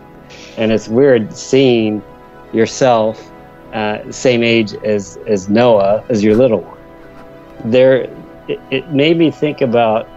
And 0.58 0.72
it's 0.72 0.88
weird 0.88 1.34
seeing 1.36 2.02
yourself 2.54 3.32
uh, 3.74 4.12
same 4.12 4.44
age 4.44 4.74
as, 4.84 5.18
as 5.28 5.50
Noah, 5.50 6.06
as 6.10 6.24
your 6.24 6.36
little 6.36 6.62
one. 6.62 6.78
There, 7.66 8.04
it, 8.48 8.60
it 8.72 8.90
made 8.92 9.18
me 9.18 9.32
think 9.32 9.62
about 9.62 10.08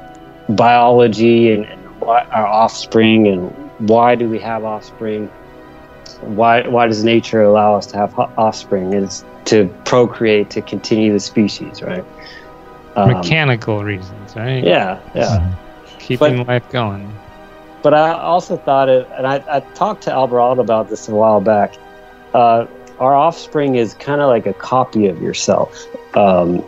biology 0.56 1.52
and, 1.52 1.64
and 1.64 2.02
our 2.02 2.46
offspring 2.46 3.26
and 3.26 3.65
why 3.78 4.14
do 4.14 4.28
we 4.28 4.38
have 4.38 4.64
offspring? 4.64 5.28
Why, 6.20 6.66
why 6.66 6.86
does 6.86 7.04
nature 7.04 7.42
allow 7.42 7.74
us 7.74 7.86
to 7.86 7.96
have 7.96 8.18
offspring? 8.18 8.92
Is 8.92 9.24
to 9.46 9.68
procreate, 9.84 10.50
to 10.50 10.62
continue 10.62 11.12
the 11.12 11.20
species, 11.20 11.82
right? 11.82 12.04
Um, 12.96 13.12
Mechanical 13.12 13.84
reasons, 13.84 14.34
right? 14.34 14.62
Yeah, 14.62 15.00
yeah. 15.14 15.38
Mm-hmm. 15.38 15.98
Keeping 15.98 16.36
but, 16.38 16.48
life 16.48 16.70
going. 16.70 17.12
But 17.82 17.94
I 17.94 18.12
also 18.12 18.56
thought 18.56 18.88
it, 18.88 19.08
and 19.16 19.26
I, 19.26 19.44
I 19.48 19.60
talked 19.60 20.02
to 20.04 20.12
Alvarado 20.12 20.60
about 20.60 20.88
this 20.88 21.08
a 21.08 21.14
while 21.14 21.40
back. 21.40 21.74
Uh, 22.34 22.66
our 22.98 23.14
offspring 23.14 23.76
is 23.76 23.94
kind 23.94 24.20
of 24.20 24.28
like 24.28 24.46
a 24.46 24.54
copy 24.54 25.06
of 25.06 25.22
yourself. 25.22 25.86
Um, 26.16 26.64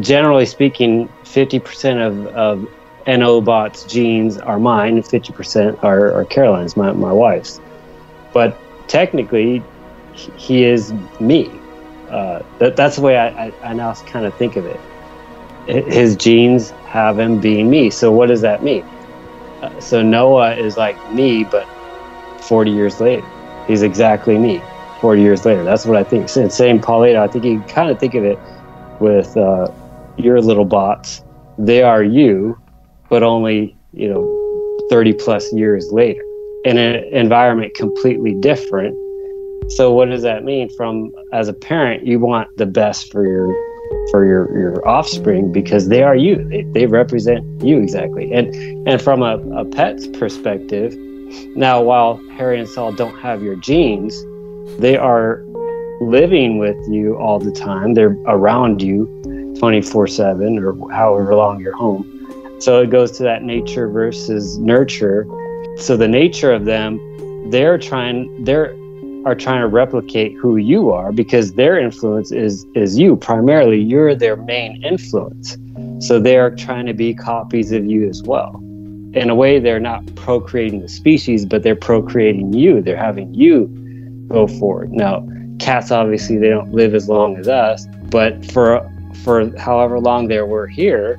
generally 0.00 0.46
speaking, 0.46 1.08
50% 1.24 2.06
of, 2.06 2.26
of 2.28 2.68
Enobot's 3.06 3.84
genes 3.84 4.36
are 4.38 4.58
mine, 4.58 4.96
and 4.96 5.04
50% 5.04 5.82
are, 5.84 6.12
are 6.12 6.24
Caroline's, 6.24 6.76
my, 6.76 6.92
my 6.92 7.12
wife's. 7.12 7.60
But 8.32 8.58
technically, 8.88 9.62
he 10.12 10.64
is 10.64 10.92
me. 11.20 11.50
Uh, 12.10 12.42
that, 12.58 12.76
that's 12.76 12.96
the 12.96 13.02
way 13.02 13.16
I, 13.16 13.46
I, 13.46 13.52
I 13.62 13.72
now 13.74 13.94
kind 13.94 14.26
of 14.26 14.34
think 14.36 14.56
of 14.56 14.66
it. 14.66 14.80
His 15.66 16.16
genes 16.16 16.70
have 16.86 17.18
him 17.18 17.40
being 17.40 17.68
me. 17.68 17.90
So, 17.90 18.12
what 18.12 18.28
does 18.28 18.40
that 18.42 18.62
mean? 18.62 18.84
Uh, 19.62 19.80
so, 19.80 20.02
Noah 20.02 20.54
is 20.54 20.76
like 20.76 21.12
me, 21.12 21.44
but 21.44 21.68
40 22.40 22.70
years 22.70 23.00
later. 23.00 23.26
He's 23.66 23.82
exactly 23.82 24.38
me 24.38 24.62
40 25.00 25.22
years 25.22 25.44
later. 25.44 25.64
That's 25.64 25.84
what 25.86 25.96
I 25.96 26.04
think. 26.04 26.34
And 26.36 26.52
same 26.52 26.80
Paulato, 26.80 27.18
I 27.18 27.28
think 27.28 27.44
you 27.44 27.60
kind 27.68 27.90
of 27.90 27.98
think 27.98 28.14
of 28.14 28.24
it 28.24 28.38
with 29.00 29.36
uh, 29.36 29.68
your 30.16 30.40
little 30.40 30.64
bots. 30.64 31.22
They 31.58 31.82
are 31.82 32.02
you, 32.02 32.58
but 33.08 33.22
only, 33.22 33.76
you 33.92 34.08
know, 34.08 34.86
30 34.90 35.14
plus 35.14 35.52
years 35.52 35.90
later. 35.92 36.22
In 36.64 36.78
an 36.78 37.04
environment 37.12 37.74
completely 37.74 38.34
different. 38.40 38.96
So 39.72 39.92
what 39.92 40.10
does 40.10 40.22
that 40.22 40.44
mean? 40.44 40.68
From 40.76 41.12
as 41.32 41.48
a 41.48 41.52
parent 41.52 42.06
you 42.06 42.18
want 42.18 42.48
the 42.56 42.66
best 42.66 43.10
for 43.12 43.26
your 43.26 43.52
for 44.10 44.24
your 44.24 44.58
your 44.58 44.88
offspring 44.88 45.52
because 45.52 45.88
they 45.88 46.02
are 46.02 46.16
you. 46.16 46.48
They, 46.48 46.62
they 46.72 46.86
represent 46.86 47.44
you 47.62 47.78
exactly. 47.78 48.32
And 48.32 48.54
and 48.88 49.00
from 49.00 49.22
a, 49.22 49.38
a 49.56 49.64
pet's 49.64 50.06
perspective 50.08 50.94
now 51.56 51.82
while 51.82 52.20
harry 52.36 52.56
and 52.56 52.68
saul 52.68 52.92
don't 52.92 53.18
have 53.18 53.42
your 53.42 53.56
genes 53.56 54.24
they 54.78 54.96
are 54.96 55.44
living 56.00 56.58
with 56.58 56.76
you 56.88 57.16
all 57.16 57.38
the 57.38 57.52
time. 57.52 57.94
They're 57.94 58.16
around 58.26 58.82
you 58.82 59.06
24 59.58 60.06
7 60.06 60.58
or 60.58 60.92
however 60.92 61.34
long 61.34 61.60
you're 61.60 61.76
home 61.76 62.04
so 62.58 62.80
it 62.80 62.90
goes 62.90 63.12
to 63.12 63.22
that 63.22 63.42
nature 63.42 63.88
versus 63.88 64.58
nurture. 64.58 65.26
So 65.76 65.96
the 65.96 66.08
nature 66.08 66.52
of 66.52 66.64
them, 66.64 67.00
they're 67.50 67.78
trying 67.78 68.44
they're 68.44 68.74
are 69.26 69.34
trying 69.34 69.60
to 69.60 69.66
replicate 69.66 70.34
who 70.34 70.56
you 70.56 70.92
are 70.92 71.10
because 71.10 71.54
their 71.54 71.78
influence 71.78 72.32
is 72.32 72.64
is 72.74 72.98
you. 72.98 73.16
Primarily 73.16 73.80
you're 73.80 74.14
their 74.14 74.36
main 74.36 74.82
influence. 74.84 75.58
So 75.98 76.20
they're 76.20 76.54
trying 76.54 76.86
to 76.86 76.94
be 76.94 77.12
copies 77.12 77.72
of 77.72 77.84
you 77.84 78.08
as 78.08 78.22
well. 78.22 78.56
In 79.14 79.28
a 79.30 79.34
way 79.34 79.58
they're 79.58 79.80
not 79.80 80.02
procreating 80.14 80.80
the 80.80 80.88
species 80.88 81.44
but 81.44 81.62
they're 81.62 81.76
procreating 81.76 82.52
you. 82.52 82.80
They're 82.80 82.96
having 82.96 83.34
you 83.34 83.66
go 84.28 84.46
forward. 84.46 84.92
Now 84.92 85.26
cats 85.58 85.90
obviously 85.90 86.36
they 86.38 86.50
don't 86.50 86.72
live 86.72 86.94
as 86.94 87.08
long 87.08 87.36
as 87.36 87.48
us 87.48 87.86
but 88.10 88.44
for 88.52 88.88
for 89.24 89.56
however 89.58 89.98
long 89.98 90.28
they 90.28 90.40
were 90.40 90.66
here 90.66 91.18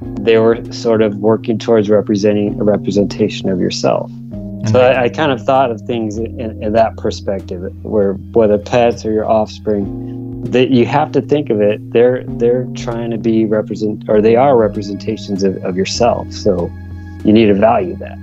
they 0.00 0.38
were 0.38 0.64
sort 0.72 1.02
of 1.02 1.16
working 1.16 1.58
towards 1.58 1.90
representing 1.90 2.58
a 2.60 2.64
representation 2.64 3.48
of 3.48 3.60
yourself. 3.60 4.10
Mm-hmm. 4.10 4.68
So 4.68 4.80
I, 4.80 5.04
I, 5.04 5.08
kind 5.08 5.32
of 5.32 5.42
thought 5.44 5.70
of 5.70 5.80
things 5.82 6.18
in, 6.18 6.62
in, 6.62 6.72
that 6.72 6.96
perspective, 6.96 7.72
where 7.84 8.14
whether 8.32 8.58
pets 8.58 9.04
or 9.04 9.12
your 9.12 9.28
offspring, 9.28 10.42
that 10.44 10.70
you 10.70 10.86
have 10.86 11.12
to 11.12 11.20
think 11.20 11.50
of 11.50 11.60
it. 11.60 11.92
They're 11.92 12.24
they're 12.24 12.66
trying 12.74 13.10
to 13.10 13.18
be 13.18 13.44
represent, 13.44 14.04
or 14.08 14.20
they 14.20 14.36
are 14.36 14.56
representations 14.56 15.42
of, 15.42 15.56
of 15.64 15.76
yourself. 15.76 16.32
So 16.32 16.70
you 17.24 17.32
need 17.32 17.46
to 17.46 17.54
value 17.54 17.96
that. 17.96 18.18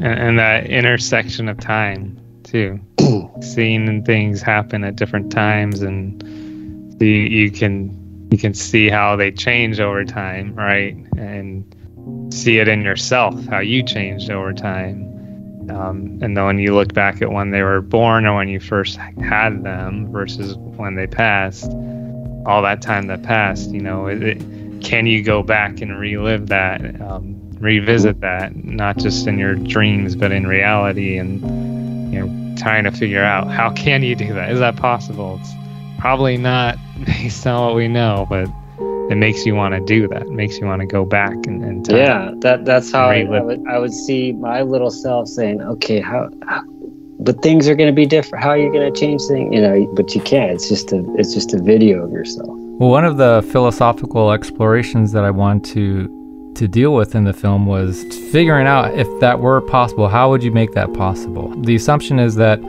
And, 0.00 0.18
and 0.18 0.38
that 0.38 0.66
intersection 0.66 1.48
of 1.48 1.58
time 1.60 2.18
too, 2.42 2.80
seeing 3.40 4.04
things 4.04 4.42
happen 4.42 4.84
at 4.84 4.96
different 4.96 5.30
times, 5.30 5.82
and 5.82 6.22
you, 7.00 7.08
you 7.08 7.50
can 7.50 8.03
you 8.34 8.38
can 8.38 8.52
see 8.52 8.88
how 8.88 9.14
they 9.14 9.30
change 9.30 9.78
over 9.78 10.04
time, 10.04 10.56
right? 10.56 10.96
And 11.16 11.64
see 12.34 12.58
it 12.58 12.66
in 12.66 12.82
yourself, 12.82 13.32
how 13.46 13.60
you 13.60 13.80
changed 13.80 14.28
over 14.28 14.52
time. 14.52 15.04
Um, 15.70 16.18
and 16.20 16.36
then 16.36 16.44
when 16.44 16.58
you 16.58 16.74
look 16.74 16.92
back 16.92 17.22
at 17.22 17.30
when 17.30 17.52
they 17.52 17.62
were 17.62 17.80
born 17.80 18.26
or 18.26 18.34
when 18.34 18.48
you 18.48 18.58
first 18.58 18.96
had 18.96 19.62
them 19.62 20.10
versus 20.10 20.56
when 20.56 20.96
they 20.96 21.06
passed, 21.06 21.70
all 22.44 22.60
that 22.62 22.82
time 22.82 23.06
that 23.06 23.22
passed, 23.22 23.70
you 23.70 23.80
know, 23.80 24.08
it, 24.08 24.20
it, 24.20 24.82
can 24.82 25.06
you 25.06 25.22
go 25.22 25.44
back 25.44 25.80
and 25.80 25.96
relive 25.96 26.48
that, 26.48 27.00
um, 27.02 27.40
revisit 27.60 28.20
that, 28.20 28.64
not 28.64 28.98
just 28.98 29.28
in 29.28 29.38
your 29.38 29.54
dreams, 29.54 30.16
but 30.16 30.32
in 30.32 30.44
reality 30.44 31.18
and, 31.18 32.12
you 32.12 32.26
know, 32.26 32.56
trying 32.56 32.82
to 32.82 32.90
figure 32.90 33.22
out 33.22 33.48
how 33.48 33.70
can 33.70 34.02
you 34.02 34.16
do 34.16 34.34
that? 34.34 34.50
Is 34.50 34.58
that 34.58 34.74
possible? 34.74 35.38
It's, 35.40 35.52
probably 36.04 36.36
not 36.36 36.76
based 37.04 37.46
on 37.46 37.66
what 37.66 37.74
we 37.74 37.88
know, 37.88 38.26
but 38.28 38.48
it 39.10 39.16
makes 39.16 39.44
you 39.44 39.54
want 39.54 39.74
to 39.74 39.80
do 39.80 40.08
that. 40.08 40.22
It 40.22 40.30
makes 40.30 40.58
you 40.58 40.66
want 40.66 40.80
to 40.80 40.86
go 40.86 41.04
back 41.04 41.34
and, 41.46 41.62
and 41.62 41.86
yeah, 41.88 42.32
that 42.38 42.64
that's 42.64 42.90
how 42.90 43.06
I, 43.06 43.20
I, 43.20 43.40
would 43.40 43.66
I 43.68 43.78
would 43.78 43.92
see 43.92 44.32
my 44.32 44.62
little 44.62 44.90
self 44.90 45.28
saying, 45.28 45.60
okay, 45.60 46.00
how, 46.00 46.30
how 46.46 46.62
but 47.20 47.42
things 47.42 47.68
are 47.68 47.74
going 47.74 47.88
to 47.88 47.94
be 47.94 48.06
different. 48.06 48.42
How 48.42 48.50
are 48.50 48.58
you 48.58 48.72
going 48.72 48.92
to 48.92 48.98
change 48.98 49.22
things? 49.22 49.54
You 49.54 49.60
know, 49.60 49.86
but 49.94 50.14
you 50.14 50.20
can't. 50.20 50.50
It's 50.50 50.68
just 50.68 50.92
a 50.92 51.04
it's 51.16 51.34
just 51.34 51.54
a 51.54 51.62
video 51.62 52.04
of 52.04 52.12
yourself. 52.12 52.48
Well, 52.48 52.90
one 52.90 53.04
of 53.04 53.18
the 53.18 53.46
philosophical 53.50 54.32
explorations 54.32 55.12
that 55.12 55.24
I 55.24 55.30
want 55.30 55.64
to 55.66 56.52
to 56.56 56.68
deal 56.68 56.94
with 56.94 57.14
in 57.14 57.24
the 57.24 57.32
film 57.32 57.66
was 57.66 58.02
figuring 58.30 58.66
out 58.66 58.94
if 58.98 59.08
that 59.20 59.40
were 59.40 59.60
possible. 59.60 60.08
How 60.08 60.30
would 60.30 60.42
you 60.42 60.52
make 60.52 60.72
that 60.72 60.92
possible? 60.94 61.48
The 61.62 61.74
assumption 61.74 62.18
is 62.18 62.36
that 62.36 62.60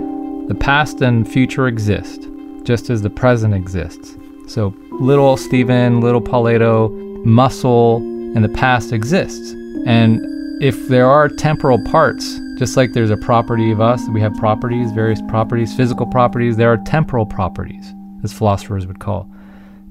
the 0.47 0.55
past 0.59 1.01
and 1.01 1.27
future 1.27 1.67
exist 1.67 2.27
just 2.65 2.89
as 2.89 3.01
the 3.01 3.09
present 3.09 3.53
exists. 3.53 4.17
So, 4.47 4.75
little 4.91 5.37
Stephen, 5.37 6.01
little 6.01 6.21
Paulato, 6.21 6.89
muscle 7.25 7.97
and 8.35 8.43
the 8.43 8.49
past 8.49 8.91
exists. 8.91 9.51
And 9.85 10.21
if 10.61 10.87
there 10.87 11.07
are 11.07 11.29
temporal 11.29 11.83
parts, 11.85 12.39
just 12.57 12.77
like 12.77 12.93
there's 12.93 13.09
a 13.09 13.17
property 13.17 13.71
of 13.71 13.81
us, 13.81 14.01
we 14.09 14.21
have 14.21 14.33
properties, 14.35 14.91
various 14.91 15.21
properties, 15.27 15.75
physical 15.75 16.05
properties, 16.05 16.57
there 16.57 16.71
are 16.71 16.77
temporal 16.77 17.25
properties, 17.25 17.93
as 18.23 18.33
philosophers 18.33 18.87
would 18.87 18.99
call. 18.99 19.29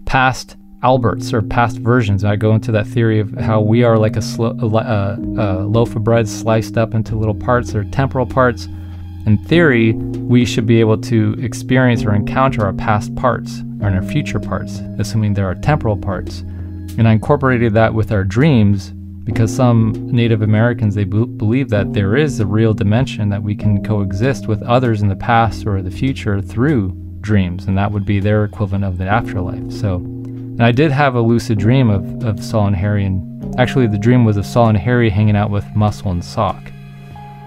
Past 0.05 0.57
Alberts 0.85 1.33
or 1.33 1.41
past 1.41 1.79
versions. 1.79 2.25
I 2.25 2.37
go 2.37 2.55
into 2.55 2.71
that 2.73 2.87
theory 2.87 3.19
of 3.19 3.33
how 3.33 3.63
we 3.63 3.85
are 3.85 3.97
like 3.97 4.17
a, 4.17 4.23
sl- 4.23 4.45
a, 4.45 4.67
a, 4.67 5.19
a 5.39 5.49
loaf 5.65 5.97
of 5.97 6.05
bread 6.05 6.29
sliced 6.29 6.77
up 6.77 6.93
into 6.93 7.17
little 7.17 7.35
parts. 7.35 7.75
or 7.75 7.85
temporal 7.85 8.27
parts, 8.27 8.69
in 9.27 9.39
theory, 9.39 9.93
we 9.93 10.45
should 10.45 10.67
be 10.67 10.81
able 10.81 10.99
to 11.03 11.35
experience 11.39 12.05
or 12.05 12.15
encounter 12.15 12.65
our 12.65 12.73
past 12.75 13.15
parts 13.15 13.63
or 13.81 13.89
our 13.89 14.03
future 14.03 14.41
parts, 14.41 14.81
assuming 14.99 15.35
there 15.35 15.47
are 15.47 15.55
temporal 15.55 15.97
parts. 15.97 16.41
And 16.97 17.09
I 17.09 17.13
incorporated 17.13 17.75
that 17.75 17.95
with 17.95 18.13
our 18.13 18.25
dreams 18.25 18.93
because 19.25 19.55
some 19.55 19.93
Native 20.11 20.43
Americans 20.43 20.95
they 20.95 21.05
b- 21.05 21.25
believe 21.25 21.71
that 21.71 21.95
there 21.95 22.17
is 22.17 22.39
a 22.41 22.47
real 22.47 22.75
dimension 22.75 23.31
that 23.31 23.43
we 23.43 23.55
can 23.55 23.83
coexist 23.83 24.47
with 24.47 24.63
others 24.63 25.01
in 25.01 25.09
the 25.09 25.17
past 25.17 25.67
or 25.67 25.81
the 25.81 25.91
future 25.91 26.43
through 26.43 26.91
dreams, 27.21 27.65
and 27.65 27.77
that 27.79 27.91
would 27.91 28.05
be 28.05 28.21
their 28.21 28.45
equivalent 28.45 28.85
of 28.85 28.99
the 28.99 29.07
afterlife. 29.07 29.73
So, 29.73 29.97
and 29.97 30.63
I 30.63 30.73
did 30.73 30.93
have 30.93 31.15
a 31.15 31.21
lucid 31.23 31.59
dream 31.59 31.89
of, 31.89 32.23
of 32.23 32.45
Saul 32.45 32.67
and 32.67 32.77
Harry, 32.77 33.05
and 33.07 33.59
actually 33.59 33.87
the 33.87 33.99
dream 33.99 34.27
was 34.27 34.37
of 34.37 34.45
Saul 34.45 34.69
and 34.69 34.79
Harry 34.79 35.09
hanging 35.09 35.37
out 35.37 35.51
with 35.51 35.65
Muscle 35.75 36.11
and 36.11 36.23
Sock. 36.23 36.63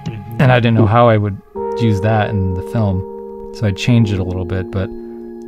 Mm-hmm. 0.06 0.42
And 0.42 0.52
I 0.52 0.60
didn't 0.60 0.76
know 0.76 0.88
how 0.88 1.08
I 1.10 1.18
would 1.18 1.40
use 1.82 2.02
that 2.02 2.30
in 2.30 2.54
the 2.54 2.64
film, 2.64 3.02
so 3.56 3.68
I 3.68 3.72
changed 3.72 4.14
it 4.14 4.20
a 4.20 4.24
little 4.24 4.46
bit. 4.46 4.72
But 4.72 4.88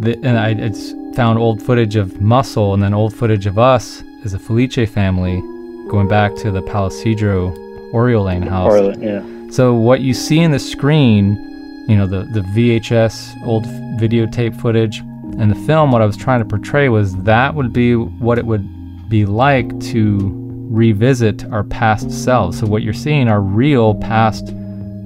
the, 0.02 0.20
and 0.24 0.38
I 0.38 0.50
it's 0.52 0.94
found 1.16 1.40
old 1.40 1.62
footage 1.62 1.96
of 1.96 2.22
Muscle 2.22 2.74
and 2.74 2.82
then 2.82 2.94
old 2.94 3.14
footage 3.14 3.46
of 3.46 3.58
us 3.58 4.04
as 4.24 4.34
a 4.34 4.40
Felice 4.40 4.90
family 4.90 5.42
going 5.90 6.08
back 6.08 6.36
to 6.36 6.52
the 6.52 6.62
Palisadro 6.62 7.94
Oriole 7.94 8.26
Lane 8.26 8.42
house. 8.42 8.98
Yeah. 9.00 9.24
So 9.50 9.74
what 9.74 10.02
you 10.02 10.14
see 10.14 10.40
in 10.40 10.52
the 10.52 10.60
screen 10.60 11.50
you 11.90 11.98
know, 11.98 12.06
the, 12.06 12.24
the 12.26 12.42
VHS 12.42 13.44
old 13.48 13.66
videotape 14.00 14.56
footage. 14.62 15.00
And 15.00 15.50
the 15.50 15.56
film, 15.66 15.92
what 15.92 16.04
I 16.04 16.06
was 16.06 16.16
trying 16.16 16.40
to 16.40 16.46
portray 16.46 16.88
was 16.88 17.16
that 17.24 17.56
would 17.56 17.74
be 17.74 17.96
what 17.96 18.38
it 18.38 18.46
would 18.46 19.10
be 19.10 19.26
like 19.26 19.68
to 19.86 20.30
revisit 20.70 21.46
our 21.46 21.64
past 21.64 22.12
selves. 22.12 22.60
So, 22.60 22.68
what 22.68 22.84
you're 22.84 22.94
seeing 22.94 23.28
are 23.28 23.42
real 23.42 23.96
past 23.96 24.54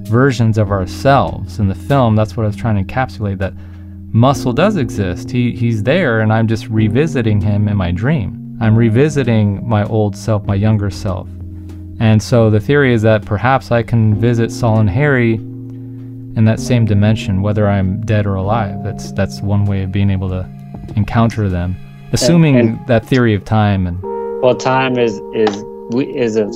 versions 0.08 0.58
of 0.58 0.70
ourselves. 0.70 1.58
In 1.58 1.68
the 1.68 1.74
film, 1.74 2.14
that's 2.16 2.36
what 2.36 2.44
I 2.44 2.46
was 2.46 2.56
trying 2.56 2.84
to 2.84 2.94
encapsulate 2.94 3.38
that 3.38 3.54
Muscle 4.12 4.52
does 4.52 4.76
exist. 4.76 5.30
He, 5.30 5.52
he's 5.56 5.82
there, 5.82 6.20
and 6.20 6.32
I'm 6.32 6.46
just 6.46 6.68
revisiting 6.68 7.40
him 7.40 7.66
in 7.68 7.76
my 7.76 7.90
dream. 7.90 8.56
I'm 8.60 8.76
revisiting 8.76 9.66
my 9.68 9.84
old 9.84 10.16
self, 10.16 10.44
my 10.44 10.54
younger 10.54 10.90
self. 10.90 11.28
And 12.00 12.22
so 12.22 12.50
the 12.50 12.60
theory 12.60 12.92
is 12.92 13.02
that 13.02 13.24
perhaps 13.24 13.72
I 13.72 13.82
can 13.82 14.14
visit 14.20 14.52
Saul 14.52 14.78
and 14.80 14.90
Harry 14.90 15.34
in 15.34 16.44
that 16.44 16.60
same 16.60 16.84
dimension, 16.84 17.42
whether 17.42 17.68
I'm 17.68 18.00
dead 18.02 18.26
or 18.26 18.34
alive. 18.34 18.82
That's 18.82 19.12
that's 19.12 19.40
one 19.40 19.64
way 19.64 19.82
of 19.82 19.92
being 19.92 20.10
able 20.10 20.28
to 20.28 20.48
encounter 20.96 21.48
them, 21.48 21.76
assuming 22.12 22.56
and- 22.56 22.86
that 22.88 23.04
theory 23.06 23.34
of 23.34 23.44
time 23.44 23.86
and 23.86 24.00
Well, 24.42 24.56
time 24.56 24.98
is 24.98 25.20
is 25.34 25.64
is 25.92 26.36
a 26.36 26.46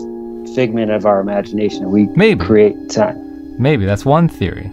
figment 0.55 0.91
of 0.91 1.07
our 1.07 1.21
imagination. 1.21 1.91
We 1.91 2.07
Maybe. 2.17 2.45
create 2.45 2.91
time. 2.91 3.17
Maybe 3.59 3.85
that's 3.85 4.05
one 4.05 4.29
theory. 4.29 4.71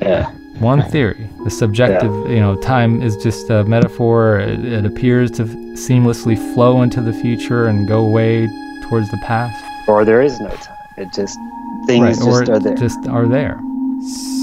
Yeah. 0.00 0.30
One 0.58 0.82
theory. 0.90 1.28
The 1.44 1.50
subjective, 1.50 2.12
you 2.30 2.40
know, 2.40 2.56
time 2.56 3.02
is 3.02 3.16
just 3.16 3.50
a 3.50 3.64
metaphor. 3.64 4.38
It, 4.38 4.64
it 4.64 4.84
appears 4.84 5.30
to 5.32 5.44
seamlessly 5.44 6.36
flow 6.54 6.82
into 6.82 7.00
the 7.00 7.12
future 7.12 7.66
and 7.66 7.88
go 7.88 8.04
away 8.04 8.46
towards 8.88 9.10
the 9.10 9.18
past. 9.24 9.64
Or 9.88 10.04
there 10.04 10.22
is 10.22 10.38
no 10.40 10.50
time. 10.50 10.76
It 10.98 11.12
just 11.12 11.38
things 11.86 12.18
just 12.18 12.28
or 12.28 12.52
are 12.54 12.58
there. 12.58 12.74
just 12.74 13.06
are 13.08 13.26
there. 13.26 13.58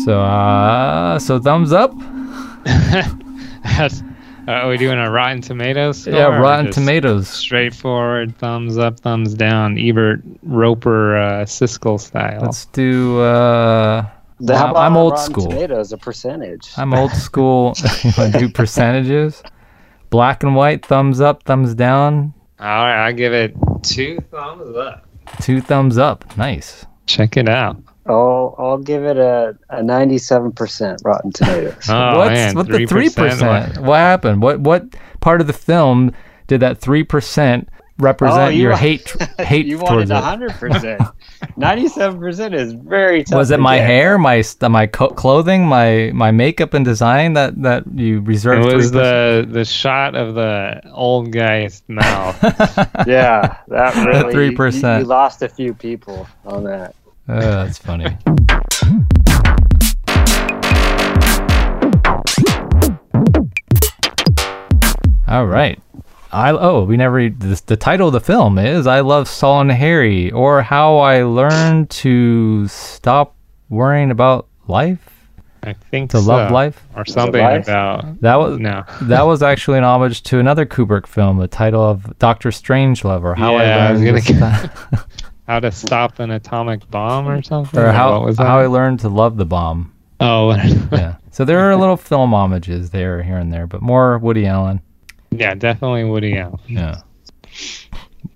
So, 0.03 0.19
uh, 0.19 1.19
so 1.19 1.39
thumbs 1.39 1.71
up. 1.71 1.93
That's- 2.65 4.03
are 4.53 4.69
we 4.69 4.77
doing 4.77 4.97
a 4.99 5.09
Rotten 5.11 5.41
Tomatoes? 5.41 6.01
score, 6.03 6.13
yeah, 6.13 6.25
Rotten 6.37 6.71
Tomatoes. 6.71 7.27
Straightforward, 7.27 8.35
thumbs 8.37 8.77
up, 8.77 8.99
thumbs 8.99 9.33
down, 9.33 9.77
Ebert, 9.77 10.21
Roeper, 10.43 11.17
uh, 11.17 11.45
Siskel 11.45 11.99
style. 11.99 12.41
Let's 12.41 12.65
do. 12.65 13.19
Uh, 13.19 14.05
The- 14.39 14.55
how 14.57 14.63
I'm- 14.65 14.71
about 14.71 14.81
I'm 14.85 14.97
old 14.97 15.11
Rotten 15.13 15.33
school. 15.33 15.47
Tomatoes, 15.49 15.91
a 15.91 15.97
percentage. 15.97 16.69
I'm 16.77 16.93
old 16.93 17.11
school. 17.11 17.73
you 18.03 18.11
want 18.17 18.33
to 18.33 18.39
do 18.39 18.49
percentages? 18.49 19.43
Black 20.09 20.43
and 20.43 20.55
white. 20.55 20.85
Thumbs 20.85 21.19
up. 21.21 21.43
Thumbs 21.43 21.75
down. 21.75 22.33
All 22.59 22.65
right, 22.65 23.05
I 23.07 23.11
give 23.11 23.33
it 23.33 23.55
two 23.83 24.17
thumbs 24.31 24.75
up. 24.75 25.05
Two 25.41 25.61
thumbs 25.61 25.97
up. 25.97 26.37
Nice. 26.37 26.85
Check 27.05 27.37
it 27.37 27.47
out. 27.47 27.77
Oh, 28.07 28.55
I'll 28.57 28.77
give 28.79 29.03
it 29.05 29.17
a, 29.17 29.57
a 29.69 29.81
97% 29.81 30.97
Rotten 31.05 31.31
Tomatoes. 31.31 31.75
Oh 31.89 32.17
What's 32.17 32.29
man, 32.29 32.55
what 32.55 32.69
the 32.69 32.79
three 32.79 33.09
3%? 33.09 33.77
What 33.79 33.97
happened? 33.97 34.41
What 34.41 34.59
what 34.61 34.95
part 35.21 35.41
of 35.41 35.47
the 35.47 35.53
film 35.53 36.13
did 36.47 36.61
that 36.61 36.79
three 36.79 37.03
percent 37.03 37.69
represent 37.99 38.37
Oh, 38.37 38.47
you 38.47 38.63
your 38.63 38.71
wa- 38.71 38.77
hate 38.77 39.15
hate 39.39 39.67
you 39.67 39.77
towards 39.83 40.11
wanted 40.11 40.11
it? 40.11 40.23
100%. 40.23 41.13
97% 41.59 42.53
is 42.59 42.73
very 42.73 43.23
tough. 43.23 43.37
Was 43.37 43.51
it 43.51 43.59
my 43.59 43.79
get. 43.79 43.85
hair, 43.85 44.17
my 44.17 44.43
my 44.69 44.87
co- 44.87 45.09
clothing, 45.11 45.65
my 45.67 46.11
my 46.13 46.31
makeup 46.31 46.73
and 46.73 46.85
design 46.85 47.33
that 47.33 47.61
that 47.61 47.85
you 47.93 48.21
It 48.21 48.25
reserved? 48.27 48.73
was 48.73 48.91
3%? 48.91 48.91
the 48.91 49.47
the 49.49 49.65
shot 49.65 50.15
of 50.15 50.35
the 50.35 50.81
old 50.93 51.31
guy's 51.31 51.83
mouth. 51.87 52.37
Yeah, 53.05 53.57
that 53.67 53.95
really. 53.97 54.33
3%. 54.33 54.83
You, 54.95 55.01
you 55.01 55.05
lost 55.05 55.41
a 55.41 55.49
few 55.49 55.73
people 55.73 56.27
on 56.45 56.63
that. 56.65 56.95
Uh, 57.29 57.63
that's 57.65 57.77
funny. 57.77 58.17
All 65.27 65.45
right. 65.45 65.79
I 66.31 66.51
oh 66.51 66.83
we 66.83 66.95
never 66.97 67.27
the, 67.29 67.59
the 67.65 67.75
title 67.77 68.07
of 68.07 68.13
the 68.13 68.19
film 68.19 68.59
is 68.59 68.85
I 68.87 68.99
love 68.99 69.27
Saul 69.27 69.61
and 69.61 69.71
Harry 69.71 70.31
or 70.31 70.61
how 70.61 70.97
I 70.97 71.23
learned 71.23 71.89
to 71.91 72.67
stop 72.67 73.35
worrying 73.69 74.11
about 74.11 74.47
life 74.67 75.27
I 75.63 75.73
think 75.73 76.11
to 76.11 76.19
love 76.19 76.51
life. 76.51 76.83
or 76.95 77.03
something 77.05 77.41
life? 77.41 77.63
about 77.67 78.21
That 78.21 78.35
was 78.35 78.59
no. 78.59 78.83
that 79.03 79.23
was 79.23 79.41
actually 79.43 79.79
an 79.79 79.83
homage 79.83 80.21
to 80.23 80.39
another 80.39 80.65
Kubrick 80.67 81.05
film, 81.07 81.37
the 81.39 81.47
title 81.47 81.83
of 81.83 82.17
Doctor 82.19 82.49
Strangelove 82.49 83.23
or 83.23 83.33
how 83.35 83.57
Yeah, 83.57 83.85
I 83.85 83.89
I 83.89 83.91
was 83.91 84.01
learned 84.01 84.23
to 84.25 84.33
gonna 84.33 84.69
stop- 84.69 85.09
How 85.49 85.59
to 85.59 85.71
stop 85.71 86.19
an 86.19 86.29
atomic 86.29 86.87
bomb 86.91 87.27
or 87.27 87.41
something. 87.41 87.79
or 87.79 87.91
how 87.91 88.31
how 88.37 88.59
I 88.59 88.67
learned 88.67 88.99
to 88.99 89.09
love 89.09 89.35
the 89.35 89.45
bomb. 89.45 89.91
oh, 90.19 90.51
yeah. 90.91 91.15
So 91.31 91.43
there 91.43 91.59
are 91.61 91.75
little 91.75 91.97
film 91.97 92.29
homages 92.29 92.91
there, 92.91 93.23
here 93.23 93.37
and 93.37 93.51
there, 93.51 93.65
but 93.65 93.81
more 93.81 94.19
Woody 94.19 94.45
Allen. 94.45 94.79
yeah, 95.31 95.55
definitely 95.55 96.03
Woody 96.03 96.37
Allen. 96.37 96.59
Yeah. 96.67 97.01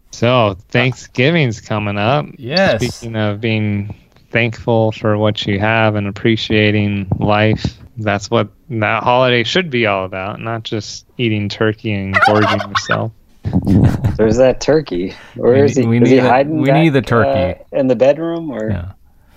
So 0.10 0.58
Thanksgiving's 0.70 1.62
coming 1.62 2.00
up. 2.00 2.26
Yes. 2.40 2.82
Speaking 2.84 3.16
of 3.16 3.40
being 3.40 3.94
thankful 4.32 4.92
for 4.94 5.16
what 5.16 5.46
you 5.46 5.60
have 5.60 5.94
and 5.94 6.08
appreciating 6.08 7.10
life, 7.20 7.78
that's 7.98 8.32
what 8.32 8.50
that 8.72 9.04
holiday 9.04 9.44
should 9.44 9.70
be 9.70 9.86
all 9.86 10.06
about, 10.06 10.42
not 10.42 10.64
just 10.64 11.06
eating 11.20 11.48
turkey 11.48 11.94
and 11.94 12.18
gorging 12.26 12.60
yourself. 12.72 13.12
There's 14.18 14.38
that 14.38 14.60
turkey. 14.62 15.14
Where 15.36 15.54
We 15.54 15.62
is 15.62 15.76
he? 15.78 15.86
we 15.86 16.02
is 16.02 16.10
he 16.10 16.16
need 16.16 16.24
a- 16.24 16.30
hiding 16.30 16.62
we 16.62 16.72
need 16.72 16.90
the 16.90 17.02
turkey. 17.02 17.60
uh, 17.74 17.78
in 17.80 17.88
the 17.88 17.96
bedroom 17.96 18.50
or 18.52 18.70
Yeah. 18.70 18.92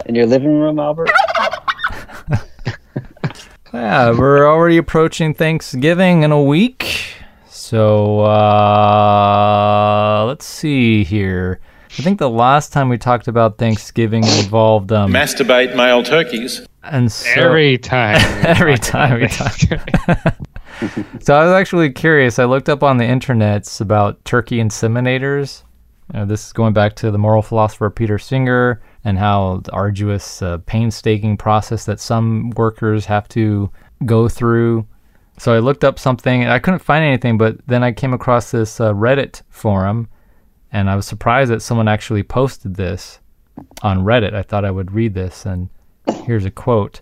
in 0.06 0.14
your 0.14 0.26
living 0.26 0.58
room, 0.60 0.78
Albert? 0.78 1.10
Yeah, 3.72 4.12
we're 4.12 4.46
already 4.48 4.76
approaching 4.78 5.34
Thanksgiving 5.34 6.22
in 6.22 6.30
a 6.32 6.40
week. 6.40 7.14
So 7.48 8.20
uh 8.20 9.44
let's 10.26 10.46
see 10.46 11.04
here. 11.04 11.60
I 11.98 12.02
think 12.02 12.18
the 12.18 12.30
last 12.30 12.72
time 12.72 12.88
we 12.88 12.96
talked 12.96 13.28
about 13.28 13.58
Thanksgiving 13.58 14.22
involved 14.24 14.92
um 14.92 15.12
Masturbate 15.12 15.76
male 15.76 16.02
turkeys. 16.02 16.66
and 16.84 17.10
so 17.12 17.28
Every 17.38 17.76
time. 17.76 18.16
we 18.38 18.42
every 18.48 18.78
talk 18.78 18.92
time 19.10 19.20
we 19.20 19.26
talk. 19.28 20.36
So 21.20 21.34
I 21.34 21.44
was 21.44 21.52
actually 21.52 21.90
curious. 21.90 22.38
I 22.38 22.44
looked 22.44 22.68
up 22.68 22.82
on 22.82 22.98
the 22.98 23.04
internets 23.04 23.80
about 23.80 24.24
turkey 24.24 24.58
inseminators. 24.58 25.62
Uh, 26.14 26.24
this 26.24 26.46
is 26.46 26.52
going 26.52 26.72
back 26.72 26.94
to 26.96 27.10
the 27.10 27.18
moral 27.18 27.42
philosopher 27.42 27.90
Peter 27.90 28.18
Singer 28.18 28.80
and 29.04 29.18
how 29.18 29.60
the 29.64 29.72
arduous, 29.72 30.42
uh, 30.42 30.58
painstaking 30.66 31.36
process 31.36 31.84
that 31.86 31.98
some 31.98 32.50
workers 32.50 33.06
have 33.06 33.28
to 33.30 33.70
go 34.04 34.28
through. 34.28 34.86
So 35.38 35.52
I 35.52 35.58
looked 35.58 35.82
up 35.84 35.98
something 35.98 36.42
and 36.42 36.52
I 36.52 36.58
couldn't 36.58 36.80
find 36.80 37.04
anything, 37.04 37.38
but 37.38 37.58
then 37.66 37.82
I 37.82 37.92
came 37.92 38.12
across 38.12 38.50
this 38.50 38.80
uh, 38.80 38.92
Reddit 38.92 39.42
forum 39.48 40.08
and 40.72 40.90
I 40.90 40.96
was 40.96 41.06
surprised 41.06 41.50
that 41.50 41.62
someone 41.62 41.88
actually 41.88 42.22
posted 42.22 42.74
this 42.74 43.20
on 43.82 44.04
Reddit. 44.04 44.34
I 44.34 44.42
thought 44.42 44.64
I 44.64 44.70
would 44.70 44.92
read 44.92 45.14
this, 45.14 45.46
and 45.46 45.70
here's 46.24 46.44
a 46.44 46.50
quote. 46.50 47.00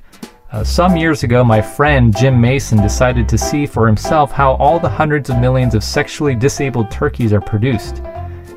Uh, 0.54 0.62
some 0.62 0.96
years 0.96 1.24
ago, 1.24 1.42
my 1.42 1.60
friend 1.60 2.16
Jim 2.16 2.40
Mason 2.40 2.80
decided 2.80 3.28
to 3.28 3.36
see 3.36 3.66
for 3.66 3.88
himself 3.88 4.30
how 4.30 4.52
all 4.52 4.78
the 4.78 4.88
hundreds 4.88 5.28
of 5.28 5.40
millions 5.40 5.74
of 5.74 5.82
sexually 5.82 6.36
disabled 6.36 6.92
turkeys 6.92 7.32
are 7.32 7.40
produced. 7.40 8.00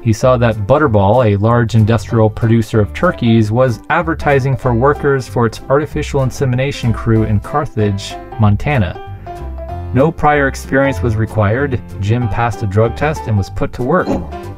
He 0.03 0.13
saw 0.13 0.37
that 0.37 0.67
Butterball, 0.67 1.25
a 1.25 1.37
large 1.37 1.73
industrial 1.73 2.29
producer 2.29 2.79
of 2.79 2.93
turkeys, 2.93 3.51
was 3.51 3.79
advertising 3.89 4.55
for 4.55 4.75
workers 4.75 5.27
for 5.27 5.47
its 5.47 5.59
artificial 5.69 6.21
insemination 6.21 6.93
crew 6.93 7.23
in 7.23 7.39
Carthage, 7.39 8.13
Montana. 8.39 9.91
No 9.95 10.11
prior 10.11 10.47
experience 10.47 11.01
was 11.01 11.15
required. 11.15 11.81
Jim 11.99 12.29
passed 12.29 12.61
a 12.61 12.67
drug 12.67 12.95
test 12.95 13.21
and 13.25 13.35
was 13.35 13.49
put 13.49 13.73
to 13.73 13.81
work. 13.81 14.07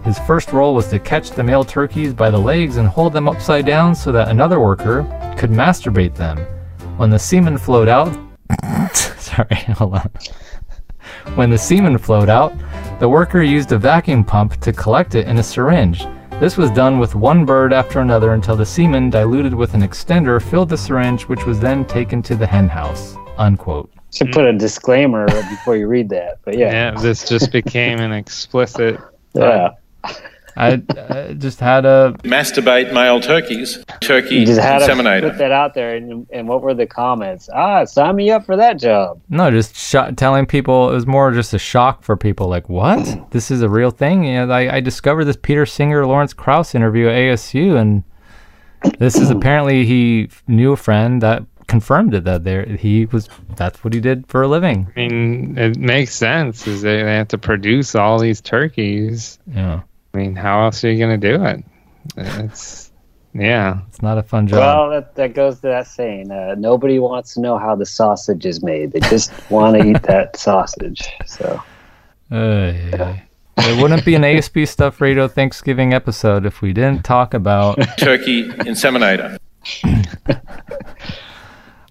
His 0.04 0.20
first 0.20 0.52
role 0.52 0.76
was 0.76 0.90
to 0.90 1.00
catch 1.00 1.30
the 1.32 1.44
male 1.44 1.64
turkeys 1.64 2.14
by 2.14 2.32
the 2.32 2.38
legs 2.38 2.76
and 2.76 2.90
hold 2.90 3.14
them 3.14 3.30
upside 3.30 3.66
down 3.66 3.96
so 3.96 4.12
that 4.12 4.28
another 4.28 4.60
worker 4.60 5.04
could 5.38 5.52
masturbate 5.52 6.16
them. 6.16 6.38
When 7.00 7.10
the 7.10 7.18
semen 7.18 7.58
flowed 7.58 7.88
out, 7.88 8.14
sorry, 8.93 9.56
hold 9.78 9.93
on. 9.93 10.12
When 11.36 11.50
the 11.50 11.58
semen 11.58 11.97
flowed 11.97 12.28
out, 12.28 12.52
the 13.00 13.08
worker 13.08 13.41
used 13.41 13.72
a 13.72 13.78
vacuum 13.78 14.22
pump 14.26 14.60
to 14.60 14.74
collect 14.74 15.16
it 15.16 15.26
in 15.26 15.38
a 15.38 15.43
syringe. 15.43 16.06
This 16.41 16.58
was 16.58 16.70
done 16.72 17.00
with 17.00 17.16
one 17.16 17.45
bird 17.45 17.72
after 17.72 18.02
another 18.02 18.34
until 18.34 18.58
the 18.58 18.66
semen 18.66 19.10
diluted 19.10 19.54
with 19.54 19.76
an 19.76 19.82
extender 19.82 20.41
filled 20.41 20.68
the 20.68 20.78
syringe, 20.78 21.24
which 21.30 21.45
was 21.45 21.58
then 21.58 21.86
taken 21.86 22.22
to 22.24 22.36
the 22.36 22.45
hen 22.45 22.68
house. 22.68 23.16
Unquote. 23.38 23.89
Should 24.14 24.34
put 24.34 24.43
a 24.43 24.52
disclaimer 24.52 25.26
before 25.26 25.78
you 25.78 25.88
read 25.88 26.10
that. 26.10 26.39
But 26.43 26.58
yeah, 26.58 26.91
yeah, 26.91 27.02
this 27.02 27.30
just 27.30 27.54
became 27.54 28.02
an 28.02 28.12
explicit. 28.12 29.00
yeah. 29.34 29.70
I, 30.58 30.82
I 31.10 31.34
just 31.34 31.60
had 31.60 31.86
a 31.86 32.16
Masturbate 32.24 32.93
male 32.93 33.20
turkeys. 33.22 33.84
Turkey 34.02 34.36
You 34.38 34.45
just 34.45 34.60
had 34.60 34.80
to 34.80 35.22
put 35.22 35.38
that 35.38 35.52
out 35.52 35.74
there, 35.74 35.95
and, 35.95 36.28
and 36.32 36.47
what 36.47 36.62
were 36.62 36.74
the 36.74 36.88
comments? 36.88 37.50
Ah, 37.54 37.86
sign 37.86 38.16
me 38.16 38.32
up 38.32 38.45
for 38.45 38.56
that 38.58 38.80
job. 38.80 39.22
no, 39.30 39.50
just 39.52 39.76
sh- 39.76 40.14
telling 40.18 40.45
people 40.45 40.89
it 40.89 40.93
was 40.93 41.08
more 41.08 41.32
just 41.32 41.54
a 41.54 41.60
shock 41.60 42.04
for 42.04 42.16
people. 42.18 42.47
Like, 42.47 42.70
what? 42.70 43.32
This 43.32 43.52
is 43.52 43.62
a 43.62 43.70
real 43.70 43.91
thing? 43.91 44.24
You 44.26 44.45
know, 44.45 44.52
I, 44.54 44.76
I 44.76 44.80
discovered 44.80 45.26
this 45.26 45.38
Peter 45.41 45.66
Singer 45.66 46.06
Lawrence 46.06 46.34
Krauss 46.34 46.76
interview 46.76 47.08
at 47.08 47.16
ASU, 47.16 47.80
and 47.80 48.04
this 49.00 49.16
is 49.16 49.30
apparently 49.38 49.86
he 49.86 50.30
knew 50.47 50.72
a 50.74 50.78
friend 50.78 51.22
that 51.22 51.43
confirmed 51.68 52.16
it 52.16 52.24
that 52.24 52.43
there 52.43 52.66
he 52.66 53.06
was. 53.06 53.30
That's 53.56 53.84
what 53.84 53.93
he 53.93 54.00
did 54.00 54.26
for 54.28 54.41
a 54.41 54.47
living. 54.47 54.91
I 54.95 55.00
mean, 55.00 55.58
it 55.58 55.78
makes 55.78 56.16
sense. 56.16 56.66
Is 56.68 56.82
they, 56.82 57.04
they 57.04 57.16
have 57.16 57.28
to 57.28 57.38
produce 57.38 57.93
all 57.93 58.18
these 58.20 58.41
turkeys. 58.41 59.38
Yeah, 59.54 59.82
I 60.14 60.18
mean, 60.18 60.36
how 60.36 60.64
else 60.64 60.84
are 60.84 60.91
you 60.91 60.99
gonna 60.99 61.18
do 61.18 61.43
it? 61.45 61.64
It's 62.18 62.91
yeah. 63.34 63.82
it's 63.88 64.01
not 64.01 64.18
a 64.18 64.24
fun 64.24 64.47
job. 64.47 64.60
Well, 64.60 64.89
that, 64.89 65.16
that 65.16 65.34
goes 65.36 65.55
to 65.57 65.68
that 65.68 65.88
saying. 65.88 66.32
Uh, 66.32 66.55
nobody 66.57 66.97
wants 66.99 67.36
to 67.36 67.41
know 67.41 67.57
how 67.60 67.76
the 67.76 67.86
sausage 67.86 68.45
is 68.45 68.64
made. 68.64 68.91
They 68.91 69.01
just 69.01 69.32
want 69.51 69.78
to 69.78 69.84
eat 69.89 70.01
that 70.03 70.36
sausage. 70.38 71.07
So 71.28 71.62
Uh, 72.32 72.74
yeah. 72.91 73.20
It 73.62 73.82
wouldn't 73.82 74.05
be 74.05 74.16
an 74.16 74.24
ASP 74.24 74.60
Stuff 74.66 75.01
Radio 75.01 75.28
Thanksgiving 75.28 75.93
episode 75.93 76.45
if 76.45 76.62
we 76.62 76.72
didn't 76.74 77.03
talk 77.03 77.34
about. 77.34 77.76
Turkey 77.97 78.47
inseminator. 78.49 79.38
So 79.66 80.39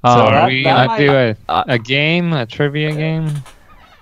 Um, 0.05 0.21
are 0.35 0.47
we 0.49 0.63
gonna 0.63 0.97
do 0.99 1.11
a, 1.13 1.37
I- 1.49 1.65
a 1.75 1.79
game, 1.79 2.33
a 2.33 2.47
trivia 2.47 2.93
game? 2.93 3.31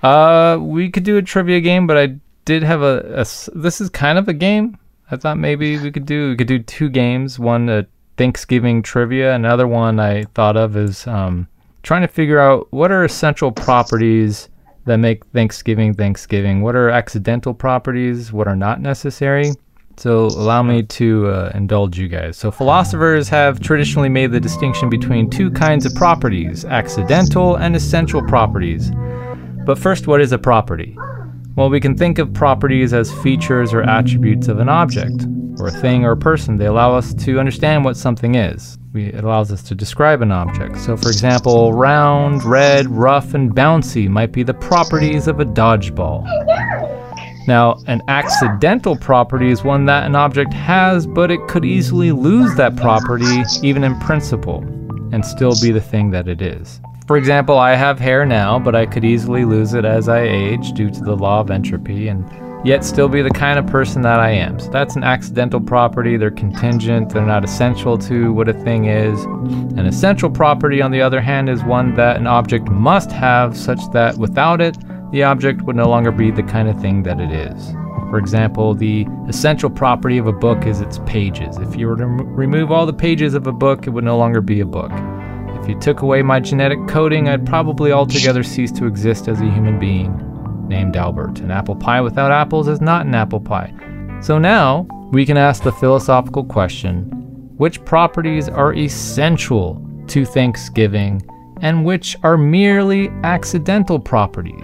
Uh, 0.03 0.59
we 0.61 0.91
could 0.91 1.03
do 1.03 1.17
a 1.17 1.23
trivia 1.23 1.61
game, 1.61 1.87
but 1.87 1.97
I 1.99 2.17
did 2.47 2.63
have 2.63 2.81
a 2.81 3.27
This 3.55 3.81
is 3.83 3.91
kind 3.91 4.17
of 4.17 4.29
a 4.29 4.33
game. 4.33 4.79
I 5.11 5.17
thought 5.17 5.37
maybe 5.37 5.79
we 5.79 5.91
could 5.91 6.07
do. 6.07 6.31
We 6.31 6.37
could 6.37 6.47
do 6.47 6.61
two 6.61 6.89
games. 6.89 7.39
One 7.39 7.69
a 7.69 7.87
Thanksgiving 8.17 8.83
trivia. 8.83 9.35
Another 9.35 9.67
one 9.67 10.01
I 10.01 10.25
thought 10.35 10.57
of 10.57 10.77
is 10.77 11.07
um, 11.07 11.47
trying 11.83 12.01
to 12.03 12.09
figure 12.09 12.41
out 12.41 12.69
what 12.71 12.91
are 12.91 13.05
essential 13.05 13.53
properties 13.53 14.49
that 14.87 14.97
make 14.97 15.27
Thanksgiving 15.27 15.93
Thanksgiving. 15.93 16.63
What 16.63 16.77
are 16.77 16.89
accidental 16.89 17.53
properties? 17.53 18.33
What 18.33 18.49
are 18.49 18.57
not 18.57 18.81
necessary? 18.81 19.51
So 19.99 20.27
allow 20.27 20.63
me 20.63 20.83
to 20.83 21.29
uh, 21.29 21.53
indulge 21.55 21.99
you 21.99 22.07
guys. 22.07 22.37
So 22.37 22.51
philosophers 22.51 23.29
have 23.31 23.61
traditionally 23.61 24.11
made 24.11 24.31
the 24.31 24.41
distinction 24.41 24.89
between 24.89 25.31
two 25.31 25.51
kinds 25.51 25.85
of 25.85 25.95
properties: 25.95 26.65
accidental 26.65 27.57
and 27.57 27.75
essential 27.75 28.23
properties. 28.23 28.93
But 29.65 29.79
first, 29.79 30.07
what 30.07 30.21
is 30.21 30.33
a 30.33 30.39
property? 30.39 30.97
Well, 31.57 31.71
we 31.71 31.81
can 31.81 31.97
think 31.97 32.19
of 32.19 32.35
properties 32.35 32.93
as 32.93 33.11
features 33.23 33.73
or 33.73 33.83
attributes 33.83 34.49
of 34.49 34.59
an 34.59 34.69
object, 34.69 35.25
or 35.59 35.69
a 35.69 35.71
thing 35.71 36.05
or 36.05 36.11
a 36.11 36.17
person. 36.17 36.59
They 36.59 36.67
allow 36.67 36.95
us 36.95 37.15
to 37.15 37.41
understand 37.41 37.83
what 37.83 37.97
something 37.97 38.35
is. 38.35 38.77
We, 38.93 39.07
it 39.07 39.25
allows 39.25 39.51
us 39.51 39.63
to 39.63 39.75
describe 39.75 40.21
an 40.21 40.31
object. 40.33 40.77
So, 40.79 40.99
for 40.99 41.09
example, 41.09 41.73
round, 41.73 42.45
red, 42.45 42.89
rough, 42.91 43.33
and 43.33 43.55
bouncy 43.55 44.07
might 44.07 44.33
be 44.33 44.43
the 44.43 44.53
properties 44.53 45.29
of 45.29 45.41
a 45.41 45.47
dodgeball. 45.47 46.27
Now, 47.49 47.79
an 47.87 48.03
accidental 48.09 48.95
property 48.95 49.51
is 49.51 49.65
one 49.65 49.87
that 49.87 50.05
an 50.05 50.15
object 50.15 50.53
has, 50.53 51.07
but 51.07 51.31
it 51.31 51.41
could 51.49 51.65
easily 51.65 52.13
lose 52.13 52.55
that 52.57 52.77
property, 52.77 53.43
even 53.63 53.83
in 53.83 53.99
principle, 54.01 54.59
and 55.13 55.25
still 55.25 55.55
be 55.63 55.71
the 55.73 55.81
thing 55.81 56.11
that 56.11 56.29
it 56.29 56.43
is. 56.43 56.83
For 57.07 57.17
example, 57.17 57.57
I 57.57 57.77
have 57.77 58.01
hair 58.01 58.27
now, 58.27 58.59
but 58.59 58.75
I 58.75 58.85
could 58.85 59.05
easily 59.05 59.45
lose 59.45 59.75
it 59.75 59.85
as 59.85 60.09
I 60.09 60.23
age 60.23 60.73
due 60.73 60.91
to 60.91 61.01
the 61.05 61.15
law 61.15 61.39
of 61.39 61.53
entropy, 61.53 62.09
and 62.09 62.29
yet 62.67 62.85
still 62.85 63.09
be 63.09 63.23
the 63.23 63.31
kind 63.31 63.61
of 63.61 63.67
person 63.69 64.03
that 64.03 64.19
I 64.19 64.31
am. 64.31 64.59
So 64.59 64.71
that's 64.71 64.97
an 64.97 65.05
accidental 65.05 65.61
property. 65.61 66.17
They're 66.17 66.33
contingent, 66.33 67.11
they're 67.11 67.25
not 67.25 67.45
essential 67.45 67.97
to 67.99 68.33
what 68.33 68.49
a 68.49 68.53
thing 68.53 68.87
is. 68.87 69.23
An 69.25 69.87
essential 69.87 70.29
property, 70.29 70.83
on 70.83 70.91
the 70.91 71.01
other 71.01 71.21
hand, 71.21 71.49
is 71.49 71.63
one 71.63 71.95
that 71.95 72.17
an 72.17 72.27
object 72.27 72.69
must 72.71 73.13
have, 73.13 73.57
such 73.57 73.89
that 73.93 74.17
without 74.19 74.61
it, 74.61 74.77
the 75.13 75.23
object 75.23 75.63
would 75.63 75.77
no 75.77 75.89
longer 75.89 76.11
be 76.11 76.33
the 76.33 76.43
kind 76.43 76.69
of 76.69 76.81
thing 76.81 77.05
that 77.05 77.21
it 77.21 77.31
is. 77.31 77.71
For 78.11 78.19
example, 78.19 78.75
the 78.75 79.07
essential 79.29 79.71
property 79.71 80.19
of 80.19 80.27
a 80.27 80.33
book 80.33 80.67
is 80.67 80.81
its 80.81 80.99
pages. 81.07 81.57
If 81.59 81.77
you 81.77 81.87
were 81.87 81.97
to 81.97 82.07
rem- 82.07 82.35
remove 82.35 82.73
all 82.73 82.85
the 82.85 82.93
pages 82.93 83.35
of 83.35 83.47
a 83.47 83.53
book, 83.53 83.87
it 83.87 83.91
would 83.91 84.05
no 84.05 84.19
longer 84.19 84.41
be 84.41 84.59
a 84.59 84.67
book. 84.67 84.91
If 85.67 85.71
you 85.71 85.81
took 85.81 86.03
away 86.03 86.23
my 86.23 86.39
genetic 86.39 86.87
coding, 86.87 87.29
I'd 87.29 87.45
probably 87.45 87.91
altogether 87.91 88.45
cease 88.45 88.71
to 88.71 88.87
exist 88.87 89.27
as 89.27 89.41
a 89.41 89.51
human 89.51 89.81
being 89.81 90.17
named 90.69 90.97
Albert. 90.97 91.41
An 91.41 91.51
apple 91.51 91.75
pie 91.75 92.01
without 92.01 92.31
apples 92.31 92.69
is 92.69 92.81
not 92.81 93.05
an 93.05 93.17
apple 93.17 93.41
pie. 93.41 93.75
So 94.21 94.39
now 94.39 94.87
we 95.11 95.27
can 95.27 95.37
ask 95.37 95.64
the 95.64 95.73
philosophical 95.73 96.45
question 96.45 97.11
which 97.57 97.85
properties 97.85 98.49
are 98.49 98.75
essential 98.75 99.85
to 100.07 100.25
Thanksgiving 100.25 101.21
and 101.62 101.85
which 101.85 102.17
are 102.23 102.39
merely 102.39 103.09
accidental 103.25 103.99
properties? 103.99 104.62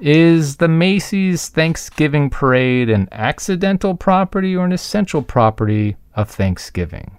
Is 0.00 0.58
the 0.58 0.68
Macy's 0.68 1.48
Thanksgiving 1.48 2.30
Parade 2.30 2.90
an 2.90 3.08
accidental 3.10 3.96
property 3.96 4.54
or 4.54 4.64
an 4.64 4.70
essential 4.70 5.20
property 5.20 5.96
of 6.14 6.30
Thanksgiving? 6.30 7.10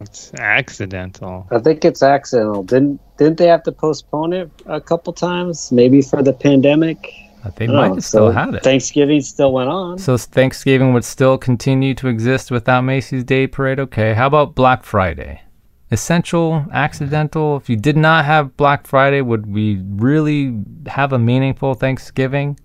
It's 0.00 0.32
accidental. 0.34 1.46
I 1.50 1.58
think 1.58 1.84
it's 1.84 2.02
accidental. 2.02 2.62
Didn't 2.62 3.00
didn't 3.16 3.38
they 3.38 3.48
have 3.48 3.64
to 3.64 3.72
postpone 3.72 4.32
it 4.32 4.50
a 4.66 4.80
couple 4.80 5.12
times? 5.12 5.72
Maybe 5.72 6.02
for 6.02 6.22
the 6.22 6.32
pandemic. 6.32 7.12
They 7.56 7.64
I 7.64 7.66
don't 7.66 7.76
might 7.76 7.88
know. 7.88 7.94
have 7.94 8.04
still 8.04 8.28
So 8.28 8.30
had 8.32 8.54
it. 8.54 8.62
Thanksgiving 8.62 9.20
still 9.22 9.52
went 9.52 9.70
on. 9.70 9.98
So 9.98 10.16
Thanksgiving 10.16 10.92
would 10.92 11.04
still 11.04 11.38
continue 11.38 11.94
to 11.94 12.08
exist 12.08 12.50
without 12.50 12.82
Macy's 12.82 13.24
Day 13.24 13.46
Parade. 13.46 13.80
Okay, 13.80 14.14
how 14.14 14.26
about 14.26 14.54
Black 14.54 14.84
Friday? 14.84 15.40
Essential, 15.90 16.66
accidental. 16.72 17.56
If 17.56 17.70
you 17.70 17.76
did 17.76 17.96
not 17.96 18.26
have 18.26 18.56
Black 18.56 18.86
Friday, 18.86 19.22
would 19.22 19.46
we 19.46 19.80
really 19.88 20.60
have 20.86 21.12
a 21.12 21.18
meaningful 21.18 21.74
Thanksgiving 21.74 22.58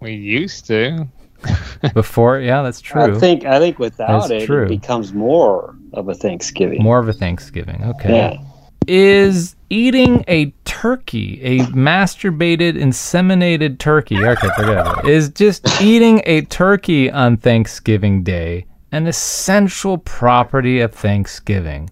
We 0.00 0.12
used 0.14 0.66
to. 0.68 1.08
before? 1.94 2.40
Yeah, 2.40 2.62
that's 2.62 2.80
true. 2.80 3.16
I 3.16 3.18
think 3.18 3.44
I 3.44 3.58
think 3.58 3.78
without 3.78 4.28
That's 4.28 4.42
it, 4.42 4.46
true. 4.46 4.64
it 4.64 4.68
becomes 4.68 5.12
more 5.12 5.76
of 5.92 6.08
a 6.08 6.14
Thanksgiving. 6.14 6.82
More 6.82 6.98
of 6.98 7.08
a 7.08 7.12
Thanksgiving. 7.12 7.82
Okay. 7.84 8.16
Yeah. 8.16 8.44
Is 8.86 9.56
eating 9.68 10.24
a 10.26 10.46
turkey, 10.64 11.40
a 11.42 11.58
masturbated, 11.66 12.76
inseminated 12.76 13.78
turkey, 13.78 14.16
okay, 14.16 14.48
forget 14.56 15.04
it, 15.04 15.08
is 15.08 15.28
just 15.28 15.80
eating 15.80 16.22
a 16.24 16.42
turkey 16.42 17.10
on 17.10 17.36
Thanksgiving 17.36 18.24
Day 18.24 18.66
an 18.92 19.06
essential 19.06 19.98
property 19.98 20.80
of 20.80 20.92
Thanksgiving? 20.92 21.90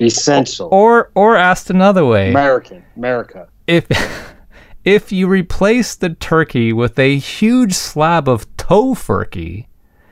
Essential. 0.00 0.68
Or, 0.72 1.10
or 1.14 1.36
asked 1.36 1.70
another 1.70 2.04
way, 2.04 2.30
American. 2.30 2.84
America. 2.96 3.48
if 3.66 3.86
if 4.84 5.12
you 5.12 5.28
replace 5.28 5.94
the 5.94 6.10
turkey 6.10 6.72
with 6.72 6.98
a 6.98 7.18
huge 7.18 7.74
slab 7.74 8.28
of 8.28 8.49
tofurkey, 8.70 9.66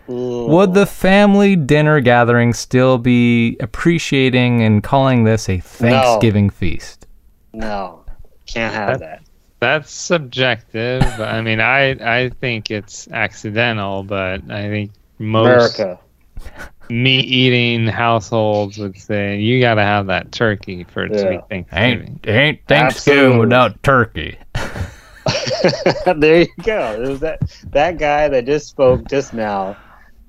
mm. 0.09 0.49
would 0.49 0.75
the 0.75 0.87
family 0.87 1.57
dinner 1.57 2.01
gathering 2.01 2.53
still 2.53 2.99
be 2.99 3.57
appreciating 3.61 4.63
and 4.63 4.83
calling 4.83 5.25
this 5.25 5.49
a 5.49 5.61
Thanksgiving 5.61 6.51
feast? 6.51 7.07
No. 7.53 8.05
Can't 8.47 8.75
have 8.75 9.01
that. 9.01 9.23
That's 9.61 9.91
subjective. 9.91 11.03
I 11.03 11.41
mean, 11.43 11.61
I 11.61 11.91
I 11.91 12.29
think 12.41 12.71
it's 12.71 13.09
accidental, 13.09 14.05
but 14.05 14.49
I 14.51 14.69
think 14.69 14.93
most 15.19 15.79
America. 15.81 16.01
meat 16.89 17.25
eating 17.25 17.89
households 17.89 18.79
would 18.79 18.97
say 18.97 19.39
you 19.39 19.61
got 19.61 19.75
to 19.75 19.83
have 19.83 20.07
that 20.07 20.31
turkey 20.31 20.85
for 20.85 21.05
it 21.05 21.09
to 21.09 21.29
be 21.29 21.39
Thanksgiving. 21.49 22.21
Ain't 22.25 22.29
ain't 22.29 22.61
Thanksgiving 22.69 23.19
Absolutely. 23.25 23.41
without 23.41 23.83
turkey. 23.83 24.39
there 26.17 26.41
you 26.43 26.49
go. 26.63 27.03
There's 27.05 27.21
that 27.21 27.41
that 27.71 27.99
guy 27.99 28.29
that 28.29 28.47
just 28.47 28.69
spoke 28.69 29.09
just 29.09 29.33
now. 29.35 29.77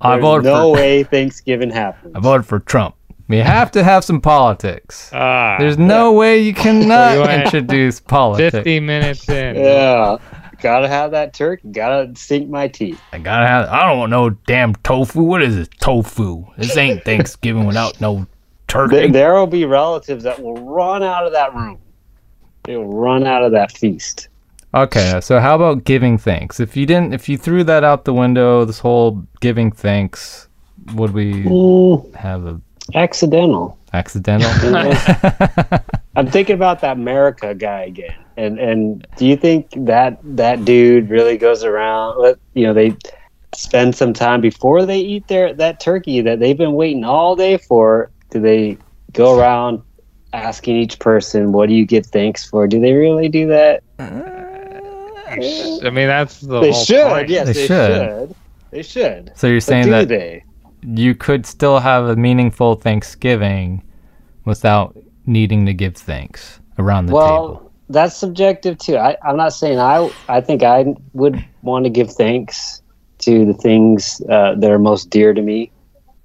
I 0.00 0.12
There's 0.12 0.22
voted 0.22 0.44
no 0.44 0.74
for 0.74 0.80
way 0.80 1.02
Thanksgiving 1.02 1.70
happens. 1.70 2.14
I 2.16 2.20
voted 2.20 2.46
for 2.46 2.58
Trump. 2.60 2.94
We 3.28 3.38
have 3.38 3.70
to 3.72 3.84
have 3.84 4.02
some 4.04 4.20
politics. 4.20 5.10
Ah, 5.12 5.56
There's 5.58 5.78
no 5.78 6.12
way 6.12 6.38
you 6.40 6.46
You 6.46 6.54
cannot 6.54 7.26
went 7.26 7.44
introduce 7.44 8.00
politics. 8.16 8.52
50 8.56 8.80
minutes 8.80 9.28
in. 9.28 9.54
Yeah. 9.56 10.16
Gotta 10.60 10.88
have 10.88 11.12
that 11.12 11.32
turkey. 11.32 11.68
Gotta 11.68 12.12
sink 12.16 12.50
my 12.50 12.66
teeth. 12.68 13.00
I 13.12 13.18
gotta 13.18 13.46
have. 13.46 13.68
I 13.68 13.86
don't 13.86 13.98
want 13.98 14.10
no 14.10 14.30
damn 14.30 14.74
tofu. 14.76 15.22
What 15.22 15.42
is 15.42 15.54
this 15.56 15.68
tofu? 15.80 16.44
This 16.58 16.76
ain't 16.76 17.04
Thanksgiving 17.04 17.66
without 17.66 18.00
no 18.00 18.26
turkey. 18.68 18.96
There, 18.96 19.08
there 19.08 19.34
will 19.34 19.46
be 19.46 19.64
relatives 19.64 20.24
that 20.24 20.42
will 20.42 20.56
run 20.56 21.02
out 21.02 21.24
of 21.26 21.32
that 21.32 21.54
room. 21.54 21.78
They 22.64 22.76
will 22.76 22.92
run 22.92 23.26
out 23.26 23.42
of 23.42 23.52
that 23.52 23.72
feast. 23.72 24.28
Okay, 24.74 25.18
so 25.20 25.40
how 25.40 25.56
about 25.56 25.84
giving 25.84 26.16
thanks? 26.16 26.60
If 26.60 26.76
you 26.76 26.86
didn't, 26.86 27.12
if 27.12 27.28
you 27.28 27.36
threw 27.36 27.64
that 27.64 27.82
out 27.82 28.04
the 28.04 28.14
window, 28.14 28.64
this 28.64 28.78
whole 28.78 29.26
giving 29.40 29.72
thanks, 29.72 30.48
would 30.94 31.12
we 31.12 31.42
Mm, 31.42 32.14
have 32.14 32.46
a 32.46 32.60
accidental. 32.94 33.76
accidental? 33.92 34.48
I'm 36.16 36.28
thinking 36.30 36.54
about 36.54 36.80
that 36.82 36.96
America 36.96 37.54
guy 37.54 37.82
again. 37.82 38.14
And 38.36 38.58
and 38.60 39.06
do 39.16 39.26
you 39.26 39.36
think 39.36 39.70
that 39.86 40.18
that 40.22 40.64
dude 40.64 41.10
really 41.10 41.36
goes 41.36 41.64
around? 41.64 42.36
You 42.54 42.66
know 42.68 42.72
they 42.74 42.96
spend 43.52 43.96
some 43.96 44.12
time 44.12 44.40
before 44.40 44.86
they 44.86 45.00
eat 45.00 45.26
their 45.26 45.52
that 45.54 45.80
turkey 45.80 46.20
that 46.20 46.38
they've 46.38 46.56
been 46.56 46.74
waiting 46.74 47.04
all 47.04 47.34
day 47.34 47.58
for. 47.58 48.10
Do 48.30 48.40
they 48.40 48.78
go 49.12 49.36
around 49.38 49.82
asking 50.32 50.76
each 50.76 51.00
person, 51.00 51.50
"What 51.52 51.68
do 51.68 51.74
you 51.74 51.84
give 51.84 52.06
thanks 52.06 52.44
for?" 52.48 52.68
Do 52.68 52.80
they 52.80 52.92
really 52.92 53.28
do 53.28 53.48
that? 53.48 53.82
I 55.32 55.90
mean, 55.90 56.08
that's 56.08 56.40
the 56.40 56.60
they 56.60 56.72
whole 56.72 56.84
should. 56.84 57.06
point. 57.08 57.28
Yes, 57.28 57.46
They 57.46 57.52
they, 57.52 57.66
should. 57.66 57.94
should. 57.94 58.34
They 58.70 58.82
should. 58.82 59.32
so 59.34 59.46
you're 59.46 59.60
saying 59.60 59.86
do 59.86 59.90
that 59.90 60.08
they? 60.08 60.44
you 60.82 61.14
could 61.14 61.44
still 61.46 61.78
have 61.80 62.06
a 62.06 62.16
meaningful 62.16 62.76
Thanksgiving 62.76 63.82
without 64.44 64.96
needing 65.26 65.66
to 65.66 65.74
give 65.74 65.96
thanks 65.96 66.60
around 66.78 67.06
the 67.06 67.12
well, 67.14 67.48
table? 67.56 67.72
that's 67.88 68.16
subjective 68.16 68.78
too. 68.78 68.96
I, 68.96 69.16
I'm 69.24 69.36
not 69.36 69.52
saying 69.52 69.78
I. 69.78 70.10
I 70.28 70.40
think 70.40 70.62
I 70.62 70.94
would 71.12 71.44
want 71.62 71.84
to 71.84 71.90
give 71.90 72.12
thanks 72.12 72.82
to 73.18 73.44
the 73.44 73.54
things 73.54 74.22
uh, 74.30 74.54
that 74.56 74.70
are 74.70 74.78
most 74.78 75.10
dear 75.10 75.34
to 75.34 75.42
me 75.42 75.70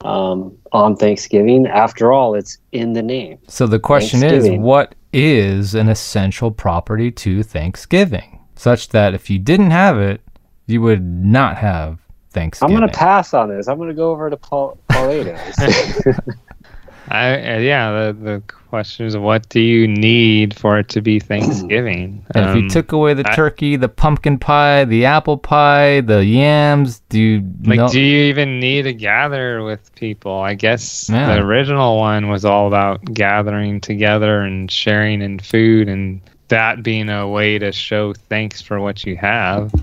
um, 0.03 0.57
on 0.71 0.95
Thanksgiving. 0.95 1.67
After 1.67 2.13
all, 2.13 2.35
it's 2.35 2.57
in 2.71 2.93
the 2.93 3.01
name. 3.01 3.37
So 3.47 3.67
the 3.67 3.79
question 3.79 4.23
is, 4.23 4.49
what 4.59 4.95
is 5.11 5.75
an 5.75 5.89
essential 5.89 6.51
property 6.51 7.11
to 7.11 7.43
Thanksgiving, 7.43 8.34
such 8.55 8.89
that 8.89 9.13
if 9.13 9.29
you 9.29 9.39
didn't 9.39 9.71
have 9.71 9.97
it, 9.99 10.21
you 10.67 10.81
would 10.81 11.03
not 11.03 11.57
have 11.57 11.99
Thanksgiving. 12.31 12.75
I'm 12.75 12.79
going 12.81 12.91
to 12.91 12.97
pass 12.97 13.33
on 13.33 13.49
this. 13.49 13.67
I'm 13.67 13.77
going 13.77 13.89
to 13.89 13.95
go 13.95 14.11
over 14.11 14.29
to 14.29 14.37
Paul 14.37 14.77
Paulatos. 14.89 16.19
I 17.09 17.33
uh, 17.35 17.57
yeah. 17.59 17.91
The 17.91 18.13
the 18.13 18.43
question 18.69 19.05
is, 19.05 19.15
what 19.15 19.47
do 19.49 19.59
you 19.61 19.87
need 19.87 20.55
for 20.55 20.79
it 20.79 20.89
to 20.89 21.01
be 21.01 21.19
Thanksgiving? 21.19 22.25
And 22.33 22.49
if 22.49 22.55
you 22.55 22.63
Um, 22.63 22.67
took 22.67 22.91
away 22.93 23.13
the 23.13 23.29
I- 23.29 23.35
turkey, 23.35 23.75
the 23.75 23.87
pumpkin 23.87 24.39
pie, 24.39 24.85
the 24.85 25.05
apple 25.05 25.37
pie, 25.37 26.01
the 26.01 26.25
yams, 26.25 26.99
do 27.09 27.19
you 27.19 27.43
Like, 27.63 27.77
know? 27.77 27.87
do 27.89 28.01
you 28.01 28.23
even 28.23 28.59
need 28.59 28.81
to 28.83 28.93
gather 28.93 29.63
with 29.63 29.93
people? 29.95 30.39
I 30.39 30.55
guess 30.55 31.07
Yeah. 31.07 31.35
the 31.35 31.41
original 31.43 31.99
one 31.99 32.27
was 32.27 32.43
all 32.43 32.65
about 32.67 33.05
gathering 33.13 33.81
together 33.81 34.41
and 34.41 34.69
sharing 34.69 35.21
in 35.21 35.37
food, 35.37 35.87
and 35.87 36.19
that 36.49 36.83
being 36.83 37.09
a 37.09 37.27
way 37.27 37.57
to 37.59 37.71
show 37.71 38.13
thanks 38.13 38.61
for 38.61 38.79
what 38.79 39.05
you 39.05 39.15
have. 39.17 39.73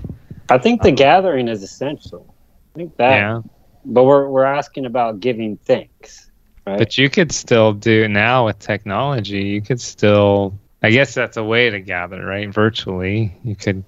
I 0.49 0.57
think 0.57 0.81
the 0.81 0.91
gathering 0.91 1.47
is 1.47 1.63
essential. 1.63 2.33
I 2.75 2.79
think 2.79 2.97
that. 2.97 3.15
yeah, 3.15 3.41
But 3.85 4.03
we're 4.03 4.27
we're 4.29 4.43
asking 4.43 4.85
about 4.85 5.19
giving 5.19 5.57
thanks, 5.57 6.29
right? 6.65 6.77
but 6.77 6.97
you 6.97 7.09
could 7.09 7.31
still 7.31 7.73
do 7.73 8.07
now 8.07 8.45
with 8.45 8.59
technology. 8.59 9.43
You 9.43 9.61
could 9.61 9.79
still. 9.81 10.57
I 10.81 10.89
guess 10.91 11.13
that's 11.13 11.37
a 11.37 11.43
way 11.43 11.69
to 11.69 11.79
gather, 11.79 12.25
right? 12.25 12.49
Virtually, 12.49 13.33
you 13.43 13.55
could. 13.55 13.83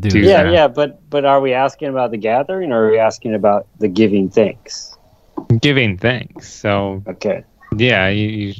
do 0.00 0.10
do 0.10 0.20
that? 0.22 0.28
yeah, 0.28 0.42
that. 0.44 0.52
yeah. 0.52 0.68
But 0.68 1.08
but 1.08 1.24
are 1.24 1.40
we 1.40 1.54
asking 1.54 1.88
about 1.88 2.10
the 2.10 2.18
gathering, 2.18 2.72
or 2.72 2.86
are 2.86 2.90
we 2.90 2.98
asking 2.98 3.34
about 3.34 3.66
the 3.78 3.88
giving 3.88 4.28
thanks? 4.28 4.94
Giving 5.60 5.96
thanks. 5.96 6.52
So 6.52 7.02
Okay. 7.06 7.44
yeah, 7.76 8.08
you, 8.08 8.28
you 8.28 8.54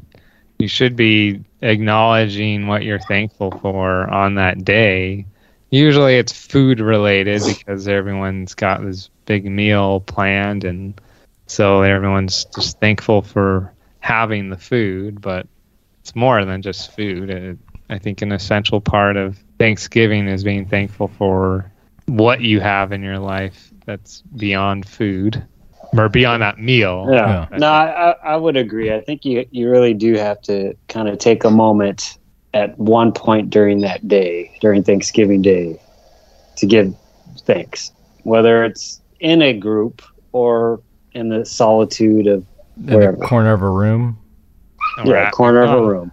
you 0.59 0.68
should 0.68 0.96
be 0.96 1.44
acknowledging 1.62 2.66
what 2.66 2.84
you're 2.84 2.98
thankful 3.00 3.50
for 3.50 4.09
on 4.09 4.36
that 4.36 4.64
day. 4.64 5.26
Usually 5.70 6.16
it's 6.16 6.32
food 6.32 6.80
related 6.80 7.42
because 7.46 7.88
everyone's 7.88 8.54
got 8.54 8.82
this 8.82 9.11
big 9.26 9.44
meal 9.44 10.00
planned 10.00 10.64
and 10.64 10.98
so 11.46 11.82
everyone's 11.82 12.44
just 12.46 12.78
thankful 12.78 13.22
for 13.22 13.72
having 14.00 14.50
the 14.50 14.56
food, 14.56 15.20
but 15.20 15.46
it's 16.00 16.14
more 16.14 16.44
than 16.44 16.62
just 16.62 16.94
food. 16.94 17.30
It, 17.30 17.59
I 17.90 17.98
think 17.98 18.22
an 18.22 18.32
essential 18.32 18.80
part 18.80 19.16
of 19.16 19.38
Thanksgiving 19.59 20.28
is 20.28 20.44
being 20.44 20.66
thankful 20.66 21.09
for 21.09 21.70
what 22.06 22.40
you 22.40 22.61
have 22.61 22.92
in 22.92 23.02
your 23.02 23.18
life 23.18 23.70
that's 23.84 24.22
beyond 24.36 24.86
food 24.86 25.46
or 25.97 26.09
beyond 26.09 26.43
that 26.43 26.59
meal. 26.59 27.09
Yeah. 27.11 27.47
Yeah. 27.51 27.59
No, 27.59 27.68
I, 27.68 28.11
I 28.11 28.32
I 28.32 28.36
would 28.36 28.57
agree. 28.57 28.93
I 28.93 29.01
think 29.01 29.24
you 29.24 29.47
you 29.51 29.70
really 29.70 29.95
do 29.95 30.14
have 30.14 30.41
to 30.43 30.74
kind 30.89 31.09
of 31.09 31.18
take 31.18 31.45
a 31.45 31.51
moment 31.51 32.18
at 32.55 32.78
one 32.78 33.12
point 33.12 33.51
during 33.51 33.80
that 33.82 34.07
day, 34.09 34.57
during 34.61 34.82
Thanksgiving 34.82 35.43
Day, 35.43 35.80
to 36.57 36.66
give 36.66 36.95
thanks, 37.43 37.93
whether 38.24 38.64
it's 38.64 39.01
in 39.20 39.43
a 39.43 39.53
group 39.53 40.03
or 40.32 40.80
in 41.12 41.28
the 41.28 41.45
solitude 41.45 42.26
of 42.26 42.45
in 42.76 42.86
the 42.86 42.97
wherever. 42.97 43.16
corner 43.18 43.53
of 43.53 43.62
a 43.62 43.68
room 43.70 44.18
Or 44.99 45.07
yeah, 45.07 45.26
at 45.26 45.32
corner 45.32 45.62
of 45.62 45.70
a 45.70 45.82
room. 45.82 46.12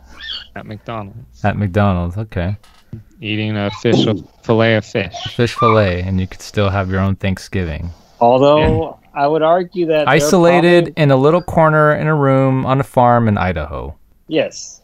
At 0.55 0.65
McDonald's. 0.65 1.43
at 1.43 1.57
McDonald's. 1.57 2.17
Okay, 2.17 2.55
eating 3.21 3.55
a 3.57 3.69
fish 3.81 4.05
fillet 4.43 4.75
of 4.75 4.85
fish. 4.85 5.13
fish 5.35 5.53
fillet, 5.53 6.01
and 6.01 6.19
you 6.19 6.27
could 6.27 6.41
still 6.41 6.69
have 6.69 6.89
your 6.89 6.99
own 7.01 7.15
Thanksgiving. 7.17 7.89
Although 8.21 8.97
I 9.15 9.27
would 9.27 9.41
argue 9.41 9.85
that 9.87 10.07
Isolated 10.07 10.85
probably- 10.85 11.03
in 11.03 11.11
a 11.11 11.15
little 11.17 11.41
corner 11.41 11.93
in 11.95 12.07
a 12.07 12.15
room 12.15 12.65
on 12.65 12.79
a 12.79 12.83
farm 12.83 13.27
in 13.27 13.37
Idaho. 13.37 13.95
yes. 14.27 14.81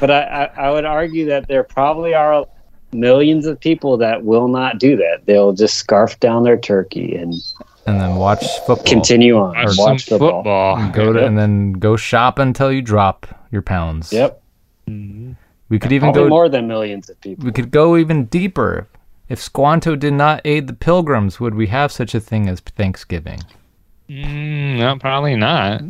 but 0.00 0.10
I, 0.10 0.22
I, 0.22 0.44
I 0.66 0.70
would 0.70 0.84
argue 0.84 1.26
that 1.26 1.48
there 1.48 1.62
probably 1.62 2.14
are 2.14 2.46
millions 2.92 3.46
of 3.46 3.60
people 3.60 3.96
that 3.98 4.24
will 4.24 4.48
not 4.48 4.78
do 4.78 4.96
that. 4.96 5.20
They'll 5.26 5.52
just 5.52 5.74
scarf 5.74 6.18
down 6.20 6.42
their 6.42 6.56
turkey 6.58 7.14
and 7.16 7.34
And 7.86 8.00
then 8.00 8.16
watch 8.16 8.44
football. 8.66 8.84
continue 8.84 9.36
on. 9.38 9.54
Watch 9.54 9.66
or 9.66 9.72
some 9.72 9.84
watch 9.92 10.04
football. 10.06 10.38
football. 10.76 10.90
Go 10.92 11.12
to 11.12 11.20
Yep. 11.20 11.28
and 11.28 11.38
then 11.38 11.72
go 11.74 11.96
shop 11.96 12.38
until 12.38 12.72
you 12.72 12.82
drop 12.82 13.26
your 13.50 13.62
pounds. 13.62 14.12
Yep. 14.12 14.42
Mhm. 14.88 15.36
We 15.68 15.78
could 15.78 15.92
even 15.92 16.06
Probably 16.08 16.22
go. 16.24 16.28
more 16.28 16.48
than 16.48 16.66
millions 16.66 17.10
of 17.10 17.20
people. 17.20 17.44
We 17.44 17.52
could 17.52 17.70
go 17.70 17.96
even 17.96 18.24
deeper. 18.24 18.88
If 19.28 19.40
Squanto 19.40 19.94
did 19.94 20.14
not 20.14 20.40
aid 20.44 20.66
the 20.66 20.72
pilgrims, 20.72 21.38
would 21.38 21.54
we 21.54 21.66
have 21.66 21.92
such 21.92 22.14
a 22.14 22.20
thing 22.20 22.48
as 22.48 22.60
Thanksgiving? 22.60 23.40
Mm, 24.08 24.78
no, 24.78 24.96
probably 24.98 25.36
not. 25.36 25.82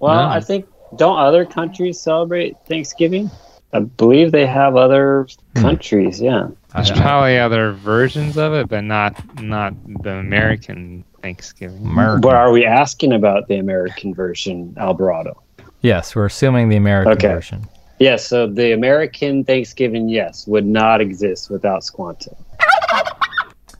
Well, 0.00 0.14
No. 0.28 0.28
I 0.34 0.40
think 0.40 0.66
don't 0.96 1.18
other 1.18 1.44
countries 1.44 2.00
celebrate 2.00 2.56
Thanksgiving? 2.66 3.30
I 3.74 3.80
believe 3.80 4.32
they 4.32 4.46
have 4.46 4.76
other 4.76 5.26
Hmm. 5.54 5.60
countries. 5.62 6.20
Yeah. 6.22 6.48
There's 6.74 6.90
probably 6.92 7.38
other 7.38 7.72
versions 7.72 8.38
of 8.38 8.54
it, 8.54 8.68
but 8.68 8.84
not 8.84 9.14
not 9.42 9.74
the 10.02 10.12
American 10.14 11.04
Thanksgiving. 11.22 11.84
American. 11.84 12.20
But 12.22 12.34
are 12.36 12.50
we 12.50 12.64
asking 12.64 13.12
about 13.12 13.48
the 13.48 13.56
American 13.58 14.14
version, 14.14 14.74
Alvarado? 14.78 15.36
Yes, 15.82 16.16
we're 16.16 16.26
assuming 16.26 16.70
the 16.70 16.76
American 16.76 17.12
Okay. 17.12 17.28
version. 17.28 17.66
Yes. 17.98 18.24
So 18.26 18.46
the 18.46 18.72
American 18.72 19.44
Thanksgiving, 19.44 20.08
yes, 20.08 20.46
would 20.46 20.64
not 20.66 21.02
exist 21.02 21.50
without 21.50 21.84
Squanto. 21.84 22.34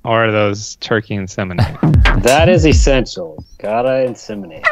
Or 0.09 0.33
those 0.33 0.77
turkey 0.77 1.17
inseminated. 1.17 1.95
That 2.23 2.49
is 2.49 2.67
essential. 2.67 3.45
Gotta 3.59 3.91
inseminate. 4.09 4.65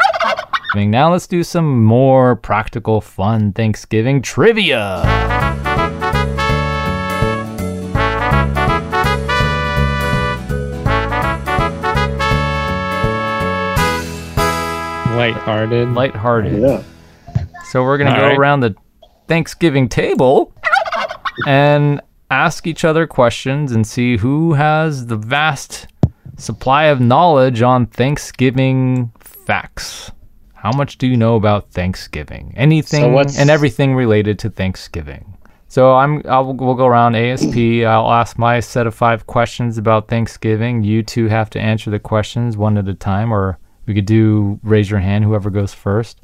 Now 0.74 1.12
let's 1.12 1.26
do 1.28 1.44
some 1.44 1.84
more 1.84 2.34
practical, 2.34 3.00
fun 3.00 3.52
Thanksgiving 3.52 4.20
trivia. 4.20 5.02
Lighthearted. 15.16 15.92
Lighthearted. 15.92 16.60
Yeah. 16.60 16.82
So 17.70 17.82
we're 17.82 17.98
gonna 17.98 18.10
All 18.10 18.16
go 18.16 18.26
right. 18.28 18.38
around 18.38 18.60
the 18.60 18.74
Thanksgiving 19.28 19.88
table 19.88 20.52
and 21.46 22.00
ask 22.30 22.66
each 22.66 22.84
other 22.84 23.06
questions 23.06 23.72
and 23.72 23.86
see 23.86 24.16
who 24.16 24.54
has 24.54 25.06
the 25.06 25.16
vast 25.16 25.88
supply 26.36 26.84
of 26.84 27.00
knowledge 27.00 27.62
on 27.62 27.86
Thanksgiving 27.86 29.12
facts. 29.18 30.10
How 30.54 30.72
much 30.72 30.98
do 30.98 31.06
you 31.06 31.16
know 31.16 31.36
about 31.36 31.70
Thanksgiving? 31.70 32.52
Anything 32.56 33.16
So 33.16 33.40
and 33.40 33.50
everything 33.50 33.94
related 33.94 34.38
to 34.40 34.50
Thanksgiving. 34.50 35.36
So 35.68 35.94
I'm 35.94 36.22
I'll 36.26 36.52
we'll 36.54 36.74
go 36.74 36.86
around 36.86 37.14
ASP. 37.14 37.56
I'll 37.86 38.10
ask 38.10 38.38
my 38.38 38.60
set 38.60 38.86
of 38.86 38.94
five 38.94 39.26
questions 39.26 39.78
about 39.78 40.08
Thanksgiving. 40.08 40.82
You 40.82 41.02
two 41.02 41.28
have 41.28 41.50
to 41.50 41.60
answer 41.60 41.90
the 41.90 41.98
questions 41.98 42.56
one 42.56 42.78
at 42.78 42.88
a 42.88 42.94
time, 42.94 43.32
or 43.32 43.58
we 43.86 43.94
could 43.94 44.06
do 44.06 44.58
raise 44.62 44.90
your 44.90 45.00
hand, 45.00 45.24
whoever 45.24 45.50
goes 45.50 45.74
first. 45.74 46.20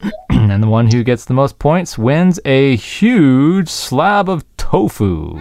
and 0.30 0.62
the 0.62 0.68
one 0.68 0.90
who 0.90 1.02
gets 1.04 1.24
the 1.24 1.34
most 1.34 1.58
points 1.58 1.96
wins 1.96 2.40
a 2.44 2.76
huge 2.76 3.68
slab 3.68 4.28
of 4.28 4.51
tofu 4.72 5.38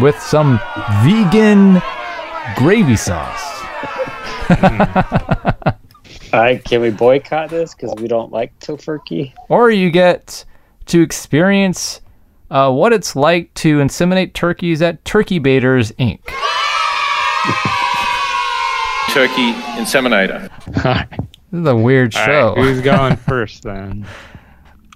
with 0.00 0.18
some 0.18 0.58
vegan 1.04 1.80
gravy 2.56 2.96
sauce. 2.96 3.62
All 6.32 6.40
right. 6.40 6.64
Can 6.64 6.80
we 6.80 6.88
boycott 6.90 7.50
this 7.50 7.74
because 7.74 7.94
we 7.98 8.08
don't 8.08 8.32
like 8.32 8.58
tofurkey? 8.60 9.34
Or 9.50 9.70
you 9.70 9.90
get 9.90 10.42
to 10.86 11.02
experience 11.02 12.00
uh, 12.50 12.72
what 12.72 12.94
it's 12.94 13.14
like 13.14 13.52
to 13.54 13.78
inseminate 13.80 14.32
turkeys 14.32 14.80
at 14.80 15.04
Turkey 15.04 15.38
Baiters 15.38 15.92
Inc. 15.92 16.20
Turkey 19.12 19.52
inseminator. 19.78 20.48
This 21.52 21.60
is 21.60 21.66
a 21.66 21.76
weird 21.76 22.16
All 22.16 22.24
show. 22.24 22.54
right, 22.56 22.64
who's 22.64 22.80
going 22.80 23.14
first 23.28 23.62
then? 23.62 24.06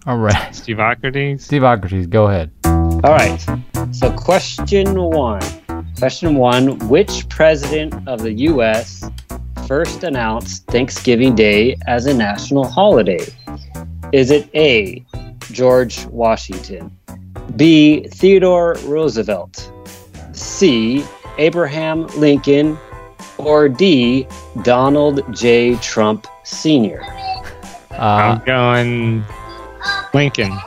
All 0.07 0.16
right. 0.16 0.55
Steve 0.55 0.78
Socrates? 0.78 1.44
Steve 1.44 1.61
Socrates, 1.61 2.07
go 2.07 2.28
ahead. 2.28 2.51
All 3.07 3.12
right. 3.12 3.40
So, 3.92 4.11
question 4.11 5.00
one. 5.00 5.40
Question 5.96 6.34
one 6.34 6.76
Which 6.88 7.28
president 7.28 7.94
of 8.09 8.20
the 8.20 8.32
U.S. 8.32 9.09
first 9.68 10.02
announced 10.02 10.66
Thanksgiving 10.66 11.36
Day 11.36 11.76
as 11.86 12.07
a 12.07 12.14
national 12.14 12.66
holiday? 12.66 13.24
Is 14.12 14.32
it 14.32 14.50
A. 14.57 15.04
George 15.52 16.04
Washington, 16.07 16.98
B. 17.54 18.09
Theodore 18.09 18.74
Roosevelt, 18.82 19.70
C. 20.32 21.04
Abraham 21.38 22.09
Lincoln, 22.18 22.76
or 23.38 23.68
D. 23.68 24.26
Donald 24.62 25.22
J. 25.32 25.76
Trump 25.76 26.26
Sr.? 26.42 27.04
Uh, 27.92 27.98
I'm 28.00 28.44
going 28.44 29.24
Lincoln. 30.12 30.59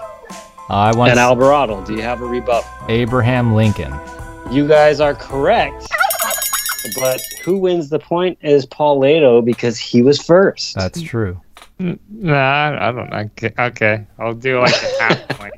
I 0.70 0.96
want 0.96 1.10
And 1.12 1.20
Alvarado, 1.20 1.84
do 1.84 1.94
you 1.96 2.02
have 2.02 2.22
a 2.22 2.26
rebuff? 2.26 2.68
Abraham 2.90 3.56
Lincoln. 3.56 3.94
You 4.52 4.68
guys 4.68 5.00
are 5.00 5.16
correct. 5.16 5.88
But 6.96 7.22
who 7.44 7.58
wins 7.58 7.90
the 7.90 8.00
point 8.00 8.38
is 8.42 8.66
Paulato 8.66 9.44
because 9.44 9.78
he 9.78 10.02
was 10.02 10.22
first. 10.22 10.76
That's 10.76 11.02
true. 11.02 11.40
Mm, 11.80 12.00
nah, 12.10 12.36
I, 12.36 12.90
I 12.90 12.92
don't. 12.92 13.14
Okay, 13.14 13.54
okay, 13.58 14.08
I'll 14.18 14.34
do 14.34 14.60
like 14.60 14.74
a 14.74 15.04
half 15.04 15.28
point. 15.30 15.54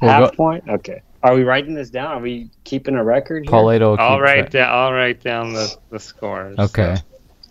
We'll 0.00 0.10
Half 0.10 0.30
go- 0.30 0.36
point? 0.36 0.64
Okay. 0.68 1.02
Are 1.22 1.34
we 1.34 1.44
writing 1.44 1.74
this 1.74 1.90
down? 1.90 2.12
Are 2.12 2.20
we 2.20 2.50
keeping 2.64 2.96
a 2.96 3.04
record 3.04 3.44
here? 3.44 3.52
Paulato. 3.52 3.96
I'll 3.98 4.16
keep 4.16 4.22
write 4.22 4.50
down. 4.50 4.72
I'll 4.72 4.92
write 4.92 5.22
down 5.22 5.52
the 5.52 5.74
the 5.90 6.00
scores. 6.00 6.58
Okay. 6.58 6.96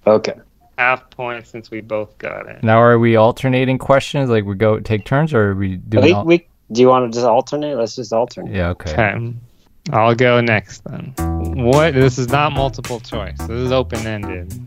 Okay. 0.06 0.34
Half 0.82 1.12
point 1.12 1.46
since 1.46 1.70
we 1.70 1.80
both 1.82 2.18
got 2.18 2.48
it. 2.50 2.64
Now, 2.64 2.82
are 2.82 2.98
we 2.98 3.16
alternating 3.16 3.78
questions? 3.78 4.32
Like 4.32 4.46
we 4.46 4.56
go 4.56 4.80
take 4.80 5.06
turns, 5.06 5.32
or 5.32 5.52
are 5.52 5.54
we 5.54 5.76
doing? 5.76 6.06
We, 6.06 6.12
all- 6.14 6.26
we, 6.26 6.48
do 6.72 6.82
you 6.82 6.88
want 6.88 7.06
to 7.12 7.16
just 7.16 7.24
alternate? 7.28 7.78
Let's 7.78 7.96
just 7.96 8.12
alternate. 8.12 8.52
yeah. 8.56 8.70
Okay. 8.70 8.92
Okay, 8.92 9.34
I'll 9.92 10.16
go 10.16 10.42
next 10.42 10.84
then. 10.86 11.14
What? 11.66 11.94
This 11.94 12.18
is 12.18 12.30
not 12.30 12.54
multiple 12.54 13.00
choice. 13.00 13.38
This 13.42 13.52
is 13.52 13.72
open 13.72 14.08
ended. 14.08 14.60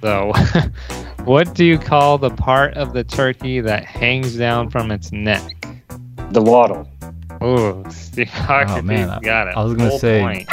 So, 0.00 0.32
what 1.24 1.54
do 1.54 1.64
you 1.64 1.78
call 1.78 2.18
the 2.18 2.30
part 2.30 2.74
of 2.74 2.92
the 2.92 3.04
turkey 3.04 3.60
that 3.60 3.84
hangs 3.84 4.36
down 4.36 4.70
from 4.70 4.90
its 4.90 5.12
neck? 5.12 5.68
The 6.32 6.42
wattle. 6.42 6.88
Ooh, 7.44 7.84
Steve 7.90 8.28
Hawkins 8.28 8.78
Oh, 8.78 8.82
man, 8.82 9.08
I- 9.08 9.20
got 9.20 9.46
it. 9.46 9.56
I 9.56 9.62
was 9.62 9.74
gonna 9.74 9.90
Full 9.90 9.98
say- 10.00 10.20
point. 10.20 10.48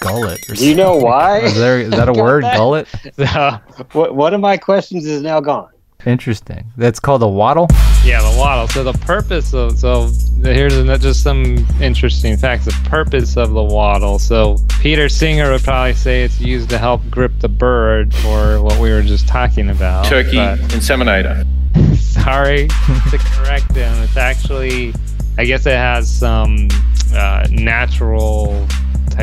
Gullet. 0.00 0.38
Or 0.50 0.54
Do 0.54 0.68
you 0.68 0.74
know 0.74 0.96
why? 0.96 1.38
Is 1.40 1.54
there 1.56 1.80
is 1.80 1.90
that 1.90 2.08
a 2.08 2.12
word? 2.22 2.44
Gullet. 2.54 2.88
So, 3.16 3.60
What, 3.92 4.14
one 4.14 4.34
of 4.34 4.40
my 4.40 4.56
questions 4.56 5.06
is 5.06 5.22
now 5.22 5.40
gone. 5.40 5.68
Interesting. 6.06 6.64
That's 6.78 6.98
called 6.98 7.22
a 7.22 7.28
wattle. 7.28 7.66
yeah, 8.04 8.22
the 8.22 8.34
wattle. 8.38 8.66
So 8.68 8.82
the 8.82 8.94
purpose 8.94 9.52
of 9.52 9.78
so 9.78 10.10
here's 10.42 10.72
just 11.02 11.22
some 11.22 11.58
interesting 11.82 12.38
facts. 12.38 12.64
The 12.64 12.72
purpose 12.88 13.36
of 13.36 13.50
the 13.50 13.62
wattle. 13.62 14.18
So 14.18 14.56
Peter 14.80 15.10
Singer 15.10 15.50
would 15.52 15.62
probably 15.62 15.92
say 15.92 16.22
it's 16.22 16.40
used 16.40 16.70
to 16.70 16.78
help 16.78 17.02
grip 17.10 17.32
the 17.40 17.50
bird 17.50 18.14
for 18.14 18.62
what 18.62 18.80
we 18.80 18.90
were 18.90 19.02
just 19.02 19.28
talking 19.28 19.68
about. 19.68 20.06
Turkey 20.06 20.36
but- 20.36 20.58
inseminator. 20.70 21.46
sorry 21.98 22.66
to 22.68 23.18
correct 23.18 23.70
him. 23.74 23.92
It's 24.02 24.16
actually, 24.16 24.94
I 25.38 25.44
guess 25.44 25.66
it 25.66 25.76
has 25.76 26.10
some 26.10 26.68
uh, 27.14 27.46
natural 27.50 28.66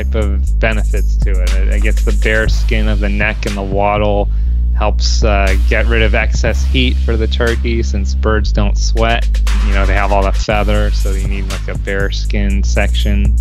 type 0.03 0.15
of 0.15 0.59
benefits 0.59 1.17
to 1.17 1.31
it. 1.31 1.53
It, 1.53 1.73
I 1.73 1.79
guess 1.79 2.05
the 2.05 2.17
bare 2.23 2.47
skin 2.49 2.87
of 2.87 2.99
the 2.99 3.09
neck 3.09 3.45
and 3.45 3.57
the 3.57 3.63
wattle, 3.63 4.29
helps 4.75 5.23
uh, 5.23 5.57
get 5.69 5.87
rid 5.87 6.03
of 6.03 6.13
excess 6.13 6.63
heat 6.65 6.95
for 6.97 7.17
the 7.17 7.25
turkey 7.25 7.81
since 7.81 8.13
birds 8.13 8.51
don't 8.51 8.77
sweat. 8.77 9.27
You 9.65 9.73
know, 9.73 9.87
they 9.87 9.95
have 9.95 10.11
all 10.11 10.21
the 10.23 10.31
feather, 10.31 10.91
so 10.91 11.11
you 11.13 11.27
need 11.27 11.49
like 11.49 11.67
a 11.67 11.77
bare 11.79 12.11
skin 12.11 12.61
section. 12.61 13.35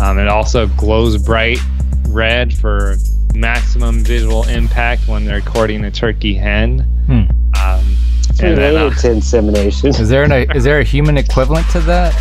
Um, 0.00 0.18
it 0.18 0.26
also 0.26 0.66
glows 0.66 1.22
bright 1.22 1.58
red 2.08 2.52
for 2.52 2.96
maximum 3.32 4.02
visual 4.02 4.42
impact 4.48 5.06
when 5.06 5.24
they're 5.24 5.40
courting 5.40 5.84
a 5.84 5.90
turkey 5.92 6.34
hen. 6.34 6.80
Hmm. 7.06 7.12
Um, 7.62 7.96
It's 8.28 8.40
and 8.40 8.58
then, 8.58 8.74
related 8.74 8.98
uh, 8.98 9.02
to 9.02 9.10
insemination. 9.12 9.88
Is 9.90 10.08
there 10.08 10.24
an 10.24 10.32
is 10.56 10.64
there 10.64 10.80
a 10.80 10.84
human 10.84 11.16
equivalent 11.16 11.68
to 11.70 11.80
that? 11.80 12.12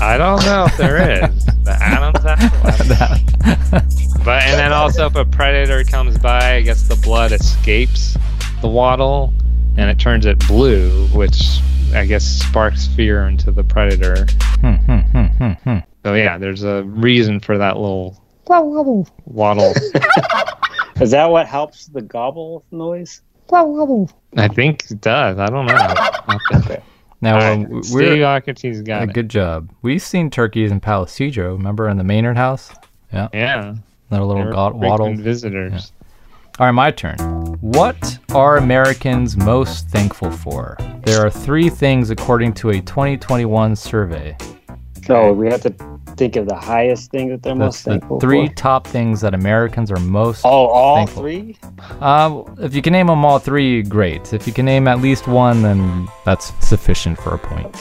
I 0.00 0.16
don't 0.16 0.44
know 0.44 0.64
if 0.66 0.76
there 0.76 1.24
is. 1.24 1.44
The 1.64 1.76
Adam's 1.80 2.24
apple. 2.24 3.84
But 4.24 4.42
and 4.42 4.58
then 4.58 4.72
also 4.72 5.06
if 5.06 5.16
a 5.16 5.24
predator 5.24 5.84
comes 5.84 6.18
by, 6.18 6.56
I 6.56 6.60
guess 6.62 6.82
the 6.86 6.96
blood 6.96 7.32
escapes 7.32 8.16
the 8.60 8.68
wattle 8.68 9.32
and 9.76 9.88
it 9.90 9.98
turns 9.98 10.26
it 10.26 10.38
blue, 10.46 11.06
which 11.08 11.60
I 11.94 12.04
guess 12.06 12.24
sparks 12.24 12.86
fear 12.88 13.26
into 13.26 13.50
the 13.50 13.64
predator. 13.64 14.26
Hmm, 14.60 14.74
hmm, 14.74 14.98
hmm, 14.98 15.24
hmm, 15.24 15.52
hmm. 15.52 15.78
So 16.04 16.14
yeah, 16.14 16.36
there's 16.38 16.62
a 16.62 16.82
reason 16.84 17.40
for 17.40 17.58
that 17.58 17.76
little 17.78 18.22
wattle. 19.24 19.72
Is 21.00 21.10
that 21.12 21.30
what 21.30 21.46
helps 21.46 21.86
the 21.86 22.02
gobble 22.02 22.64
noise? 22.70 23.22
I 24.36 24.48
think 24.48 24.90
it 24.90 25.00
does. 25.00 25.38
I 25.38 25.46
don't 25.46 25.66
know. 25.66 25.94
Okay. 26.54 26.82
Now 27.20 27.36
All 27.36 27.42
um, 27.42 27.62
right, 27.64 27.70
we're 27.70 27.82
Steve 27.82 28.22
Hawkins 28.22 28.82
got 28.82 29.00
uh, 29.00 29.04
it. 29.04 29.12
good 29.12 29.28
job. 29.28 29.70
We've 29.82 30.00
seen 30.02 30.30
turkeys 30.30 30.70
in 30.70 30.80
Palacio. 30.80 31.52
Remember 31.52 31.88
in 31.88 31.96
the 31.96 32.04
Maynard 32.04 32.36
house? 32.36 32.70
Yeah, 33.12 33.74
Little 34.10 34.28
little 34.28 34.42
they're 34.44 34.52
god- 34.52 34.72
frequent 34.72 35.00
waddles. 35.00 35.20
visitors. 35.20 35.92
All 36.58 36.66
right, 36.66 36.72
my 36.72 36.90
turn. 36.90 37.16
What 37.60 38.18
are 38.34 38.56
Americans 38.56 39.36
most 39.36 39.88
thankful 39.88 40.30
for? 40.30 40.76
There 41.04 41.24
are 41.24 41.30
three 41.30 41.68
things 41.70 42.10
according 42.10 42.54
to 42.54 42.70
a 42.70 42.80
2021 42.80 43.76
survey. 43.76 44.36
So 45.06 45.32
we 45.32 45.46
have 45.46 45.62
to 45.62 45.70
think 46.18 46.36
of 46.36 46.46
the 46.48 46.56
highest 46.56 47.10
thing 47.10 47.28
that 47.28 47.42
they're 47.42 47.54
The, 47.54 47.58
most 47.60 47.84
the 47.84 48.00
three 48.20 48.48
for. 48.48 48.54
top 48.54 48.86
things 48.86 49.20
that 49.20 49.34
Americans 49.34 49.90
are 49.90 50.00
most. 50.00 50.44
Oh, 50.44 50.66
all 50.66 50.96
thankful. 50.96 51.22
three? 51.22 51.56
Uh, 52.00 52.42
if 52.58 52.74
you 52.74 52.82
can 52.82 52.92
name 52.92 53.06
them 53.06 53.24
all 53.24 53.38
three, 53.38 53.82
great. 53.82 54.32
If 54.34 54.46
you 54.46 54.52
can 54.52 54.66
name 54.66 54.88
at 54.88 55.00
least 55.00 55.28
one, 55.28 55.62
then 55.62 56.08
that's 56.24 56.52
sufficient 56.66 57.18
for 57.18 57.34
a 57.34 57.38
point. 57.38 57.74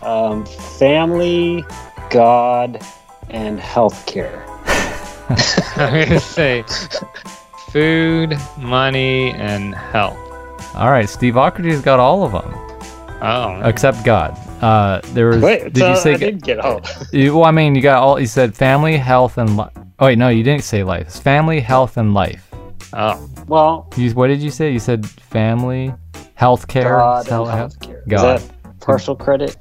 Um, 0.00 0.46
family, 0.46 1.64
God, 2.10 2.82
and 3.28 3.60
healthcare. 3.60 4.42
I'm 5.76 6.08
gonna 6.08 6.18
say 6.18 6.64
food, 7.70 8.36
money, 8.58 9.30
and 9.32 9.74
health. 9.74 10.18
All 10.74 10.90
right, 10.90 11.08
Steve 11.08 11.34
Socrates 11.34 11.82
got 11.82 12.00
all 12.00 12.24
of 12.24 12.32
them 12.32 12.71
Oh, 13.24 13.60
except 13.68 14.04
God. 14.04 14.36
Uh, 14.62 15.00
there 15.14 15.28
was. 15.28 15.40
Wait, 15.42 15.72
did 15.72 15.76
so 15.78 15.90
you 15.90 15.96
say? 15.96 16.14
I 16.14 16.16
did 16.16 16.42
get 16.42 16.58
all. 16.58 16.80
You, 17.12 17.36
well, 17.36 17.44
I 17.44 17.50
mean, 17.52 17.74
you 17.76 17.80
got 17.82 18.02
all. 18.02 18.18
You 18.18 18.26
said 18.26 18.54
family, 18.56 18.96
health, 18.96 19.38
and 19.38 19.56
life. 19.56 19.72
Oh 20.00 20.06
wait, 20.06 20.18
no, 20.18 20.28
you 20.28 20.42
didn't 20.42 20.64
say 20.64 20.82
life. 20.82 21.02
It's 21.06 21.20
family, 21.20 21.60
health, 21.60 21.96
and 21.96 22.12
life. 22.14 22.48
oh, 22.92 23.30
Well, 23.46 23.88
You, 23.96 24.10
what 24.12 24.26
did 24.26 24.40
you 24.40 24.50
say? 24.50 24.72
You 24.72 24.80
said 24.80 25.06
family, 25.08 25.94
healthcare, 26.38 26.98
God 26.98 27.26
cell- 27.26 27.48
and 27.48 27.56
health- 27.58 27.78
healthcare. 27.78 28.08
God. 28.08 28.36
Is 28.40 28.46
that 28.48 28.80
partial 28.80 29.14
credit? 29.14 29.56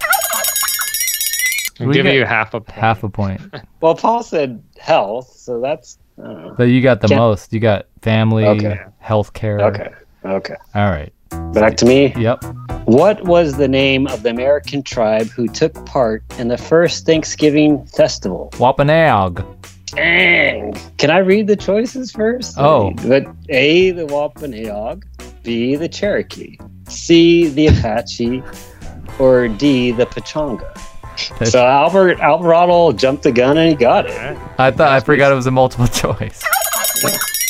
I'll 1.80 1.88
We 1.88 1.94
give 1.94 2.06
you 2.08 2.26
half 2.26 2.54
a 2.54 2.62
point. 2.62 2.70
half 2.80 3.04
a 3.04 3.10
point. 3.10 3.42
Well, 3.82 3.96
Paul 3.96 4.22
said 4.24 4.62
health, 4.80 5.34
so 5.36 5.60
that's. 5.60 5.98
I 6.20 6.28
don't. 6.28 6.58
But 6.58 6.64
you 6.66 6.82
got 6.82 7.02
the 7.02 7.08
Can't- 7.08 7.20
most. 7.20 7.52
You 7.54 7.60
got 7.60 7.86
family, 8.04 8.46
Okay. 8.46 8.80
healthcare. 9.04 9.62
Okay. 9.74 9.90
Okay. 10.24 10.56
All 10.76 10.90
right. 10.92 11.12
Back 11.54 11.78
to 11.78 11.86
me. 11.86 12.14
Yep. 12.16 12.44
What 12.86 13.24
was 13.26 13.58
the 13.58 13.68
name 13.68 14.08
of 14.08 14.24
the 14.24 14.30
American 14.30 14.84
tribe 14.84 15.28
who 15.28 15.48
took 15.48 15.86
part 15.86 16.24
in 16.38 16.48
the 16.48 16.58
first 16.58 17.06
Thanksgiving 17.06 17.86
festival? 17.86 18.52
Wampanoag. 18.60 19.46
Dang. 19.88 20.74
Can 20.98 21.12
I 21.12 21.18
read 21.18 21.48
the 21.48 21.56
choices 21.56 22.12
first? 22.12 22.56
Oh. 22.58 22.92
But 23.08 23.26
A, 23.50 23.92
the 23.92 24.06
Wampanoag, 24.06 25.06
B, 25.44 25.76
the 25.76 25.90
Cherokee, 25.90 26.58
C, 26.88 27.48
the 27.50 27.68
Apache, 27.68 28.42
or 29.20 29.48
D, 29.48 29.92
the 29.92 30.06
Pachanga. 30.06 30.78
So 31.46 31.66
Albert 31.66 32.20
Alvarado 32.20 32.94
jumped 32.94 33.24
the 33.24 33.32
gun 33.32 33.58
and 33.58 33.70
he 33.70 33.76
got 33.76 34.06
it. 34.06 34.38
I 34.58 34.72
thought 34.72 34.92
I 34.92 35.02
forgot 35.02 35.32
it 35.32 35.36
was 35.36 35.46
a 35.46 35.52
multiple 35.52 35.88
choice. 36.16 36.42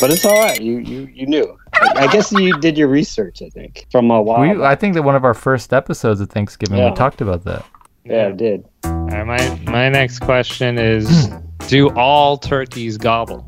But 0.01 0.09
it's 0.11 0.25
all 0.25 0.41
right. 0.41 0.59
You 0.59 0.79
you, 0.79 1.07
you 1.13 1.27
knew. 1.27 1.57
I, 1.73 2.05
I 2.05 2.07
guess 2.11 2.31
you 2.31 2.57
did 2.59 2.77
your 2.77 2.87
research. 2.89 3.41
I 3.41 3.49
think 3.49 3.85
from 3.91 4.09
a 4.11 4.21
while. 4.21 4.41
We. 4.41 4.63
I 4.63 4.75
think 4.75 4.95
that 4.95 5.03
one 5.03 5.15
of 5.15 5.23
our 5.23 5.33
first 5.35 5.71
episodes 5.73 6.19
of 6.19 6.29
Thanksgiving 6.29 6.79
Yeah. 6.79 6.89
we 6.89 6.95
talked 6.95 7.21
about 7.21 7.43
that. 7.45 7.63
yeah, 8.03 8.27
I 8.27 8.31
did. 8.31 8.65
All 8.83 8.91
right, 9.07 9.25
my 9.25 9.71
my 9.71 9.89
next 9.89 10.19
question 10.19 10.77
is: 10.79 11.29
Do 11.67 11.89
all 11.91 12.35
turkeys 12.37 12.97
gobble? 12.97 13.47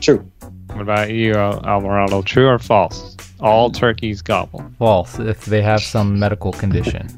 True. 0.00 0.30
What 0.68 0.82
about 0.82 1.10
you, 1.10 1.32
Alvarado? 1.34 2.20
True 2.22 2.48
or 2.48 2.58
false? 2.58 3.16
All 3.40 3.70
turkeys 3.70 4.20
gobble. 4.22 4.64
False 4.78 5.18
if 5.18 5.44
they 5.46 5.62
have 5.62 5.82
some 5.82 6.18
medical 6.18 6.52
condition. 6.52 7.08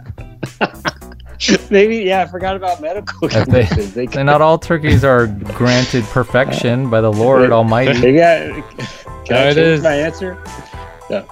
Maybe 1.71 1.99
yeah. 1.99 2.23
I 2.23 2.27
forgot 2.27 2.57
about 2.57 2.81
medical 2.81 3.29
If 3.29 3.33
they- 3.47 3.65
conditions. 3.67 3.95
They, 3.95 4.07
And 4.07 4.27
not 4.27 4.41
all 4.41 4.59
turkeys 4.59 5.05
are 5.05 5.27
granted 5.27 6.05
perfection 6.05 6.89
by 6.91 7.01
the 7.01 7.13
Lord 7.13 7.51
Almighty. 7.53 7.99
Maybe 8.01 8.23
I, 8.23 8.63
can 8.79 8.85
No, 9.31 9.37
I 9.41 9.55
change 9.55 9.57
is. 9.59 9.83
my 9.83 9.95
answer? 9.95 10.39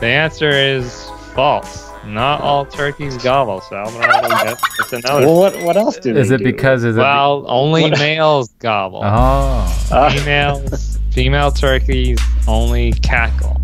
The 0.00 0.06
answer 0.06 0.48
is 0.48 1.04
false. 1.34 1.90
Not 2.06 2.40
all 2.40 2.64
turkeys 2.64 3.18
gobble. 3.22 3.60
So 3.60 3.76
Alvarado 3.76 4.28
gets, 4.28 4.76
gets 4.78 4.92
another. 5.04 5.26
Well, 5.26 5.36
what 5.38 5.62
what 5.62 5.76
else 5.76 5.98
do 5.98 6.16
Is 6.16 6.30
they 6.30 6.36
it 6.36 6.38
do? 6.38 6.44
because 6.44 6.84
is 6.84 6.96
it? 6.96 7.00
well, 7.00 7.44
only 7.46 7.82
What- 7.82 7.98
males 7.98 8.48
gobble. 8.60 9.02
oh, 9.04 10.10
Females, 10.16 10.98
female 11.10 11.50
turkeys 11.50 12.18
only 12.48 12.92
cackle. 12.92 13.60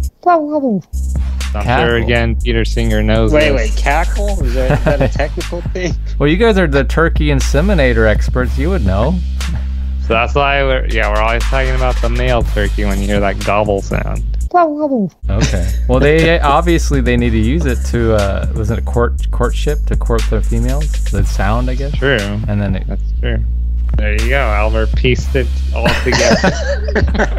I'm 1.55 1.65
Cackle. 1.65 1.87
sure 1.87 1.97
again 1.97 2.37
Peter 2.41 2.65
Singer 2.65 3.03
knows. 3.03 3.33
wait, 3.33 3.51
this. 3.51 3.75
wait, 3.75 3.83
cackle? 3.83 4.43
Is 4.45 4.55
that, 4.55 4.79
is 4.79 4.85
that 4.85 5.03
a 5.03 5.09
technical 5.09 5.61
thing? 5.73 5.95
well, 6.19 6.29
you 6.29 6.37
guys 6.37 6.59
are 6.59 6.67
the 6.67 6.85
turkey 6.85 7.29
inseminator 7.29 8.07
experts. 8.07 8.59
You 8.59 8.71
would 8.71 8.85
know. 8.85 9.19
So 10.03 10.09
that's 10.15 10.35
why 10.35 10.63
we're 10.63 10.87
yeah 10.87 11.13
we're 11.13 11.21
always 11.21 11.43
talking 11.45 11.75
about 11.75 12.01
the 12.01 12.09
male 12.09 12.43
turkey 12.43 12.85
when 12.85 13.01
you 13.01 13.07
hear 13.07 13.21
that 13.21 13.45
gobble 13.45 13.83
sound. 13.83 14.23
Okay. 15.29 15.69
Well, 15.89 15.99
they 15.99 16.39
obviously 16.41 17.01
they 17.01 17.17
need 17.17 17.31
to 17.31 17.39
use 17.39 17.67
it 17.67 17.79
to 17.87 18.15
uh, 18.15 18.53
was 18.55 18.71
it 18.71 18.79
a 18.79 18.83
court 18.83 19.31
courtship 19.33 19.85
to 19.87 19.97
court 19.97 20.23
the 20.31 20.41
females? 20.41 20.91
The 21.11 21.25
sound, 21.25 21.69
I 21.69 21.75
guess. 21.75 21.93
True. 21.97 22.19
And 22.49 22.61
then 22.61 22.77
it, 22.77 22.87
That's 22.87 23.03
true. 23.21 23.39
There 23.97 24.13
you 24.13 24.29
go. 24.29 24.39
Albert 24.41 24.95
pieced 24.97 25.35
it 25.35 25.47
all 25.75 25.89
together. 26.05 26.37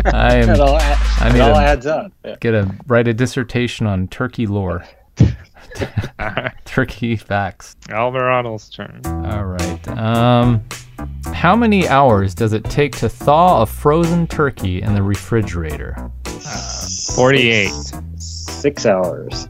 I 0.06 0.38
It 0.40 0.50
am 0.50 0.60
all, 0.62 0.78
add- 0.78 1.22
I 1.22 1.30
it 1.30 1.34
need 1.34 1.42
all 1.42 1.56
a- 1.56 1.64
adds 1.64 1.86
up. 1.86 2.12
Yeah. 2.26 2.36
get 2.40 2.54
a 2.56 2.74
write 2.88 3.08
a 3.08 3.14
dissertation 3.14 3.86
on 3.86 4.08
turkey 4.08 4.48
lore, 4.48 4.84
turkey 6.66 7.16
facts. 7.16 7.76
Albert 7.90 8.30
Otto's 8.30 8.70
turn. 8.70 9.02
All 9.06 9.46
right. 9.46 9.88
Um, 9.90 10.64
how 11.34 11.56
many 11.56 11.88
hours 11.88 12.34
does 12.34 12.54
it 12.54 12.64
take 12.66 12.96
to 12.98 13.10
thaw 13.10 13.62
a 13.62 13.66
frozen 13.66 14.26
turkey 14.28 14.82
in 14.82 14.96
the 14.96 15.04
refrigerator? 15.04 15.96
48. 17.16 17.70
Six 18.18 18.86
hours. 18.86 19.48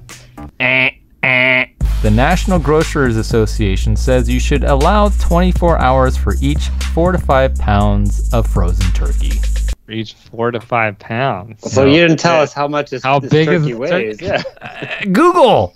The 2.03 2.11
National 2.11 2.59
Grocers 2.59 3.17
Association 3.17 3.95
says 3.95 4.29
you 4.29 4.39
should 4.39 4.63
allow 4.63 5.09
24 5.09 5.79
hours 5.79 6.15
for 6.15 6.35
each 6.41 6.69
four 6.93 7.11
to 7.11 7.17
five 7.17 7.55
pounds 7.55 8.31
of 8.33 8.45
frozen 8.47 8.91
turkey. 8.93 9.39
Reach 9.87 10.13
four 10.13 10.51
to 10.51 10.59
five 10.61 10.99
pounds. 10.99 11.71
So 11.71 11.85
you 11.85 11.95
didn't 11.95 12.19
tell 12.19 12.39
us 12.41 12.53
how 12.53 12.67
much 12.67 12.93
is 12.93 13.01
How 13.03 13.19
this 13.19 13.31
big 13.31 13.47
is 13.49 13.61
turkey 13.61 13.71
the 13.73 13.79
weighs. 13.79 14.17
turkey? 14.19 14.25
Yeah. 14.25 14.43
Uh, 14.61 15.05
Google. 15.11 15.73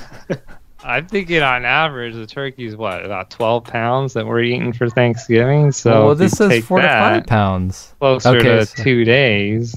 I'm 0.84 1.06
thinking 1.06 1.42
on 1.42 1.64
average 1.64 2.14
the 2.14 2.26
turkey's 2.26 2.74
what 2.76 3.04
about 3.04 3.30
12 3.30 3.64
pounds 3.64 4.14
that 4.14 4.26
we're 4.26 4.40
eating 4.40 4.72
for 4.72 4.88
Thanksgiving. 4.88 5.70
So 5.70 6.06
well, 6.06 6.14
this 6.14 6.32
you 6.32 6.36
says 6.36 6.48
take 6.48 6.64
four 6.64 6.80
to 6.80 6.88
five 6.88 7.26
pounds. 7.26 7.94
closer 8.00 8.30
Okay, 8.38 8.42
to 8.42 8.66
so- 8.66 8.82
two 8.82 9.04
days. 9.04 9.74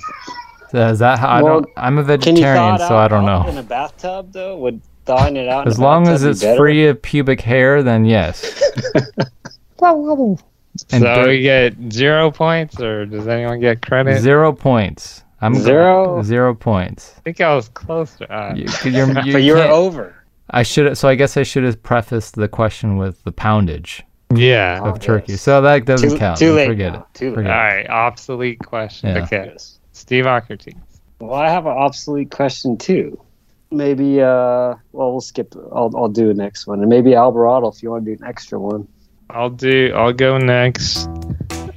So 0.69 0.87
is 0.87 0.99
that 0.99 1.19
how? 1.19 1.29
I 1.29 1.41
don't. 1.41 1.67
I'm 1.75 1.97
a 1.97 2.03
Can 2.03 2.37
you 2.37 2.43
thaw 2.43 2.77
vegetarian, 2.77 2.77
so 2.79 2.95
I 2.95 3.07
don't 3.09 3.27
out 3.27 3.49
in 3.49 3.57
a 3.57 3.63
bathtub 3.63 4.31
though? 4.31 4.57
Would 4.59 4.81
thawing 5.05 5.35
it 5.35 5.47
out 5.47 5.67
As 5.67 5.79
long 5.79 6.07
as 6.07 6.23
it's 6.23 6.41
better? 6.41 6.57
free 6.57 6.87
of 6.87 7.01
pubic 7.01 7.41
hair, 7.41 7.83
then 7.83 8.05
yes. 8.05 8.61
And 9.83 11.01
so 11.01 11.15
dirt- 11.15 11.27
we 11.27 11.41
get 11.41 11.73
zero 11.91 12.31
points, 12.31 12.79
or 12.79 13.05
does 13.05 13.27
anyone 13.27 13.59
get 13.59 13.81
credit? 13.81 14.21
Zero 14.21 14.53
points. 14.53 15.23
I'm 15.41 15.55
Zero? 15.55 16.21
Zero 16.23 16.53
points. 16.53 17.15
I 17.17 17.21
think 17.21 17.41
I 17.41 17.53
was 17.55 17.67
closer. 17.69 18.31
Uh, 18.31 18.53
You, 18.55 18.67
you're, 18.85 19.07
you 19.07 19.13
but 19.33 19.43
you 19.43 19.53
were 19.55 19.63
over. 19.63 20.15
I 20.51 20.63
should. 20.63 20.95
So 20.97 21.09
I 21.09 21.15
guess 21.15 21.35
I 21.35 21.43
should 21.43 21.63
have 21.63 21.81
prefaced 21.81 22.35
the 22.35 22.47
question 22.47 22.97
with 22.97 23.23
the 23.23 23.31
poundage 23.31 24.03
yeah. 24.33 24.79
Oh, 24.83 24.91
of 24.91 24.99
turkey. 24.99 25.33
yes. 25.33 25.41
So 25.41 25.61
that 25.61 25.83
doesn't 25.85 26.11
Too, 26.11 26.17
count. 26.17 26.37
too 26.37 26.53
late. 26.53 26.67
Forget 26.67 26.93
now. 26.93 26.99
it. 26.99 27.05
Too 27.17 27.27
late. 27.29 27.35
Forget 27.35 27.51
All 27.51 27.57
right. 27.57 27.89
Obsolete 27.89 28.59
question. 28.59 29.09
Yeah. 29.15 29.23
Okay. 29.23 29.49
Yes. 29.51 29.79
Steve 29.93 30.25
Socrates. 30.25 30.75
Well, 31.19 31.33
I 31.33 31.49
have 31.49 31.65
an 31.65 31.73
obsolete 31.73 32.31
question 32.31 32.77
too. 32.77 33.19
Maybe, 33.71 34.21
uh, 34.21 34.75
well, 34.91 35.11
we'll 35.11 35.21
skip. 35.21 35.55
I'll, 35.73 35.89
I'll 35.95 36.09
do 36.09 36.27
the 36.27 36.33
next 36.33 36.67
one, 36.67 36.81
and 36.81 36.89
maybe 36.89 37.15
Alvarado 37.15 37.69
if 37.69 37.81
you 37.81 37.91
want 37.91 38.03
to 38.05 38.15
do 38.15 38.21
an 38.21 38.27
extra 38.27 38.59
one. 38.59 38.87
I'll 39.29 39.49
do. 39.49 39.93
I'll 39.95 40.11
go 40.13 40.37
next. 40.37 41.07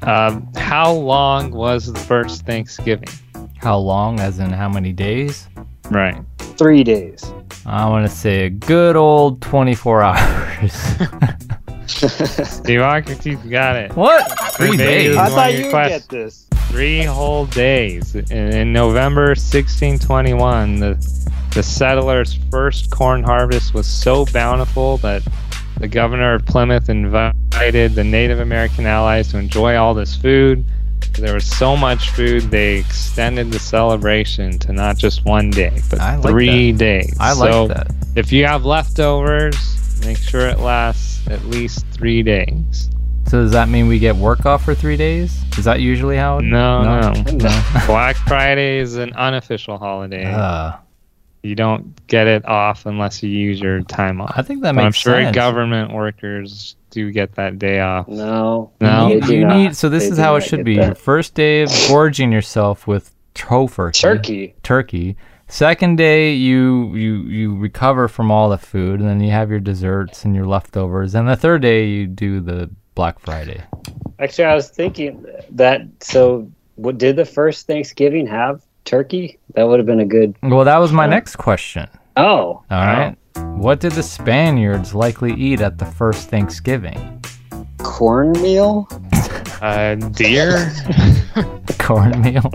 Um, 0.03 0.49
how 0.57 0.93
long 0.93 1.53
was 1.53 1.91
the 1.93 1.99
first 2.01 2.45
Thanksgiving? 2.47 3.09
How 3.57 3.79
long? 3.79 4.19
As 4.21 4.41
in 4.41 4.51
how 4.51 4.69
many 4.69 4.93
days? 4.93 5.49
Right. 5.91 6.17
Three 6.39 6.83
days. 6.83 7.25
I 7.65 7.89
want 7.89 8.09
to 8.09 8.15
say 8.15 8.47
a 8.47 8.51
good 8.51 8.97
old 8.97 9.41
24 9.41 10.03
hours. 10.03 10.73
Steve 11.87 12.81
Socrates's 12.81 13.37
got 13.49 13.77
it. 13.77 13.95
what? 13.95 14.27
Three 14.57 14.71
Maybe 14.71 14.79
days? 14.79 15.09
it's 15.11 15.19
I 15.19 15.29
thought 15.29 15.55
you 15.55 15.65
would 15.67 15.73
get 15.73 16.09
this. 16.09 16.49
Three 16.69 17.03
whole 17.05 17.47
days. 17.47 18.15
In, 18.15 18.27
in 18.31 18.73
November 18.73 19.29
1621, 19.29 20.81
the, 20.81 21.31
the 21.55 21.63
settlers' 21.63 22.39
first 22.51 22.91
corn 22.91 23.23
harvest 23.23 23.75
was 23.75 23.87
so 23.87 24.25
bountiful 24.27 24.99
that 24.99 25.23
the 25.79 25.89
governor 25.89 26.35
of 26.35 26.47
Plymouth 26.47 26.89
invited 26.89 27.95
the 27.95 28.05
Native 28.05 28.41
American 28.41 28.87
allies 28.87 29.29
to 29.31 29.39
enjoy 29.39 29.77
all 29.77 29.95
this 29.95 30.17
food. 30.17 30.65
There 31.13 31.35
was 31.35 31.47
so 31.47 31.77
much 31.77 32.11
food, 32.11 32.43
they 32.45 32.79
extended 32.79 33.53
the 33.53 33.59
celebration 33.59 34.59
to 34.61 34.73
not 34.73 34.97
just 34.97 35.25
one 35.25 35.51
day, 35.51 35.81
but 35.91 35.99
like 35.99 36.23
three 36.23 36.73
days. 36.73 37.17
I 37.21 37.33
like 37.35 37.53
so 37.53 37.69
that. 37.69 37.95
if 38.17 38.33
you 38.33 38.47
have 38.47 38.65
leftovers, 38.65 39.57
make 40.05 40.19
sure 40.19 40.49
it 40.49 40.59
lasts 40.59 41.27
at 41.29 41.45
least 41.45 41.87
three 41.93 42.23
days. 42.23 42.91
So 43.27 43.43
does 43.43 43.53
that 43.53 43.69
mean 43.69 43.89
we 43.89 43.99
get 43.99 44.15
work 44.17 44.47
off 44.47 44.65
for 44.65 44.75
three 44.75 44.97
days? 44.97 45.43
Is 45.59 45.65
that 45.65 45.81
usually 45.81 46.17
how? 46.17 46.39
It, 46.39 46.43
No, 46.45 46.83
no. 46.83 47.13
No. 47.33 47.83
Black 47.87 48.17
Friday 48.17 48.79
is 48.79 48.97
an 48.97 49.13
unofficial 49.15 49.79
holiday. 49.79 50.25
Uh, 50.25 50.73
you 51.43 51.55
don't 51.55 52.07
get 52.07 52.27
it 52.27 52.45
off 52.47 52.87
unless 52.87 53.23
you 53.23 53.31
use 53.31 53.61
your 53.61 53.83
time 53.83 54.21
off. 54.21 54.33
I 54.37 54.43
think 54.43 54.63
that 54.63 54.75
But 54.75 54.83
makes 54.83 54.87
I'm 54.87 54.93
sure 54.93 55.23
sense. 55.23 55.35
government 55.35 55.93
workers 55.93 56.77
do 56.91 57.11
get 57.11 57.35
that 57.35 57.59
day 57.59 57.81
off. 57.81 58.09
No. 58.09 58.71
No? 58.81 59.09
they 59.09 59.15
You, 59.17 59.21
do 59.21 59.35
you 59.37 59.47
not. 59.47 59.57
need. 59.57 59.77
So 59.77 59.89
this 59.89 60.05
They 60.05 60.11
is 60.11 60.19
how 60.19 60.37
it 60.37 60.43
should 60.43 60.65
be. 60.65 60.77
that. 60.77 60.87
Your 60.87 60.95
first 60.95 61.35
day 61.35 61.63
of 61.63 61.71
gorging 61.89 62.31
yourself 62.31 62.87
with 62.87 63.13
trophy. 63.35 63.91
Turkey. 63.93 64.55
turkey. 64.63 65.17
Second 65.49 65.97
day, 65.99 66.33
you 66.33 66.95
you 66.95 67.15
you 67.25 67.57
recover 67.57 68.09
from 68.09 68.31
all 68.31 68.49
the 68.49 68.57
food, 68.59 69.01
and 69.01 69.09
then 69.09 69.21
you 69.21 69.31
have 69.31 69.51
your 69.51 69.61
desserts 69.61 70.25
and 70.25 70.35
your 70.35 70.47
leftovers. 70.47 71.15
And 71.15 71.29
the 71.29 71.37
third 71.37 71.61
day, 71.63 71.87
you 71.87 72.07
do 72.07 72.41
the 72.41 72.71
Black 72.95 73.19
Friday. 73.19 73.63
Actually, 74.19 74.45
I 74.45 74.55
was 74.55 74.69
thinking 74.69 75.27
that. 75.51 75.83
So, 76.01 76.51
what 76.77 76.99
did 76.99 77.17
the 77.17 77.25
first 77.25 77.67
Thanksgiving 77.67 78.27
have 78.27 78.63
turkey? 78.85 79.39
That 79.55 79.65
would 79.65 79.79
have 79.79 79.87
been 79.87 80.01
a 80.01 80.07
good. 80.07 80.37
Well, 80.43 80.65
that 80.65 80.79
was 80.79 80.93
my 80.93 81.07
next 81.07 81.37
question. 81.37 81.89
Oh, 82.17 82.63
All 82.71 82.87
right. 82.87 83.17
What 83.57 83.81
did 83.81 83.93
the 83.93 84.03
Spaniards 84.03 84.95
likely 84.95 85.35
eat 85.35 85.61
at 85.61 85.79
the 85.79 85.87
first 85.87 86.31
Thanksgiving? 86.31 87.21
cornmeal. 87.85 88.89
Uh, 89.61 89.95
deer? 89.95 90.73
Cornmeal. 91.79 92.43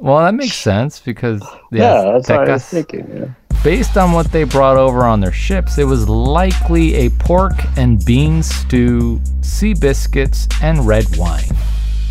well, 0.00 0.22
that 0.24 0.34
makes 0.34 0.56
sense 0.56 1.00
because 1.00 1.42
Yeah, 1.72 2.12
that's 2.12 2.28
what 2.28 2.48
I 2.48 2.52
was 2.52 2.64
thinking. 2.66 3.08
Yeah. 3.16 3.26
Based 3.64 3.96
on 3.96 4.12
what 4.12 4.30
they 4.30 4.44
brought 4.44 4.76
over 4.76 5.04
on 5.06 5.20
their 5.20 5.32
ships, 5.32 5.78
it 5.78 5.84
was 5.84 6.06
likely 6.06 6.94
a 6.96 7.08
pork 7.08 7.54
and 7.78 8.04
bean 8.04 8.42
stew, 8.42 9.22
sea 9.40 9.72
biscuits, 9.72 10.46
and 10.62 10.86
red 10.86 11.06
wine. 11.16 11.48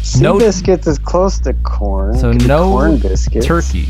Sea 0.01 0.23
No- 0.23 0.39
biscuits 0.39 0.87
is 0.87 0.97
close 0.97 1.37
to 1.41 1.53
corn. 1.53 2.17
So 2.17 2.31
no 2.31 2.71
corn 2.71 2.97
biscuits. 2.97 3.45
Turkey. 3.45 3.87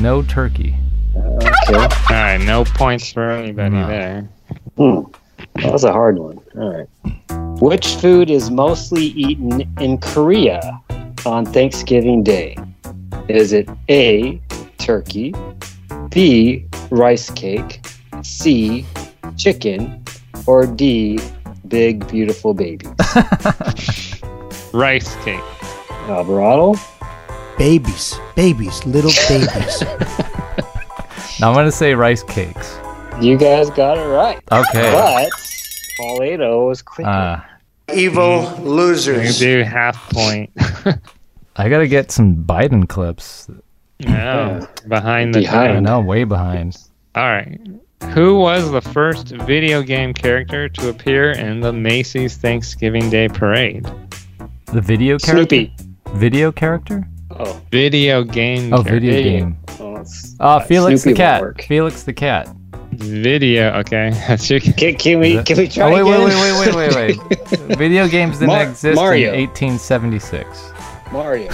No 0.00 0.22
turkey. 0.22 0.74
Okay. 1.14 1.74
All 1.74 1.88
right, 2.10 2.38
no 2.40 2.64
points 2.64 3.12
for 3.12 3.30
anybody 3.30 3.76
No. 3.76 3.86
there. 3.86 4.28
Hmm. 4.78 5.00
That 5.56 5.72
was 5.72 5.84
a 5.84 5.92
hard 5.92 6.18
one. 6.18 6.38
All 6.56 6.74
right. 6.74 7.60
Which 7.60 7.96
food 7.96 8.30
is 8.30 8.50
mostly 8.50 9.04
eaten 9.04 9.70
in 9.78 9.98
Korea 9.98 10.80
on 11.26 11.44
Thanksgiving 11.44 12.22
Day? 12.22 12.56
Is 13.28 13.52
it 13.52 13.68
A, 13.90 14.40
turkey, 14.78 15.34
B, 16.10 16.66
rice 16.90 17.30
cake, 17.30 17.84
C, 18.22 18.84
chicken, 19.36 20.02
or 20.46 20.66
D, 20.66 21.18
big 21.68 22.06
beautiful 22.08 22.54
baby? 22.54 22.86
Rice 24.72 25.14
cake. 25.24 25.40
Alvarado? 26.08 26.74
Babies, 27.58 28.18
babies, 28.34 28.84
little 28.86 29.12
babies. 29.28 29.82
Now 31.40 31.48
I'm 31.48 31.56
gonna 31.56 31.72
say 31.72 31.94
rice 31.94 32.22
cakes. 32.22 32.78
You 33.20 33.36
guys 33.36 33.68
got 33.70 33.98
it 33.98 34.06
right. 34.06 34.38
Okay. 34.52 34.92
But 34.92 35.30
Paulato 35.98 36.68
was 36.68 36.80
quicker. 36.80 37.10
Uh, 37.10 37.40
Evil 37.92 38.42
losers. 38.60 39.40
You 39.42 39.56
do 39.58 39.62
half 39.64 40.08
point. 40.10 40.50
I 41.56 41.68
gotta 41.68 41.88
get 41.88 42.12
some 42.12 42.36
Biden 42.44 42.88
clips. 42.88 43.50
No, 44.06 44.66
behind 44.88 45.34
the 45.34 45.40
Behind. 45.40 45.70
I 45.70 45.74
time. 45.74 45.82
know, 45.84 46.00
way 46.00 46.24
behind. 46.24 46.76
All 47.14 47.24
right. 47.24 47.60
Who 48.12 48.38
was 48.38 48.70
the 48.70 48.80
first 48.82 49.28
video 49.28 49.82
game 49.82 50.12
character 50.12 50.68
to 50.68 50.88
appear 50.90 51.30
in 51.32 51.60
the 51.60 51.72
Macy's 51.72 52.36
Thanksgiving 52.36 53.08
Day 53.10 53.28
Parade? 53.28 53.86
The 54.72 54.80
video 54.80 55.18
character. 55.18 55.46
Snoopy. 55.56 55.74
Video 56.14 56.52
character? 56.52 57.06
Oh, 57.30 57.60
Video 57.70 58.22
game. 58.24 58.72
Oh, 58.72 58.82
character. 58.82 58.92
video 59.00 59.12
Video. 59.12 59.38
game. 59.40 59.56
well, 59.80 59.94
it's- 59.96 60.36
Oh, 60.40 60.60
Felix 60.60 61.02
Snoopy 61.02 61.14
the 61.14 61.16
cat. 61.16 61.62
Felix 61.62 62.02
the 62.02 62.12
cat. 62.12 62.48
Video. 62.92 63.72
Okay, 63.80 64.10
that's 64.28 64.48
your. 64.50 64.60
Can, 64.60 64.94
can 64.96 65.18
we 65.18 65.42
can 65.42 65.56
we 65.56 65.66
try 65.68 65.84
Oh 65.86 65.92
wait, 65.92 66.02
wait, 66.04 66.26
again? 66.26 66.56
wait, 66.56 66.74
wait, 66.76 66.94
wait, 66.94 67.18
wait, 67.18 67.58
wait. 67.68 67.78
Video 67.78 68.06
games 68.06 68.34
didn't 68.38 68.48
Mar- 68.48 68.62
exist 68.68 68.94
Mario. 68.94 69.32
in 69.32 69.40
1876. 69.48 70.70
Mario. 71.10 71.48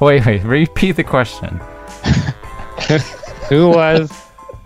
Wait, 0.00 0.24
wait. 0.24 0.42
Repeat 0.44 0.92
the 0.92 1.04
question. 1.04 1.60
Who 3.50 3.68
was 3.68 4.10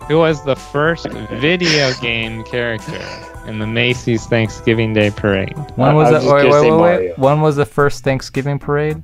who 0.07 0.19
was 0.19 0.43
the 0.45 0.55
first 0.55 1.09
video 1.09 1.91
game 1.95 2.43
character 2.43 3.01
in 3.47 3.57
the 3.57 3.65
Macy's 3.65 4.27
Thanksgiving 4.27 4.93
Day 4.93 5.09
Parade? 5.09 5.57
When 5.75 5.95
was 5.95 6.11
was 6.11 6.23
just 6.23 6.33
Wait, 6.33 6.49
wait, 6.51 6.71
wait, 6.71 6.79
wait. 6.79 7.17
When 7.17 7.41
was 7.41 7.55
the 7.55 7.65
first 7.65 8.03
Thanksgiving 8.03 8.59
parade? 8.59 9.01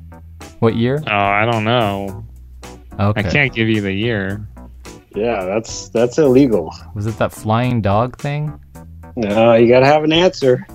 What 0.59 0.75
year? 0.75 1.03
Oh, 1.07 1.11
I 1.11 1.45
don't 1.45 1.63
know. 1.63 2.23
Okay. 2.99 3.19
I 3.19 3.23
can't 3.23 3.51
give 3.51 3.67
you 3.67 3.81
the 3.81 3.91
year. 3.91 4.47
Yeah, 5.15 5.45
that's 5.45 5.89
that's 5.89 6.19
illegal. 6.19 6.71
Was 6.93 7.07
it 7.07 7.17
that 7.17 7.31
flying 7.31 7.81
dog 7.81 8.17
thing? 8.19 8.59
No, 9.15 9.55
you 9.55 9.67
gotta 9.67 9.87
have 9.87 10.03
an 10.03 10.13
answer. 10.13 10.67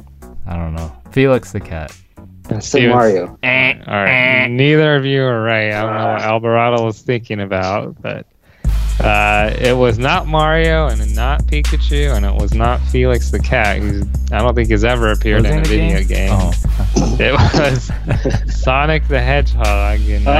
I 0.46 0.56
don't 0.56 0.74
know. 0.74 0.92
Felix 1.12 1.52
the 1.52 1.60
cat. 1.60 1.96
That's 2.48 2.68
Steven- 2.68 2.90
Mario. 2.90 3.26
All 3.26 3.38
right, 3.42 4.48
neither 4.48 4.96
of 4.96 5.04
you 5.04 5.22
are 5.24 5.42
right. 5.42 5.72
I 5.72 5.82
don't 5.82 5.94
know 5.94 6.12
what 6.12 6.22
Alvarado 6.22 6.84
was 6.84 7.00
thinking 7.02 7.40
about, 7.40 8.00
but 8.00 8.26
uh, 9.00 9.54
it 9.58 9.76
was 9.76 9.98
not 9.98 10.26
Mario 10.26 10.86
and 10.88 11.14
not 11.14 11.42
Pikachu, 11.44 12.14
and 12.16 12.24
it 12.24 12.34
was 12.34 12.54
not 12.54 12.80
Felix 12.88 13.30
the 13.30 13.38
cat. 13.38 13.78
Who's 13.78 14.04
I 14.32 14.38
don't 14.38 14.54
think 14.54 14.70
has 14.70 14.84
ever 14.84 15.12
appeared 15.12 15.42
Was 15.42 15.50
in 15.52 15.58
a 15.58 15.64
video 15.64 16.02
game. 16.04 16.30
Oh. 16.32 16.52
It 17.18 17.32
was 17.32 17.90
Sonic 18.62 19.06
the 19.08 19.20
Hedgehog 19.20 20.00
in 20.00 20.26
Oh. 20.26 20.30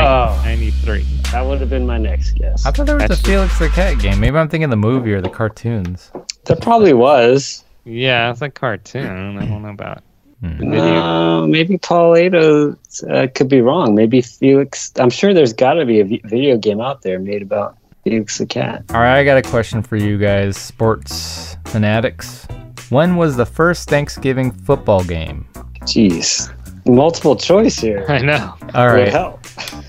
1993. 0.44 1.02
That 1.32 1.44
would 1.44 1.60
have 1.60 1.70
been 1.70 1.86
my 1.86 1.98
next 1.98 2.32
guess. 2.32 2.64
I 2.64 2.70
thought 2.70 2.86
there 2.86 2.96
was 2.96 3.10
a 3.10 3.16
Felix 3.16 3.58
the 3.58 3.68
cat 3.68 3.98
game. 3.98 4.20
Maybe 4.20 4.36
I'm 4.38 4.48
thinking 4.48 4.70
the 4.70 4.76
movie 4.76 5.12
or 5.12 5.20
the 5.20 5.28
cartoons. 5.30 6.10
There 6.44 6.56
probably 6.56 6.92
was. 6.94 7.64
Yeah, 7.84 8.30
it's 8.30 8.42
a 8.42 8.50
cartoon. 8.50 9.06
I 9.06 9.14
don't 9.48 9.62
know 9.62 9.68
about 9.68 9.96
the 9.96 9.98
video. 9.98 10.02
Uh, 10.42 11.46
maybe 11.46 11.78
Paulato 11.78 12.76
uh, 13.10 13.26
could 13.34 13.48
be 13.48 13.60
wrong. 13.62 13.94
Maybe 13.94 14.20
Felix. 14.20 14.92
I'm 14.96 15.10
sure 15.10 15.32
there's 15.32 15.52
got 15.52 15.74
to 15.74 15.86
be 15.86 16.00
a 16.00 16.04
video 16.04 16.56
game 16.58 16.80
out 16.80 17.02
there 17.02 17.18
made 17.18 17.42
about 17.42 17.76
Felix 18.04 18.38
the 18.38 18.46
cat. 18.46 18.84
All 18.90 19.00
right, 19.00 19.18
I 19.18 19.24
got 19.24 19.38
a 19.38 19.42
question 19.42 19.82
for 19.82 19.96
you 19.96 20.18
guys, 20.18 20.56
sports 20.56 21.56
fanatics. 21.66 22.46
When 22.90 23.16
was 23.16 23.36
the 23.36 23.46
first 23.46 23.88
Thanksgiving 23.88 24.52
football 24.52 25.02
game? 25.02 25.48
Jeez, 25.82 26.52
multiple 26.86 27.34
choice 27.34 27.78
here. 27.78 28.04
I 28.08 28.18
know. 28.18 28.54
All 28.74 28.88
right. 28.88 29.08
Help. 29.08 29.42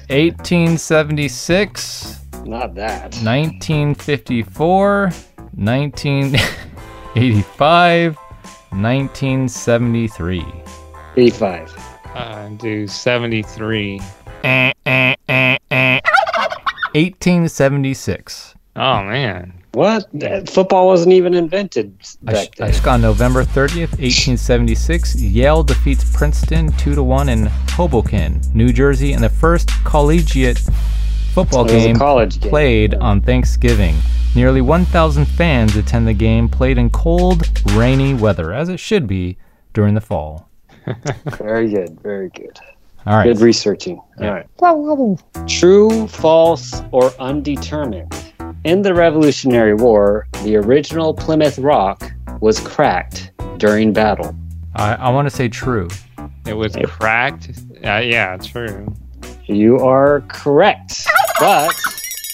1876. 0.09 2.19
Not 2.45 2.73
that. 2.75 3.13
1954, 3.15 5.11
1985, 5.53 8.17
1973. 8.71 10.45
85. 11.15 11.75
Uh, 12.15 12.49
do 12.49 12.87
73. 12.87 14.01
Eh, 14.43 14.71
eh, 14.85 15.15
eh. 15.27 15.99
1876. 16.93 18.55
Oh 18.75 19.03
man. 19.03 19.53
What? 19.73 20.07
That- 20.13 20.49
Football 20.49 20.87
wasn't 20.87 21.13
even 21.13 21.33
invented 21.35 21.97
back 22.23 22.35
sh- 22.35 22.47
I 22.59 22.65
then. 22.65 22.71
just 22.71 22.83
got 22.83 22.99
November 22.99 23.43
30th, 23.43 23.91
1876. 23.99 25.15
Yale 25.21 25.63
defeats 25.63 26.03
Princeton 26.17 26.71
2 26.73 26.95
to 26.95 27.03
1 27.03 27.29
in 27.29 27.45
Hoboken, 27.71 28.41
New 28.53 28.71
Jersey, 28.73 29.13
in 29.13 29.21
the 29.21 29.29
first 29.29 29.69
collegiate 29.83 30.59
football 31.37 31.69
It 31.69 31.73
was 31.75 31.83
a 31.83 31.87
game 31.87 31.95
college 31.97 32.39
game. 32.39 32.49
played 32.49 32.95
on 32.95 33.21
Thanksgiving. 33.21 33.95
Nearly 34.35 34.59
1,000 34.59 35.25
fans 35.25 35.75
attend 35.75 36.07
the 36.07 36.13
game 36.13 36.49
played 36.49 36.79
in 36.79 36.89
cold, 36.89 37.47
rainy 37.73 38.15
weather, 38.15 38.53
as 38.53 38.69
it 38.69 38.79
should 38.79 39.05
be 39.05 39.37
during 39.71 39.93
the 39.93 40.01
fall. 40.01 40.49
Very 41.37 41.69
good. 41.69 41.99
Very 42.01 42.29
good. 42.29 42.59
All 43.05 43.17
right. 43.17 43.25
Good 43.25 43.41
researching. 43.41 44.01
All 44.19 44.31
right. 44.31 45.47
True, 45.47 46.07
false, 46.07 46.81
or 46.91 47.11
undetermined. 47.19 48.11
In 48.63 48.81
the 48.81 48.95
Revolutionary 48.95 49.75
War, 49.75 50.25
the 50.43 50.55
original 50.55 51.13
Plymouth 51.13 51.59
Rock 51.59 52.11
was 52.39 52.59
cracked 52.59 53.31
during 53.57 53.93
battle. 53.93 54.35
I, 54.75 54.95
I 54.95 55.09
want 55.09 55.29
to 55.29 55.35
say 55.35 55.49
true. 55.49 55.87
It 56.47 56.53
was 56.53 56.75
cracked. 56.87 57.51
Uh, 57.85 57.97
yeah, 57.97 58.37
true. 58.37 58.91
You 59.45 59.77
are 59.79 60.21
correct, 60.27 61.07
but 61.39 61.73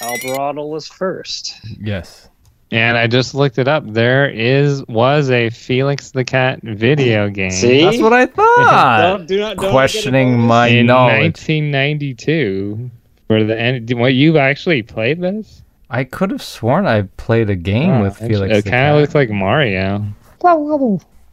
Alvarado 0.01 0.65
was 0.65 0.87
first. 0.87 1.55
Yes. 1.79 2.29
And 2.71 2.97
I 2.97 3.05
just 3.07 3.35
looked 3.35 3.59
it 3.59 3.67
up. 3.67 3.83
There 3.85 4.27
is 4.29 4.83
was 4.87 5.29
a 5.29 5.49
Felix 5.51 6.09
the 6.11 6.23
Cat 6.25 6.59
video 6.63 7.29
game 7.29 7.51
See? 7.51 7.83
That's 7.83 7.99
what 7.99 8.13
I 8.13 8.25
thought. 8.25 8.97
Don't- 9.17 9.27
do 9.27 9.39
not- 9.39 9.57
don't 9.57 9.71
Questioning 9.71 10.29
get 10.29 10.35
a 10.35 10.37
my 10.47 10.67
in 10.67 10.85
knowledge. 10.87 11.35
1992. 11.47 12.89
For 13.27 13.43
the 13.43 13.59
end, 13.59 13.91
what 13.93 14.13
you 14.13 14.37
actually 14.37 14.81
played 14.83 15.21
this? 15.21 15.61
I 15.89 16.03
could 16.03 16.31
have 16.31 16.41
sworn 16.41 16.87
I 16.87 17.03
played 17.17 17.49
a 17.51 17.55
game 17.55 17.91
Oh, 17.91 18.01
with 18.03 18.17
Felix. 18.17 18.57
It 18.57 18.63
the 18.65 18.69
kind 18.71 18.95
of 18.95 19.01
looks 19.01 19.13
like 19.15 19.29
Mario. 19.29 20.05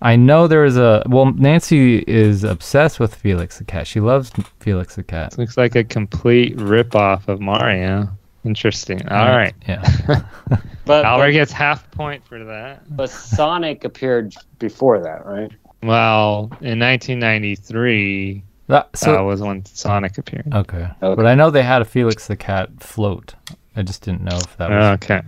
I 0.02 0.16
know 0.16 0.46
there 0.46 0.64
is 0.64 0.76
a 0.78 1.02
well. 1.06 1.32
Nancy 1.32 1.98
is 2.06 2.42
obsessed 2.44 2.98
with 3.00 3.14
Felix 3.14 3.58
the 3.58 3.64
cat. 3.64 3.86
She 3.86 4.00
loves 4.00 4.30
Felix 4.60 4.96
the 4.96 5.02
cat. 5.02 5.34
It 5.34 5.38
looks 5.38 5.56
like 5.56 5.76
a 5.76 5.84
complete 5.84 6.56
ripoff 6.56 7.28
of 7.28 7.40
Mario. 7.40 8.08
Interesting. 8.44 9.06
All 9.08 9.26
right. 9.28 9.54
Yeah. 9.68 10.22
But, 10.86 11.04
Albert 11.04 11.32
gets 11.32 11.52
half 11.52 11.88
point 11.92 12.26
for 12.26 12.42
that. 12.42 12.82
but 12.96 13.10
Sonic 13.10 13.84
appeared 13.84 14.34
before 14.58 14.98
that, 15.00 15.24
right? 15.24 15.52
Well, 15.84 16.50
in 16.62 16.80
1993, 16.80 18.42
That, 18.66 18.96
so 18.96 19.20
uh, 19.20 19.24
was 19.24 19.40
when 19.40 19.64
Sonic 19.66 20.18
appeared. 20.18 20.52
okay. 20.52 20.88
Okay. 21.02 21.14
but 21.14 21.26
I 21.26 21.34
know 21.36 21.50
they 21.50 21.62
had 21.62 21.82
a 21.82 21.84
Felix 21.84 22.26
the 22.26 22.36
cat 22.36 22.70
float. 22.80 23.34
I 23.76 23.82
just 23.82 24.02
didn't 24.02 24.22
know 24.22 24.36
if 24.36 24.56
that 24.56 24.70
was. 24.70 24.84
Okay. 25.04 25.22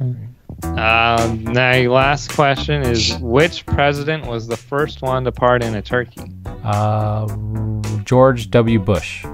Um, 0.65 1.45
now, 1.45 1.75
your 1.75 1.93
last 1.93 2.33
question 2.35 2.83
is 2.83 3.17
which 3.19 3.67
president 3.67 4.27
was 4.27 4.47
the 4.47 4.57
first 4.57 5.03
one 5.03 5.25
to 5.25 5.33
pardon 5.33 5.75
a 5.75 5.83
turkey? 5.83 6.31
Uh, 6.65 7.27
George 8.05 8.51
W. 8.51 8.79
Bush. 8.79 9.25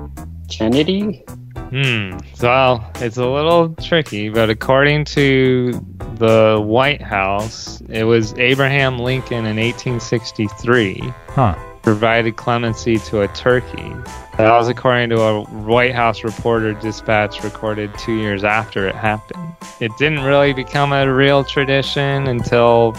Kennedy? 0.49 1.25
Hmm. 1.71 2.19
So, 2.35 2.49
well, 2.49 2.93
it's 2.97 3.19
a 3.19 3.27
little 3.27 3.75
tricky, 3.75 4.31
but 4.31 4.49
according 4.49 5.05
to 5.07 5.73
the 6.15 6.59
White 6.65 7.03
House, 7.03 7.83
it 7.89 8.05
was 8.05 8.33
Abraham 8.39 8.99
Lincoln 8.99 9.45
in 9.47 9.57
1863 9.57 11.13
Huh. 11.29 11.55
Provided 11.93 12.37
clemency 12.37 12.99
to 12.99 13.23
a 13.23 13.29
turkey. 13.29 13.89
That 14.37 14.51
was 14.53 14.69
according 14.69 15.09
to 15.09 15.23
a 15.23 15.43
White 15.45 15.95
House 15.95 16.23
reporter 16.23 16.75
dispatch 16.75 17.43
recorded 17.43 17.91
two 17.99 18.13
years 18.17 18.45
after 18.45 18.87
it 18.87 18.95
happened. 18.95 19.43
It 19.81 19.91
didn't 19.97 20.21
really 20.23 20.53
become 20.53 20.93
a 20.93 21.11
real 21.11 21.45
tradition 21.45 22.27
until 22.29 22.93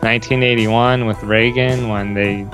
1981 0.00 1.04
with 1.04 1.22
Reagan 1.22 1.90
when 1.90 2.14
they 2.14 2.46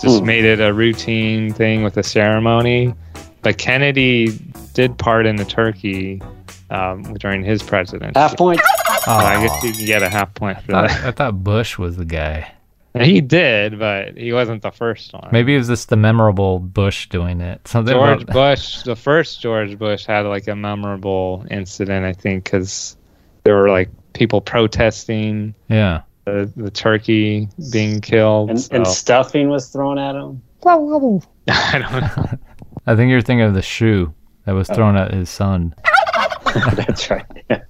just 0.00 0.20
Hmm. 0.20 0.26
made 0.26 0.44
it 0.44 0.60
a 0.60 0.72
routine 0.72 1.52
thing 1.52 1.82
with 1.82 1.96
a 1.96 2.04
ceremony. 2.04 2.94
But 3.42 3.58
Kennedy 3.58 4.28
did 4.74 4.96
pardon 4.96 5.34
the 5.34 5.44
turkey 5.44 6.22
um, 6.70 7.02
during 7.14 7.42
his 7.42 7.64
presidency. 7.64 8.18
Half 8.18 8.36
point? 8.36 8.60
Oh, 9.08 9.12
I 9.12 9.44
guess 9.44 9.64
you 9.64 9.72
can 9.72 9.86
get 9.86 10.02
a 10.04 10.08
half 10.08 10.32
point 10.34 10.60
for 10.62 10.70
that. 10.72 10.90
thought, 10.92 11.04
I 11.04 11.10
thought 11.10 11.42
Bush 11.42 11.76
was 11.78 11.96
the 11.96 12.04
guy. 12.04 12.52
He 13.00 13.20
did, 13.22 13.78
but 13.78 14.18
he 14.18 14.32
wasn't 14.34 14.60
the 14.62 14.70
first 14.70 15.14
one. 15.14 15.30
Maybe 15.32 15.54
it 15.54 15.58
was 15.58 15.68
just 15.68 15.88
the 15.88 15.96
memorable 15.96 16.58
Bush 16.58 17.08
doing 17.08 17.40
it. 17.40 17.66
Something 17.66 17.94
George 17.94 18.22
about, 18.24 18.32
Bush, 18.34 18.82
the 18.82 18.96
first 18.96 19.40
George 19.40 19.78
Bush, 19.78 20.04
had 20.04 20.26
like 20.26 20.46
a 20.48 20.54
memorable 20.54 21.46
incident, 21.50 22.04
I 22.04 22.12
think, 22.12 22.44
because 22.44 22.96
there 23.44 23.56
were 23.56 23.70
like 23.70 23.88
people 24.12 24.42
protesting 24.42 25.54
Yeah. 25.70 26.02
the, 26.26 26.52
the 26.54 26.70
turkey 26.70 27.48
being 27.72 28.02
killed. 28.02 28.50
And, 28.50 28.60
so- 28.60 28.76
and 28.76 28.86
stuffing 28.86 29.48
was 29.48 29.68
thrown 29.68 29.98
at 29.98 30.14
him? 30.14 30.42
I 30.66 31.78
don't 31.78 32.00
know. 32.02 32.38
I 32.86 32.94
think 32.94 33.10
you're 33.10 33.22
thinking 33.22 33.46
of 33.46 33.54
the 33.54 33.62
shoe 33.62 34.12
that 34.44 34.52
was 34.52 34.68
thrown 34.68 34.96
at 34.96 35.12
his 35.14 35.30
son. 35.30 35.74
That's 36.74 37.08
right. 37.10 37.24
Yeah. 37.48 37.62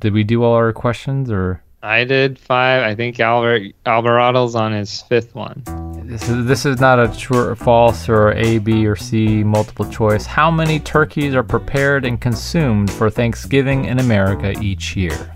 Did 0.00 0.14
we 0.14 0.24
do 0.24 0.42
all 0.42 0.54
our 0.54 0.72
questions 0.72 1.30
or? 1.30 1.61
I 1.84 2.04
did 2.04 2.38
five. 2.38 2.84
I 2.84 2.94
think 2.94 3.18
Albert 3.18 3.72
Alvarado's 3.86 4.54
on 4.54 4.72
his 4.72 5.02
fifth 5.02 5.34
one. 5.34 5.64
This 6.04 6.28
is, 6.28 6.46
this 6.46 6.64
is 6.64 6.78
not 6.78 7.00
a 7.00 7.08
true 7.18 7.40
or 7.40 7.56
false 7.56 8.08
or 8.08 8.32
A, 8.34 8.58
B, 8.58 8.86
or 8.86 8.94
C 8.94 9.42
multiple 9.42 9.90
choice. 9.90 10.24
How 10.24 10.48
many 10.48 10.78
turkeys 10.78 11.34
are 11.34 11.42
prepared 11.42 12.04
and 12.04 12.20
consumed 12.20 12.88
for 12.92 13.10
Thanksgiving 13.10 13.86
in 13.86 13.98
America 13.98 14.52
each 14.62 14.94
year? 14.94 15.34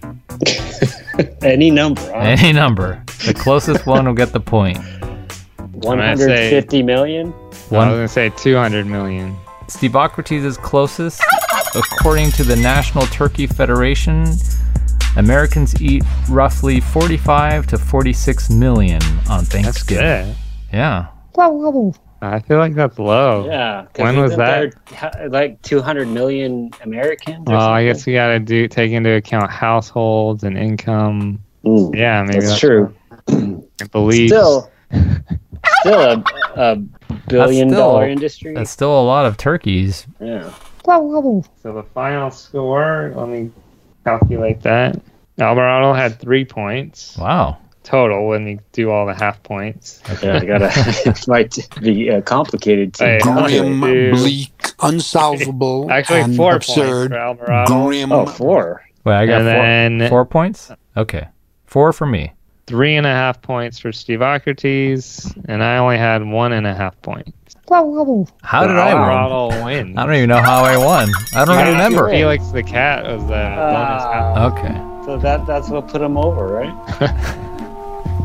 Any 1.43 1.73
number, 1.73 2.01
huh? 2.02 2.18
Any 2.18 2.52
number. 2.52 3.02
The 3.27 3.35
closest 3.35 3.85
one 3.85 4.06
will 4.06 4.14
get 4.14 4.32
the 4.32 4.39
point. 4.39 4.78
150 5.73 6.82
million? 6.85 7.32
I 7.32 7.35
was 7.35 7.68
gonna 7.70 8.09
say 8.09 8.31
200 8.31 8.86
million. 8.86 9.35
Stevocrates 9.66 10.44
is 10.44 10.56
closest. 10.56 11.20
According 11.74 12.31
to 12.32 12.44
the 12.44 12.55
National 12.55 13.05
Turkey 13.06 13.48
Federation, 13.48 14.27
Americans 15.16 15.80
eat 15.80 16.02
roughly 16.28 16.80
45 16.80 17.66
to 17.68 17.78
46 17.78 18.51
million 18.51 19.02
on 19.30 19.44
That's 19.44 19.48
Thanksgiving. 19.48 20.26
good. 20.26 20.36
Yeah. 20.72 21.06
I 22.22 22.40
feel 22.40 22.59
like 22.59 22.74
that's 22.74 22.98
low. 22.98 23.47
Yeah. 23.47 23.86
'cause 23.93 24.02
When 24.05 24.18
was 24.20 24.36
that? 24.36 24.72
there, 25.18 25.28
Like 25.28 25.60
200 25.62 26.09
million 26.09 26.70
Americans? 26.82 27.44
or 27.48 27.52
Well, 27.52 27.68
I 27.68 27.84
guess 27.84 28.06
you 28.06 28.14
gotta 28.14 28.38
do 28.40 28.66
take 28.68 28.93
into 28.93 29.10
account 29.16 29.51
households 29.51 30.43
and 30.44 30.56
income. 30.56 31.40
Mm, 31.64 31.94
Yeah, 31.94 32.22
maybe 32.22 32.34
that's, 32.40 32.47
that's, 32.48 32.60
true. 32.60 32.94
Beliefs. 33.93 34.32
Still, 34.32 34.70
still 35.80 36.01
a, 36.01 36.24
a 36.56 36.76
billion 37.28 37.68
still- 37.70 37.80
dollar 37.80 38.09
industry. 38.09 38.55
That's 38.55 38.70
still 38.70 38.98
a 39.01 39.05
lot 39.05 39.26
of 39.26 39.36
turkeys. 39.36 40.06
yeah. 40.20 40.51
So 40.86 41.72
the 41.72 41.84
final 41.93 42.30
score, 42.30 43.12
let 43.16 43.28
me 43.28 43.51
calculate 44.10 44.60
that. 44.62 45.00
Alvarado 45.38 45.92
had 45.92 46.18
three 46.18 46.44
points 46.44 47.18
Wow. 47.18 47.58
total 47.82 48.28
when 48.28 48.46
you 48.46 48.58
do 48.72 48.90
all 48.90 49.04
the 49.06 49.14
half 49.14 49.42
points. 49.42 50.00
Yeah, 50.22 50.36
I 50.36 50.44
gotta. 50.44 50.70
it 51.04 51.28
might 51.28 51.58
be 51.80 52.10
uh, 52.10 52.20
complicated 52.22 52.94
to 52.94 53.04
Hey. 53.04 53.18
Grim. 53.20 53.80
Grim, 53.80 54.14
bleak, 54.14 54.52
unsolvable, 54.80 55.90
Actually, 55.90 56.20
and 56.20 56.36
four 56.36 56.54
absurd. 56.56 57.10
points 57.10 57.14
for 57.14 57.18
Alvarado. 57.18 57.86
Grim. 57.86 58.12
Oh, 58.12 58.26
four. 58.26 58.82
Wait, 59.04 59.14
I 59.14 59.26
got 59.26 59.42
and 59.42 59.46
four, 59.46 59.62
then 60.00 60.08
four 60.10 60.24
points? 60.24 60.70
Okay. 60.96 61.28
Four 61.66 61.92
for 61.92 62.06
me. 62.06 62.32
three 62.66 62.96
and 62.96 63.06
a 63.06 63.10
half 63.10 63.42
points 63.42 63.78
for 63.78 63.92
Steve 63.92 64.20
Socrates, 64.20 65.32
and 65.46 65.62
I 65.62 65.76
only 65.78 65.98
had 65.98 66.24
one 66.24 66.52
and 66.52 66.66
a 66.66 66.74
half 66.74 67.00
points. 67.02 67.45
How 68.43 68.66
did 68.66 68.76
I 68.76 68.94
win? 69.51 69.64
Win. 69.64 69.98
I 69.98 70.06
don't 70.06 70.14
even 70.14 70.28
know 70.28 70.40
how 70.43 70.64
I 70.64 70.76
won. 70.76 71.09
I 71.34 71.44
don't 71.44 71.56
I 71.59 71.68
remember. 71.70 72.09
Felix 72.10 72.47
the 72.48 72.62
cat 72.62 73.05
was 73.05 73.22
the 73.22 73.28
bonus 73.28 74.02
half. 74.05 74.36
Ah, 74.36 74.47
Okay. 74.52 75.05
so 75.05 75.18
that 75.18 75.47
that's 75.47 75.68
what 75.68 75.88
put 75.88 76.01
him 76.02 76.16
over, 76.16 76.47
right? 76.47 77.36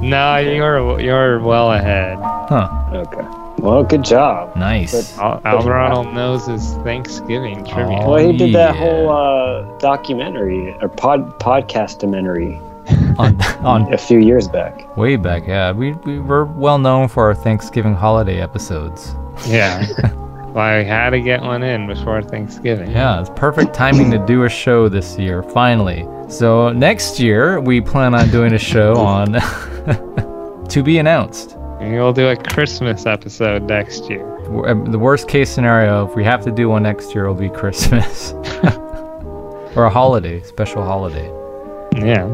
No, 0.01 0.37
you're 0.37 0.99
you're 0.99 1.39
well 1.41 1.73
ahead. 1.73 2.17
Huh. 2.19 2.67
Okay. 2.91 3.21
Well, 3.59 3.83
good 3.83 4.03
job. 4.03 4.55
Nice. 4.55 5.15
Al- 5.19 5.39
Alvarado 5.45 6.01
knows 6.11 6.47
his 6.47 6.73
Thanksgiving 6.77 7.63
trivia. 7.63 7.99
Oh. 8.01 8.09
Well, 8.09 8.17
he 8.31 8.35
did 8.35 8.55
that 8.55 8.73
yeah. 8.73 8.81
whole 8.81 9.09
uh, 9.11 9.77
documentary 9.77 10.73
or 10.81 10.89
pod 10.89 11.39
podcast-documentary 11.39 12.55
on, 13.19 13.39
on 13.63 13.93
a 13.93 13.97
few 13.99 14.17
years 14.17 14.47
back. 14.47 14.97
way 14.97 15.17
back, 15.17 15.45
yeah. 15.45 15.71
We, 15.71 15.91
we 15.91 16.17
were 16.19 16.45
well 16.45 16.79
known 16.79 17.07
for 17.07 17.25
our 17.25 17.35
Thanksgiving 17.35 17.93
holiday 17.93 18.41
episodes. 18.41 19.13
Yeah. 19.47 19.87
well, 20.51 20.57
I 20.59 20.83
had 20.83 21.11
to 21.11 21.19
get 21.21 21.41
one 21.41 21.63
in 21.63 21.87
before 21.87 22.21
Thanksgiving. 22.21 22.91
Yeah, 22.91 23.21
it's 23.21 23.29
perfect 23.35 23.73
timing 23.73 24.11
to 24.11 24.23
do 24.25 24.43
a 24.43 24.49
show 24.49 24.89
this 24.89 25.17
year, 25.17 25.43
finally. 25.43 26.07
So 26.29 26.71
next 26.71 27.19
year, 27.19 27.59
we 27.59 27.81
plan 27.81 28.13
on 28.15 28.29
doing 28.29 28.53
a 28.53 28.59
show 28.59 28.95
on 28.97 29.33
to 30.69 30.83
be 30.83 30.97
announced. 30.99 31.57
And 31.79 31.93
we'll 31.93 32.13
do 32.13 32.29
a 32.29 32.35
Christmas 32.35 33.05
episode 33.05 33.63
next 33.63 34.09
year. 34.09 34.27
Uh, 34.65 34.73
The 34.91 34.99
worst 34.99 35.27
case 35.27 35.49
scenario, 35.49 36.07
if 36.07 36.15
we 36.15 36.23
have 36.23 36.43
to 36.45 36.51
do 36.51 36.69
one 36.69 36.83
next 36.83 37.15
year, 37.15 37.27
will 37.27 37.33
be 37.33 37.49
Christmas. 37.49 38.33
or 39.75 39.85
a 39.85 39.89
holiday, 39.89 40.41
special 40.43 40.83
holiday. 40.83 41.25
Yeah. 41.95 42.25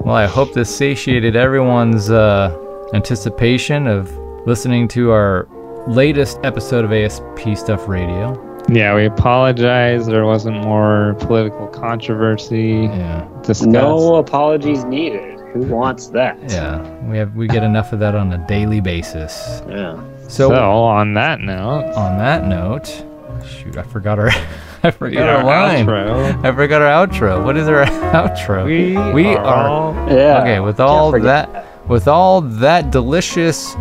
Well, 0.00 0.14
I 0.16 0.26
hope 0.26 0.54
this 0.54 0.74
satiated 0.74 1.36
everyone's 1.36 2.10
uh, 2.10 2.56
anticipation 2.94 3.86
of 3.86 4.10
listening 4.46 4.88
to 4.88 5.10
our 5.12 5.46
latest 5.86 6.38
episode 6.44 6.84
of 6.84 6.92
ASP 6.92 7.56
Stuff 7.56 7.88
Radio. 7.88 8.46
Yeah, 8.68 8.94
we 8.94 9.06
apologize. 9.06 10.06
There 10.06 10.24
wasn't 10.26 10.62
more 10.62 11.16
political 11.20 11.66
controversy 11.68 12.88
Yeah, 12.92 13.26
discussed. 13.42 13.66
No 13.66 14.16
apologies 14.16 14.84
needed. 14.84 15.38
Who 15.52 15.60
wants 15.62 16.08
that? 16.08 16.38
yeah, 16.48 16.80
we 17.08 17.16
have 17.18 17.34
we 17.34 17.48
get 17.48 17.64
enough 17.64 17.92
of 17.92 17.98
that 18.00 18.14
on 18.14 18.32
a 18.32 18.38
daily 18.46 18.80
basis. 18.80 19.62
Yeah. 19.68 20.00
So, 20.28 20.48
So, 20.50 20.54
on 20.54 21.14
that 21.14 21.40
note, 21.40 21.92
on 21.96 22.18
that 22.18 22.46
note, 22.46 22.86
shoot, 23.44 23.76
I 23.76 23.82
forgot 23.82 24.20
our 24.20 24.30
I 24.84 24.90
forgot 24.92 25.28
our 25.28 25.36
our 25.38 25.44
line. 25.44 25.86
outro. 25.86 26.44
I 26.44 26.54
forgot 26.54 26.82
our 26.82 27.06
outro. 27.06 27.44
What 27.44 27.56
is 27.56 27.66
our 27.66 27.84
outro? 28.14 28.64
we, 28.64 28.96
We 29.12 29.34
are, 29.34 29.44
are- 29.44 29.68
all 29.68 29.94
Yeah. 30.08 30.40
Okay, 30.42 30.60
with 30.60 30.78
all 30.78 31.10
forget 31.10 31.52
that, 31.52 31.88
with 31.88 32.06
all 32.06 32.42
that 32.42 32.92
delicious, 32.92 33.74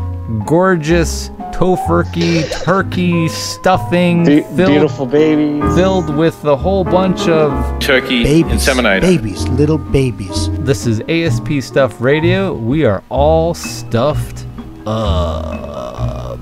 gorgeous 0.47 1.29
tofurkey 1.53 2.49
turkey 2.63 3.27
stuffing 3.27 4.23
Be- 4.25 4.41
filled, 4.41 4.69
beautiful 4.69 5.05
babies. 5.05 5.63
filled 5.75 6.15
with 6.15 6.43
a 6.45 6.55
whole 6.55 6.83
bunch 6.83 7.27
of. 7.27 7.51
Turkey 7.79 8.23
Babies, 8.23 8.67
inseminator. 8.67 9.01
babies, 9.01 9.47
little 9.49 9.77
babies. 9.77 10.49
This 10.59 10.85
is 10.85 11.01
ASP 11.09 11.61
Stuff 11.61 11.99
Radio. 12.01 12.53
We 12.53 12.85
are 12.85 13.03
all 13.09 13.53
stuffed 13.53 14.45
up 14.85 16.39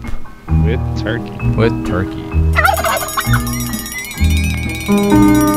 with 0.65 0.79
turkey. 0.99 1.31
with 1.55 1.87
turkey. 1.87 2.23